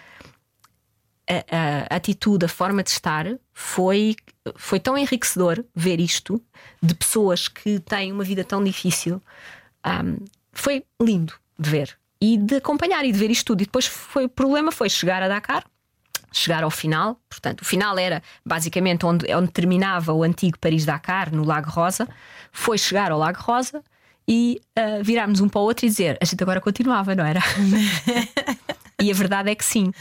[1.28, 4.14] a, a, atitude, a forma de estar foi,
[4.56, 6.42] foi tão enriquecedor ver isto
[6.82, 9.22] de pessoas que têm uma vida tão difícil.
[9.86, 13.62] Um, foi lindo de ver e de acompanhar e de ver isto tudo.
[13.62, 15.64] E depois foi, o problema foi chegar a Dakar,
[16.32, 17.18] chegar ao final.
[17.28, 22.06] Portanto, o final era basicamente onde, onde terminava o antigo Paris-Dakar, no Lago Rosa.
[22.52, 23.82] Foi chegar ao Lago Rosa
[24.26, 27.40] e uh, virarmos um para o outro e dizer a gente agora continuava, não era?
[29.00, 29.92] e a verdade é que sim.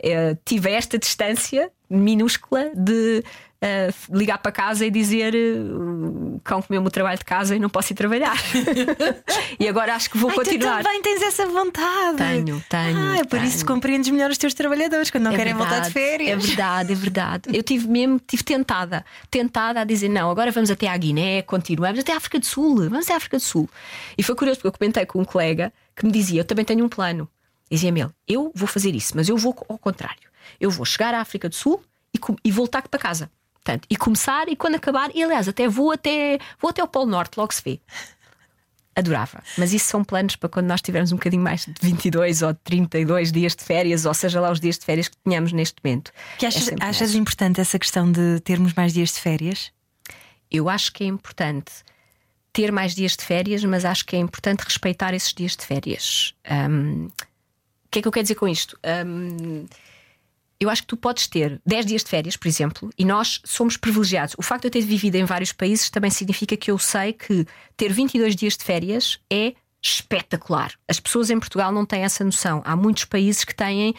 [0.00, 3.22] Uh, tive esta distância minúscula de
[3.62, 7.68] uh, ligar para casa e dizer o cão comeu-me o trabalho de casa e não
[7.68, 8.36] posso ir trabalhar.
[9.58, 10.78] e agora acho que vou Ai, continuar.
[10.78, 12.18] Tu também tens essa vontade.
[12.18, 12.98] Tenho, tenho.
[12.98, 13.44] Ah, é por tenho.
[13.44, 16.44] isso que compreendes melhor os teus trabalhadores quando não É querem voltar de verdade, férias.
[16.44, 17.42] É verdade, é verdade.
[17.52, 22.00] Eu tive mesmo, tive tentada, tentada a dizer: não, agora vamos até à Guiné, continuamos
[22.00, 23.68] até à África do Sul, vamos até à África do Sul.
[24.18, 26.84] E foi curioso porque eu comentei com um colega que me dizia: eu também tenho
[26.84, 27.28] um plano.
[27.70, 30.30] Dizia-me ele: eu vou fazer isso, mas eu vou ao contrário.
[30.60, 31.82] Eu vou chegar à África do Sul
[32.14, 33.30] e, e voltar para casa.
[33.64, 37.06] Portanto, e começar e quando acabar, e aliás, até vou até, vou até ao Polo
[37.06, 37.80] Norte, logo se vê.
[38.94, 39.42] Adorava.
[39.56, 43.32] Mas isso são planos para quando nós tivermos um bocadinho mais de 22 ou 32
[43.32, 46.12] dias de férias, ou seja lá os dias de férias que tenhamos neste momento.
[46.38, 49.72] Que achas, é achas importante essa questão de termos mais dias de férias?
[50.50, 51.72] Eu acho que é importante
[52.52, 56.34] ter mais dias de férias, mas acho que é importante respeitar esses dias de férias.
[56.50, 58.78] Um, o que é que eu quero dizer com isto?
[59.06, 59.66] Um,
[60.62, 63.76] eu acho que tu podes ter 10 dias de férias, por exemplo, e nós somos
[63.76, 64.34] privilegiados.
[64.38, 67.46] O facto de eu ter vivido em vários países também significa que eu sei que
[67.76, 70.72] ter 22 dias de férias é espetacular.
[70.86, 72.62] As pessoas em Portugal não têm essa noção.
[72.64, 73.94] Há muitos países que têm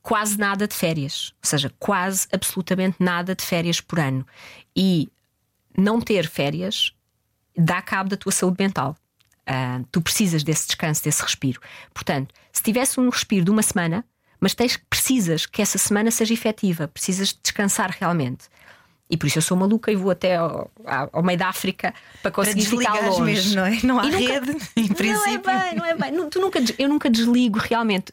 [0.00, 4.26] quase nada de férias, ou seja, quase absolutamente nada de férias por ano.
[4.74, 5.08] E
[5.76, 6.94] não ter férias
[7.56, 8.96] dá cabo da tua saúde mental.
[9.48, 11.60] Uh, tu precisas desse descanso, desse respiro.
[11.92, 14.04] Portanto, se tivesse um respiro de uma semana,
[14.40, 18.48] mas tens, precisas que essa semana seja efetiva, precisas descansar realmente.
[19.08, 20.70] E por isso eu sou maluca e vou até ao,
[21.12, 23.22] ao meio da África para conseguir para ficar longe.
[23.22, 23.78] Mesmo, não, é?
[23.84, 25.42] não há nunca, rede, em princípio.
[25.44, 26.28] Não é bem, não é bem.
[26.28, 28.12] Tu nunca, eu nunca desligo realmente.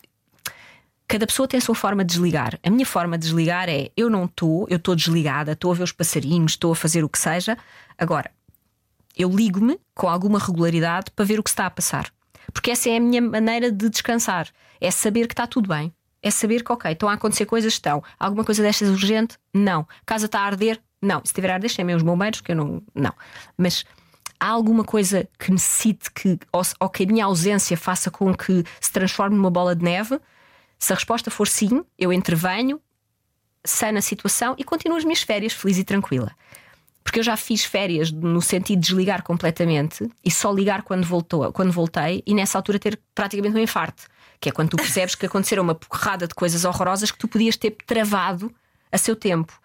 [1.07, 2.59] Cada pessoa tem a sua forma de desligar.
[2.63, 5.83] A minha forma de desligar é eu não estou, eu estou desligada, estou a ver
[5.83, 7.57] os passarinhos, estou a fazer o que seja.
[7.97, 8.29] Agora,
[9.17, 12.11] eu ligo-me com alguma regularidade para ver o que está a passar.
[12.51, 14.47] Porque essa é a minha maneira de descansar.
[14.79, 15.91] É saber que está tudo bem
[16.23, 18.01] é saber que, ok, estão a acontecer coisas, estão.
[18.17, 19.37] Alguma coisa destas urgente?
[19.53, 19.85] Não.
[20.05, 20.81] Casa está a arder?
[21.01, 21.21] Não.
[21.25, 22.81] Se tiver a arder, chamem os bombeiros, que eu não.
[22.95, 23.13] Não.
[23.57, 23.83] Mas
[24.39, 28.63] há alguma coisa que necessite que, ou, ou que a minha ausência faça com que
[28.79, 30.17] se transforme numa bola de neve?
[30.79, 32.81] Se a resposta for sim, eu intervenho,
[33.65, 36.31] sana a situação e continuo as minhas férias feliz e tranquila.
[37.03, 41.51] Porque eu já fiz férias no sentido de desligar completamente e só ligar quando, voltou,
[41.51, 44.07] quando voltei e nessa altura ter praticamente um infarto
[44.43, 47.55] que é quando tu percebes que aconteceram uma porrada de coisas horrorosas que tu podias
[47.55, 48.53] ter travado
[48.91, 49.57] a seu tempo.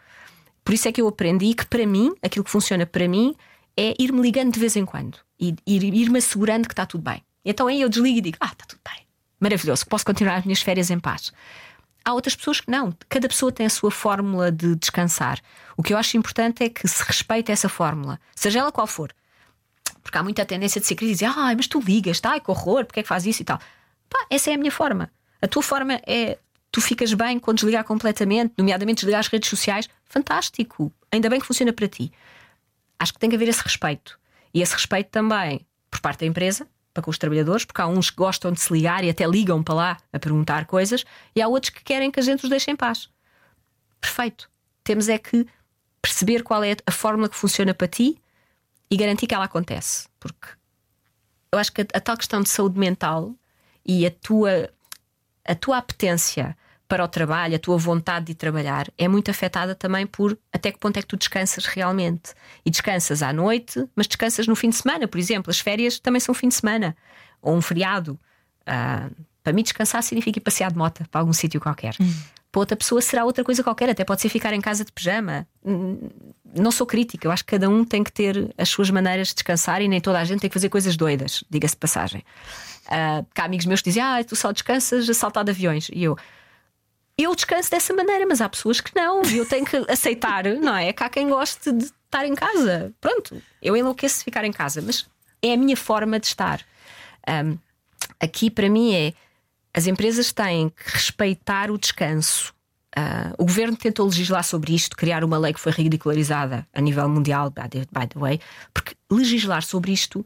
[0.65, 3.35] Por isso é que eu aprendi que para mim, aquilo que funciona para mim
[3.77, 7.25] é ir-me ligando de vez em quando e ir-me assegurando que está tudo bem.
[7.45, 9.05] Então aí eu desligo e digo: Ah, está tudo bem,
[9.41, 11.33] maravilhoso, posso continuar as minhas férias em paz.
[12.05, 15.41] Há outras pessoas que não, cada pessoa tem a sua fórmula de descansar.
[15.77, 19.13] O que eu acho importante é que se respeite essa fórmula, seja ela qual for.
[20.05, 22.49] Porque há muita tendência de ser crítica e dizer: Ah, mas tu ligas, tá, que
[22.49, 23.59] horror, porque é que faz isso e tal.
[24.09, 25.11] Pá, essa é a minha forma.
[25.41, 26.39] A tua forma é
[26.71, 29.89] tu ficas bem quando desligar completamente, nomeadamente desligar as redes sociais.
[30.05, 30.93] Fantástico.
[31.11, 32.13] Ainda bem que funciona para ti.
[32.99, 34.19] Acho que tem que haver esse respeito.
[34.53, 38.11] E esse respeito também por parte da empresa, para com os trabalhadores, porque há uns
[38.11, 41.05] que gostam de se ligar e até ligam para lá a perguntar coisas,
[41.35, 43.09] e há outros que querem que a gente os deixe em paz.
[44.01, 44.51] Perfeito.
[44.85, 45.47] Temos é que
[46.01, 48.21] perceber qual é a fórmula que funciona para ti
[48.91, 50.09] e garantir que ela acontece.
[50.19, 50.49] Porque
[51.53, 53.35] eu acho que a, a tal questão de saúde mental
[53.85, 54.71] e a tua,
[55.45, 56.57] a tua apetência
[56.89, 60.79] para o trabalho, a tua vontade de trabalhar é muito afetada também por até que
[60.79, 62.33] ponto é que tu descansas realmente.
[62.65, 65.51] E descansas à noite, mas descansas no fim de semana, por exemplo.
[65.51, 66.97] As férias também são fim de semana
[67.43, 68.19] ou um feriado.
[68.63, 69.15] Uh,
[69.45, 71.95] para mim, descansar significa ir passear de moto para algum sítio qualquer.
[72.01, 72.13] Hum.
[72.51, 75.47] Para outra pessoa será outra coisa qualquer, até pode ser ficar em casa de pijama.
[75.63, 76.09] Hum,
[76.55, 79.35] não sou crítica, eu acho que cada um tem que ter as suas maneiras de
[79.35, 82.25] descansar e nem toda a gente tem que fazer coisas doidas, diga-se de passagem.
[82.91, 85.89] Uh, há amigos meus que dizem, ah, tu só descansas a saltar de aviões.
[85.93, 86.17] E eu,
[87.17, 90.75] eu descanso dessa maneira, mas há pessoas que não, e eu tenho que aceitar, não
[90.75, 90.93] é?
[90.93, 92.93] Que há quem goste de estar em casa.
[93.01, 95.07] Pronto, eu enlouqueço de ficar em casa, mas
[95.43, 96.61] é a minha forma de estar.
[97.29, 97.59] Um,
[98.19, 99.13] aqui para mim é
[99.75, 102.55] as empresas têm que respeitar o descanso.
[102.97, 107.09] Uh, o governo tentou legislar sobre isto, criar uma lei que foi ridicularizada a nível
[107.09, 108.41] mundial, by the way,
[108.73, 110.25] porque legislar sobre isto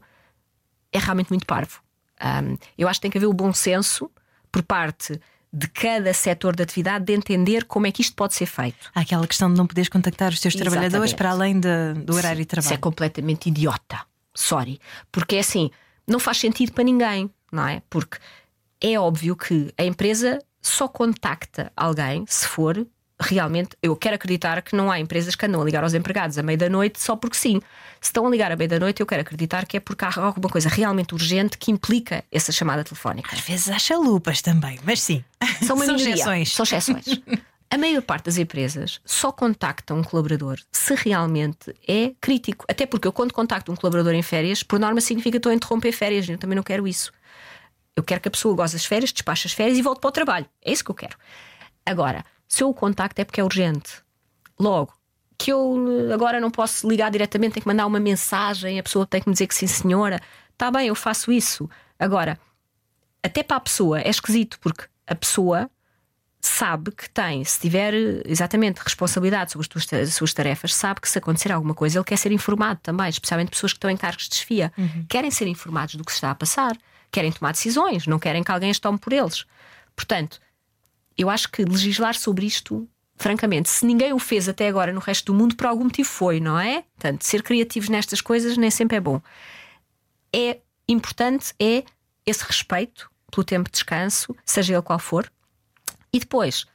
[0.91, 1.82] é realmente muito parvo.
[2.23, 4.09] Um, eu acho que tem que haver o bom senso
[4.51, 5.19] por parte
[5.51, 8.89] de cada setor de atividade de entender como é que isto pode ser feito.
[8.95, 10.71] Há aquela questão de não poderes contactar os teus Exatamente.
[10.71, 12.65] trabalhadores para além de, do horário de trabalho.
[12.65, 13.99] Isso é completamente idiota.
[14.33, 14.79] Sorry.
[15.11, 15.69] Porque é assim,
[16.07, 17.83] não faz sentido para ninguém, não é?
[17.87, 18.17] Porque
[18.81, 22.87] é óbvio que a empresa só contacta alguém se for
[23.23, 26.43] realmente, eu quero acreditar que não há empresas que andam a ligar aos empregados à
[26.43, 27.59] meia da noite só porque sim.
[27.99, 30.13] Se estão a ligar à meia da noite, eu quero acreditar que é porque há
[30.15, 33.29] alguma coisa realmente urgente que implica essa chamada telefónica.
[33.33, 35.23] Às vezes há chalupas também, mas sim.
[35.65, 36.53] São, são exceções.
[36.53, 37.05] São exceções.
[37.73, 42.65] A maior parte das empresas só contacta um colaborador se realmente é crítico.
[42.69, 45.55] Até porque eu, quando contacto um colaborador em férias, por norma significa que estou a
[45.55, 46.29] interromper férias.
[46.29, 47.11] Eu também não quero isso.
[47.95, 50.11] Eu quero que a pessoa goze as férias, despache as férias e volte para o
[50.11, 50.45] trabalho.
[50.63, 51.17] É isso que eu quero.
[51.85, 52.23] Agora,
[52.53, 54.03] se eu o contacto é porque é urgente.
[54.59, 54.93] Logo,
[55.39, 59.19] que eu agora não posso ligar diretamente, tenho que mandar uma mensagem, a pessoa tem
[59.19, 60.21] que me dizer que sim, senhora.
[60.51, 61.67] Está bem, eu faço isso.
[61.97, 62.39] Agora,
[63.23, 65.67] até para a pessoa é esquisito, porque a pessoa
[66.39, 67.91] sabe que tem, se tiver
[68.23, 69.67] exatamente responsabilidade sobre
[70.03, 73.49] as suas tarefas, sabe que se acontecer alguma coisa, ele quer ser informado também, especialmente
[73.49, 74.71] pessoas que estão em cargos de desfia.
[74.77, 75.07] Uhum.
[75.09, 76.77] Querem ser informados do que se está a passar,
[77.11, 79.43] querem tomar decisões, não querem que alguém as tome por eles.
[79.95, 80.39] Portanto,
[81.17, 85.31] eu acho que legislar sobre isto, francamente, se ninguém o fez até agora no resto
[85.31, 86.83] do mundo, por algum motivo foi, não é?
[86.95, 89.21] Portanto, ser criativos nestas coisas nem sempre é bom.
[90.33, 91.83] É importante é
[92.25, 95.31] esse respeito pelo tempo de descanso, seja ele qual for,
[96.11, 96.65] e depois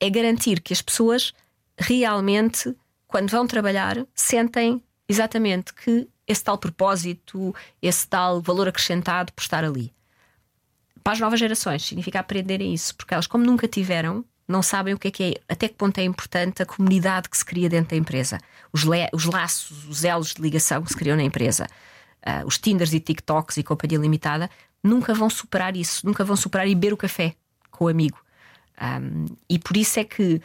[0.00, 1.32] é garantir que as pessoas
[1.78, 2.74] realmente,
[3.06, 9.64] quando vão trabalhar, sentem exatamente que esse tal propósito, esse tal valor acrescentado por estar
[9.64, 9.94] ali.
[11.06, 14.98] Para as novas gerações, significa aprenderem isso, porque elas, como nunca tiveram, não sabem o
[14.98, 17.90] que é que é, até que ponto é importante a comunidade que se cria dentro
[17.90, 18.40] da empresa,
[18.72, 21.68] os, os laços, os elos de ligação que se criam na empresa,
[22.26, 24.50] uh, os Tinders e TikToks e companhia limitada,
[24.82, 27.36] nunca vão superar isso, nunca vão superar e beber o café
[27.70, 28.18] com o amigo.
[28.82, 30.42] Um, e por isso é que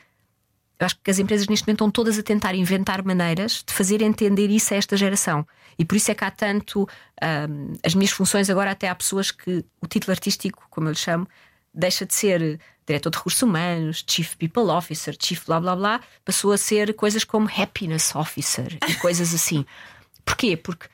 [0.81, 4.01] eu acho que as empresas neste momento estão todas a tentar inventar maneiras de fazer
[4.01, 5.45] entender isso a esta geração.
[5.77, 6.89] E por isso é que há tanto
[7.21, 10.97] um, as minhas funções agora até há pessoas que o título artístico, como eu lhe
[10.97, 11.27] chamo,
[11.71, 16.51] deixa de ser diretor de recursos humanos, chief people officer, chief blá blá blá, passou
[16.51, 19.63] a ser coisas como happiness officer e coisas assim.
[20.25, 20.57] Porquê?
[20.57, 20.87] Porque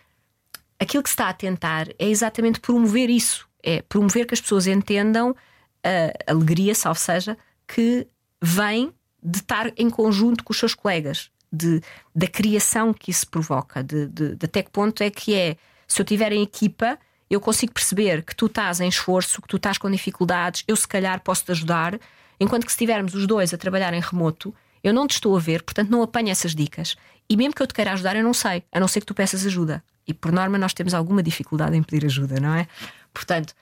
[0.78, 4.68] aquilo que se está a tentar é exatamente promover isso, é promover que as pessoas
[4.68, 5.34] entendam
[5.82, 8.06] a alegria, salvo seja, que
[8.42, 8.94] vem
[9.28, 11.82] de estar em conjunto com os seus colegas, de,
[12.16, 16.02] da criação que isso provoca, de, de, de até que ponto é que é, se
[16.02, 16.98] eu tiver em equipa,
[17.30, 20.88] eu consigo perceber que tu estás em esforço, que tu estás com dificuldades, eu se
[20.88, 22.00] calhar posso te ajudar,
[22.40, 25.40] enquanto que se estivermos os dois a trabalhar em remoto, eu não te estou a
[25.40, 26.96] ver, portanto não apanho essas dicas.
[27.30, 29.14] E mesmo que eu te queira ajudar, eu não sei, a não ser que tu
[29.14, 29.84] peças ajuda.
[30.08, 32.66] E por norma nós temos alguma dificuldade em pedir ajuda, não é?
[33.14, 33.54] Portanto,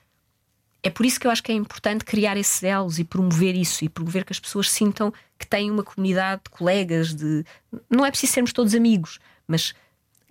[0.85, 3.83] é por isso que eu acho que é importante criar esses elos e promover isso
[3.83, 7.43] e promover que as pessoas sintam que têm uma comunidade de colegas, de
[7.89, 9.17] não é preciso sermos todos amigos,
[9.47, 9.73] mas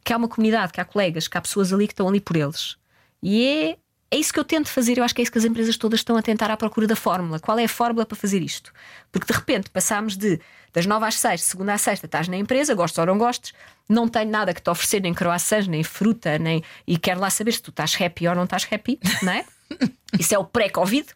[0.05, 2.37] que há uma comunidade, que há colegas, que há pessoas ali que estão ali por
[2.37, 2.77] eles.
[3.21, 3.79] E é,
[4.13, 4.97] é isso que eu tento fazer.
[4.97, 6.95] Eu acho que é isso que as empresas todas estão a tentar à procura da
[6.95, 7.41] fórmula.
[7.41, 8.73] Qual é a fórmula para fazer isto?
[9.11, 10.41] Porque de repente passámos de
[10.73, 13.53] das nove às seis, segunda à sexta, estás na empresa, gostes ou não gostes,
[13.89, 17.53] não tenho nada que te oferecer, nem croissants, nem fruta, nem e quero lá saber
[17.53, 19.45] se tu estás happy ou não estás happy, não é?
[20.19, 21.07] Isso é o pré-Covid.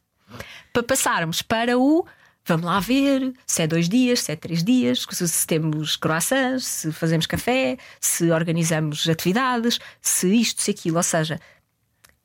[0.72, 2.06] Para passarmos para o
[2.48, 6.92] vamos lá ver se é dois dias, se é três dias, se temos croissants, se
[6.92, 10.96] fazemos café, se organizamos atividades, se isto, se aquilo.
[10.96, 11.38] Ou seja,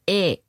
[0.08, 0.40] é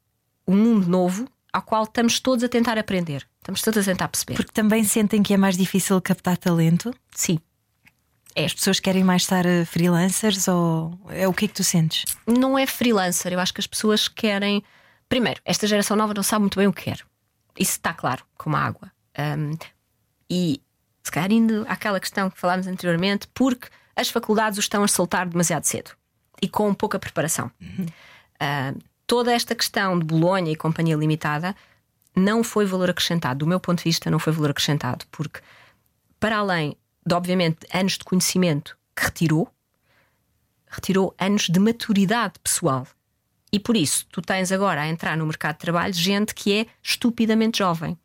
[0.47, 3.27] um mundo novo ao qual estamos todos a tentar aprender.
[3.41, 4.37] Estamos todos a tentar perceber.
[4.37, 6.95] Porque também sentem que é mais difícil captar talento?
[7.15, 7.39] Sim.
[8.35, 8.45] É.
[8.45, 12.05] As pessoas querem mais estar eh, freelancers ou é o que é que tu sentes?
[12.27, 14.63] Não é freelancer, eu acho que as pessoas querem
[15.09, 17.05] Primeiro, esta geração nova não sabe muito bem o que quer.
[17.59, 18.91] Isso está claro, como a água.
[19.19, 19.57] Um,
[20.29, 20.61] e
[21.03, 25.29] se calhar indo àquela questão que falámos anteriormente, porque as faculdades os estão a soltar
[25.29, 25.93] demasiado cedo
[26.43, 27.51] e com pouca preparação.
[27.61, 27.87] Uhum.
[27.87, 31.55] Uh, toda esta questão de Bolonha e companhia limitada
[32.17, 33.41] não foi valor acrescentado.
[33.41, 35.41] Do meu ponto de vista, não foi valor acrescentado, porque,
[36.19, 36.77] para além
[37.07, 39.49] de, obviamente, anos de conhecimento que retirou,
[40.67, 42.87] retirou anos de maturidade pessoal
[43.55, 46.67] e por isso, tu tens agora a entrar no mercado de trabalho gente que é
[46.83, 47.97] estupidamente jovem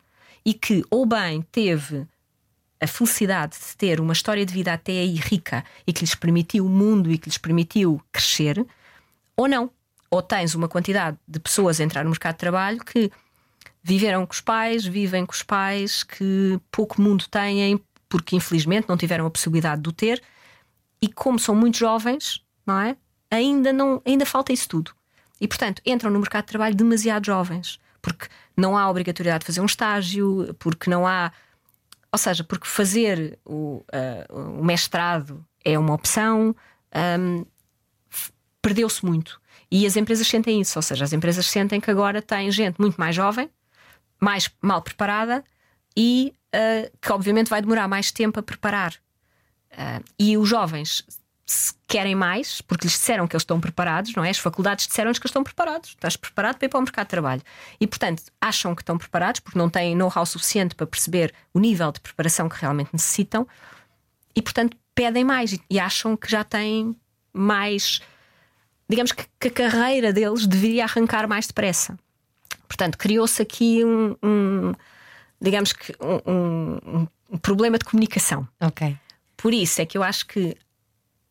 [0.45, 2.05] e que, ou bem, teve
[2.79, 6.67] a felicidade de ter uma história de vida até aí rica e que lhes permitiu
[6.67, 8.63] o mundo e que lhes permitiu crescer,
[9.35, 9.71] ou não.
[10.11, 13.11] Ou tens uma quantidade de pessoas a entrar no mercado de trabalho que
[13.81, 18.95] viveram com os pais, vivem com os pais, que pouco mundo têm porque infelizmente não
[18.95, 20.21] tiveram a possibilidade de o ter
[21.01, 22.95] e como são muito jovens, não é?
[23.31, 24.98] Ainda não, ainda falta isso tudo.
[25.39, 29.61] E, portanto, entram no mercado de trabalho demasiado jovens, porque não há obrigatoriedade de fazer
[29.61, 31.31] um estágio, porque não há.
[32.11, 33.83] Ou seja, porque fazer o,
[34.29, 36.55] uh, o mestrado é uma opção,
[37.19, 37.45] um,
[38.61, 39.39] perdeu-se muito.
[39.71, 42.97] E as empresas sentem isso, ou seja, as empresas sentem que agora têm gente muito
[42.97, 43.49] mais jovem,
[44.19, 45.43] mais mal preparada
[45.95, 48.95] e uh, que, obviamente, vai demorar mais tempo a preparar.
[49.71, 51.05] Uh, e os jovens
[51.51, 54.29] se querem mais, porque lhes disseram que eles estão preparados, não é?
[54.29, 55.89] As faculdades disseram-lhes que eles estão preparados.
[55.89, 57.41] Estás preparado para ir para o mercado de trabalho.
[57.79, 61.91] E, portanto, acham que estão preparados porque não têm know-how suficiente para perceber o nível
[61.91, 63.47] de preparação que realmente necessitam
[64.35, 66.95] e, portanto, pedem mais e acham que já têm
[67.33, 67.99] mais.
[68.87, 71.97] Digamos que, que a carreira deles deveria arrancar mais depressa.
[72.67, 74.73] Portanto, criou-se aqui um, um,
[75.41, 78.47] digamos que um, um, um problema de comunicação.
[78.61, 78.95] Ok.
[79.35, 80.55] Por isso é que eu acho que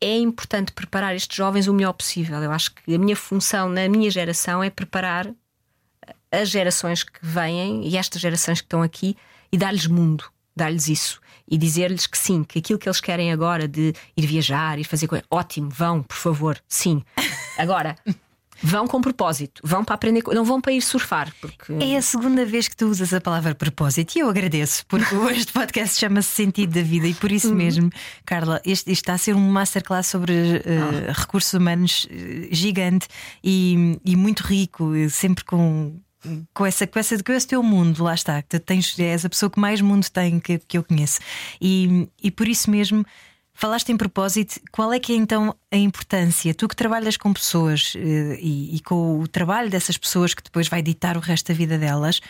[0.00, 2.42] é importante preparar estes jovens o melhor possível.
[2.42, 5.32] Eu acho que a minha função na minha geração é preparar
[6.30, 9.16] as gerações que vêm e estas gerações que estão aqui
[9.50, 11.20] e dar-lhes mundo, dar-lhes isso
[11.50, 15.08] e dizer-lhes que sim, que aquilo que eles querem agora de ir viajar, ir fazer
[15.08, 17.02] coisa, ótimo, vão, por favor, sim.
[17.56, 17.96] Agora,
[18.62, 21.32] vão com propósito, vão para aprender, não vão para ir surfar.
[21.40, 21.72] Porque...
[21.80, 25.52] É a segunda vez que tu usas a palavra propósito e eu agradeço, porque este
[25.52, 27.90] podcast chama-se Sentido da Vida e por isso mesmo,
[28.24, 33.08] Carla, este, este está a ser um masterclass sobre uh, recursos humanos uh, gigante
[33.42, 35.98] e, e muito rico, sempre com
[36.52, 39.48] com, essa, com, essa, com esse teu mundo, lá está, que tens, és a pessoa
[39.48, 41.20] que mais mundo tem que, que eu conheço.
[41.60, 43.04] E, e por isso mesmo.
[43.60, 46.54] Falaste em propósito, qual é que é então a importância?
[46.54, 50.68] Tu que trabalhas com pessoas eh, e, e, com o trabalho dessas pessoas que depois
[50.68, 52.20] vai ditar o resto da vida delas,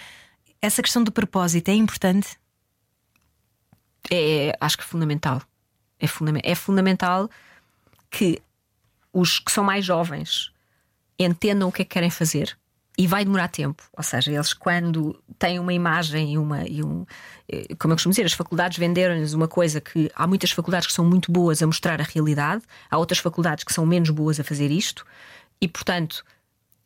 [0.63, 2.39] essa questão do propósito é importante?
[4.11, 5.43] É, acho que é fundamental.
[6.01, 6.07] É,
[6.51, 7.29] é fundamental
[8.11, 8.41] que
[9.13, 10.51] os que são mais jovens
[11.19, 12.57] entendam o que é que querem fazer
[12.99, 13.85] e vai demorar tempo.
[13.97, 17.07] Ou seja, eles, quando têm uma imagem e, uma, e um.
[17.49, 20.93] Eh, como eu costumo dizer, as faculdades venderam-lhes uma coisa que há muitas faculdades que
[20.93, 24.45] são muito boas a mostrar a realidade, há outras faculdades que são menos boas a
[24.45, 25.07] fazer isto,
[25.61, 26.25] e portanto,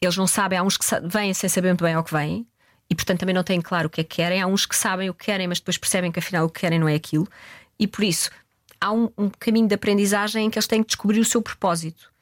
[0.02, 2.46] eles não sabem, há uns que vêm sem saber muito bem ao que vêm,
[2.90, 5.08] e portanto também não têm claro o que é que querem, há uns que sabem
[5.08, 7.26] o que querem, mas depois percebem que afinal o que querem não é aquilo,
[7.78, 8.30] e por isso
[8.78, 12.12] há um, um caminho de aprendizagem em que eles têm que descobrir o seu propósito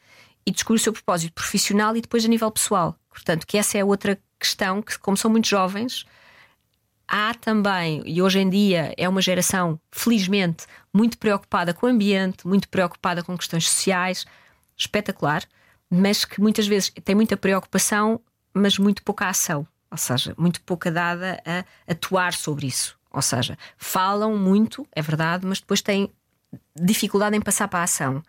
[0.46, 2.99] e descobrir o seu propósito profissional e depois a nível pessoal.
[3.10, 6.06] Portanto, que essa é outra questão que, como são muito jovens,
[7.06, 12.46] há também, e hoje em dia é uma geração, felizmente, muito preocupada com o ambiente,
[12.46, 14.24] muito preocupada com questões sociais,
[14.76, 15.44] espetacular,
[15.90, 18.20] mas que muitas vezes tem muita preocupação,
[18.54, 22.98] mas muito pouca ação, ou seja, muito pouca dada a atuar sobre isso.
[23.12, 26.08] Ou seja, falam muito, é verdade, mas depois têm
[26.76, 28.22] dificuldade em passar para a ação.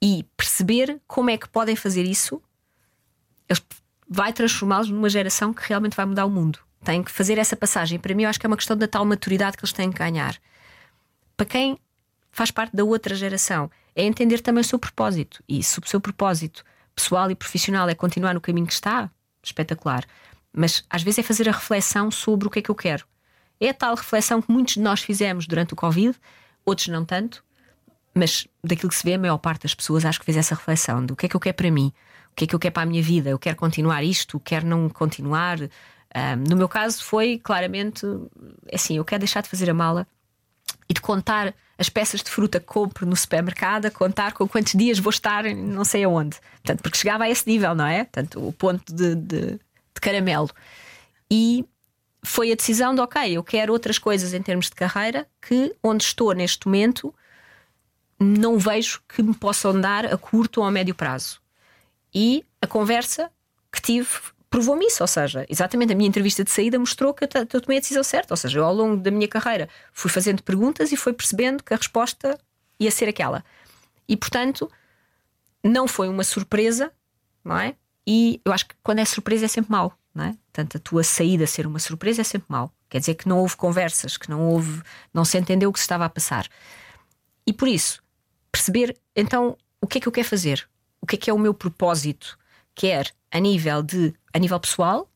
[0.00, 2.42] E perceber como é que podem fazer isso
[4.08, 6.58] vai transformá-los numa geração que realmente vai mudar o mundo.
[6.84, 7.98] Tem que fazer essa passagem.
[7.98, 9.98] Para mim, eu acho que é uma questão da tal maturidade que eles têm que
[9.98, 10.36] ganhar.
[11.36, 11.78] Para quem
[12.30, 15.42] faz parte da outra geração, é entender também o seu propósito.
[15.48, 16.64] E se o seu propósito
[16.94, 19.10] pessoal e profissional é continuar no caminho que está,
[19.42, 20.04] espetacular.
[20.52, 23.06] Mas às vezes é fazer a reflexão sobre o que é que eu quero.
[23.60, 26.18] É a tal reflexão que muitos de nós fizemos durante o Covid,
[26.64, 27.44] outros não tanto,
[28.14, 31.04] mas daquilo que se vê, a maior parte das pessoas acho que fez essa reflexão
[31.04, 31.92] do que é que eu quero para mim,
[32.32, 34.66] o que é que eu quero para a minha vida, eu quero continuar isto, quero
[34.66, 35.60] não continuar.
[35.60, 35.68] Um,
[36.48, 38.06] no meu caso foi claramente
[38.72, 40.06] assim: eu quero deixar de fazer a mala
[40.88, 44.72] e de contar as peças de fruta que compro no supermercado, a contar com quantos
[44.72, 46.38] dias vou estar não sei aonde.
[46.52, 48.04] Portanto, porque chegava a esse nível, não é?
[48.04, 50.50] Portanto, o ponto de, de, de caramelo.
[51.30, 51.64] E
[52.24, 56.04] foi a decisão de ok, eu quero outras coisas em termos de carreira que onde
[56.04, 57.12] estou neste momento
[58.18, 61.41] não vejo que me possam dar a curto ou a médio prazo.
[62.14, 63.30] E a conversa
[63.72, 64.08] que tive
[64.52, 67.80] provou-me isso, ou seja, exatamente a minha entrevista de saída mostrou que eu, tomei a
[67.80, 71.14] decisão certa, ou seja, eu, ao longo da minha carreira fui fazendo perguntas e fui
[71.14, 72.38] percebendo que a resposta
[72.78, 73.42] ia ser aquela.
[74.06, 74.70] E portanto,
[75.64, 76.92] não foi uma surpresa,
[77.42, 77.74] não é?
[78.06, 80.36] E eu acho que quando é surpresa é sempre mau, não é?
[80.52, 82.70] Portanto, a tua saída ser uma surpresa é sempre mau.
[82.90, 84.82] Quer dizer que não houve conversas, que não houve,
[85.14, 86.46] não se entendeu o que se estava a passar.
[87.46, 88.02] E por isso,
[88.50, 90.68] perceber então o que é que eu quero fazer,
[91.02, 92.38] o que é que é o meu propósito,
[92.74, 95.10] quer a nível de a nível pessoal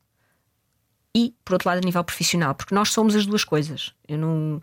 [1.15, 3.93] e por outro lado a nível profissional, porque nós somos as duas coisas.
[4.07, 4.61] Eu não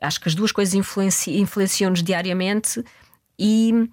[0.00, 2.84] acho que as duas coisas influenci, influenciam-nos diariamente
[3.38, 3.88] e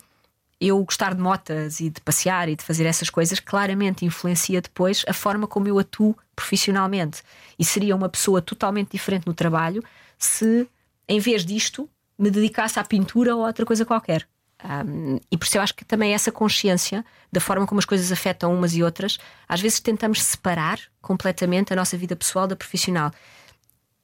[0.60, 5.04] eu gostar de motas e de passear e de fazer essas coisas claramente influencia depois
[5.08, 7.24] a forma como eu atuo profissionalmente.
[7.58, 9.84] E seria uma pessoa totalmente diferente no trabalho
[10.18, 10.68] se,
[11.08, 14.28] em vez disto, me dedicasse à pintura ou a outra coisa qualquer.
[14.64, 18.12] Um, e por isso eu acho que também essa consciência da forma como as coisas
[18.12, 19.18] afetam umas e outras,
[19.48, 23.12] às vezes tentamos separar completamente a nossa vida pessoal da profissional.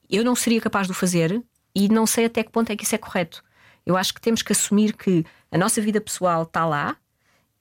[0.08, 1.42] Eu não seria capaz de o fazer
[1.74, 3.42] e não sei até que ponto é que isso é correto.
[3.86, 6.96] Eu acho que temos que assumir que a nossa vida pessoal está lá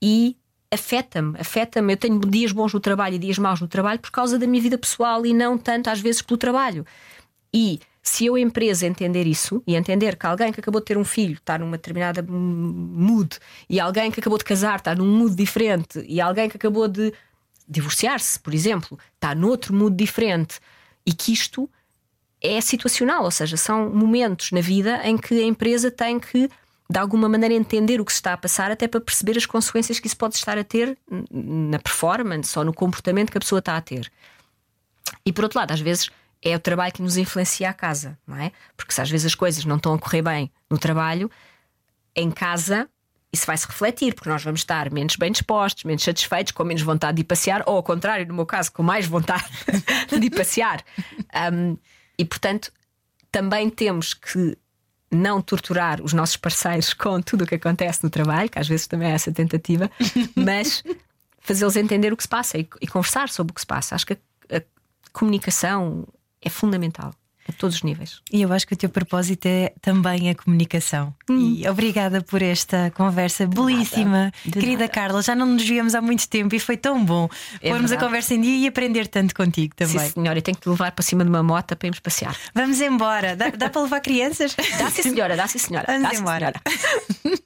[0.02, 0.36] e
[0.72, 1.94] afeta-me, afeta-me.
[1.94, 4.62] Eu tenho dias bons no trabalho e dias maus no trabalho por causa da minha
[4.62, 6.86] vida pessoal e não tanto às vezes pelo trabalho.
[7.54, 11.04] E se eu, empresa, entender isso e entender que alguém que acabou de ter um
[11.04, 13.38] filho está numa determinada mood
[13.70, 17.14] e alguém que acabou de casar está num mood diferente e alguém que acabou de
[17.68, 20.60] divorciar-se, por exemplo, está noutro mood diferente
[21.06, 21.70] e que isto
[22.42, 26.50] é situacional, ou seja, são momentos na vida em que a empresa tem que
[26.92, 30.00] de alguma maneira entender o que se está a passar, até para perceber as consequências
[30.00, 30.98] que isso pode estar a ter
[31.30, 34.12] na performance ou no comportamento que a pessoa está a ter.
[35.24, 36.10] E por outro lado, às vezes
[36.42, 38.52] é o trabalho que nos influencia a casa, não é?
[38.78, 41.30] Porque se às vezes as coisas não estão a correr bem no trabalho,
[42.16, 42.90] em casa
[43.32, 46.82] isso vai se refletir, porque nós vamos estar menos bem dispostos, menos satisfeitos, com menos
[46.82, 49.46] vontade de ir passear, ou ao contrário, no meu caso, com mais vontade
[50.10, 50.84] de ir passear.
[51.54, 51.78] Um,
[52.18, 52.72] e portanto,
[53.32, 54.58] também temos que
[55.12, 58.88] não torturar os nossos parceiros com tudo o que acontece no trabalho, que às vezes
[58.88, 59.90] também é essa tentativa,
[60.36, 60.84] mas
[61.40, 63.96] fazê-los entender o que se passa e, e, conversar sobre o que se passa.
[63.96, 64.62] Acho que a, a
[65.14, 66.08] comunicação
[66.42, 67.14] é fundamental
[67.50, 68.22] a todos os níveis.
[68.32, 71.14] E eu acho que o teu propósito é também a comunicação.
[71.30, 71.56] Hum.
[71.58, 74.32] E obrigada por esta conversa de belíssima.
[74.44, 74.90] Querida nada.
[74.90, 77.28] Carla, já não nos víamos há muito tempo e foi tão bom
[77.62, 80.00] é pormos a conversa em dia e aprender tanto contigo também.
[80.00, 82.36] Sim, senhora, e tenho que te levar para cima de uma moto para irmos passear.
[82.54, 83.36] Vamos embora.
[83.36, 84.56] Dá, dá para levar crianças?
[84.78, 85.86] Dá sim, senhora, dá sim, senhora.
[85.88, 86.54] Vamos dá, embora.
[87.24, 87.40] Senhora.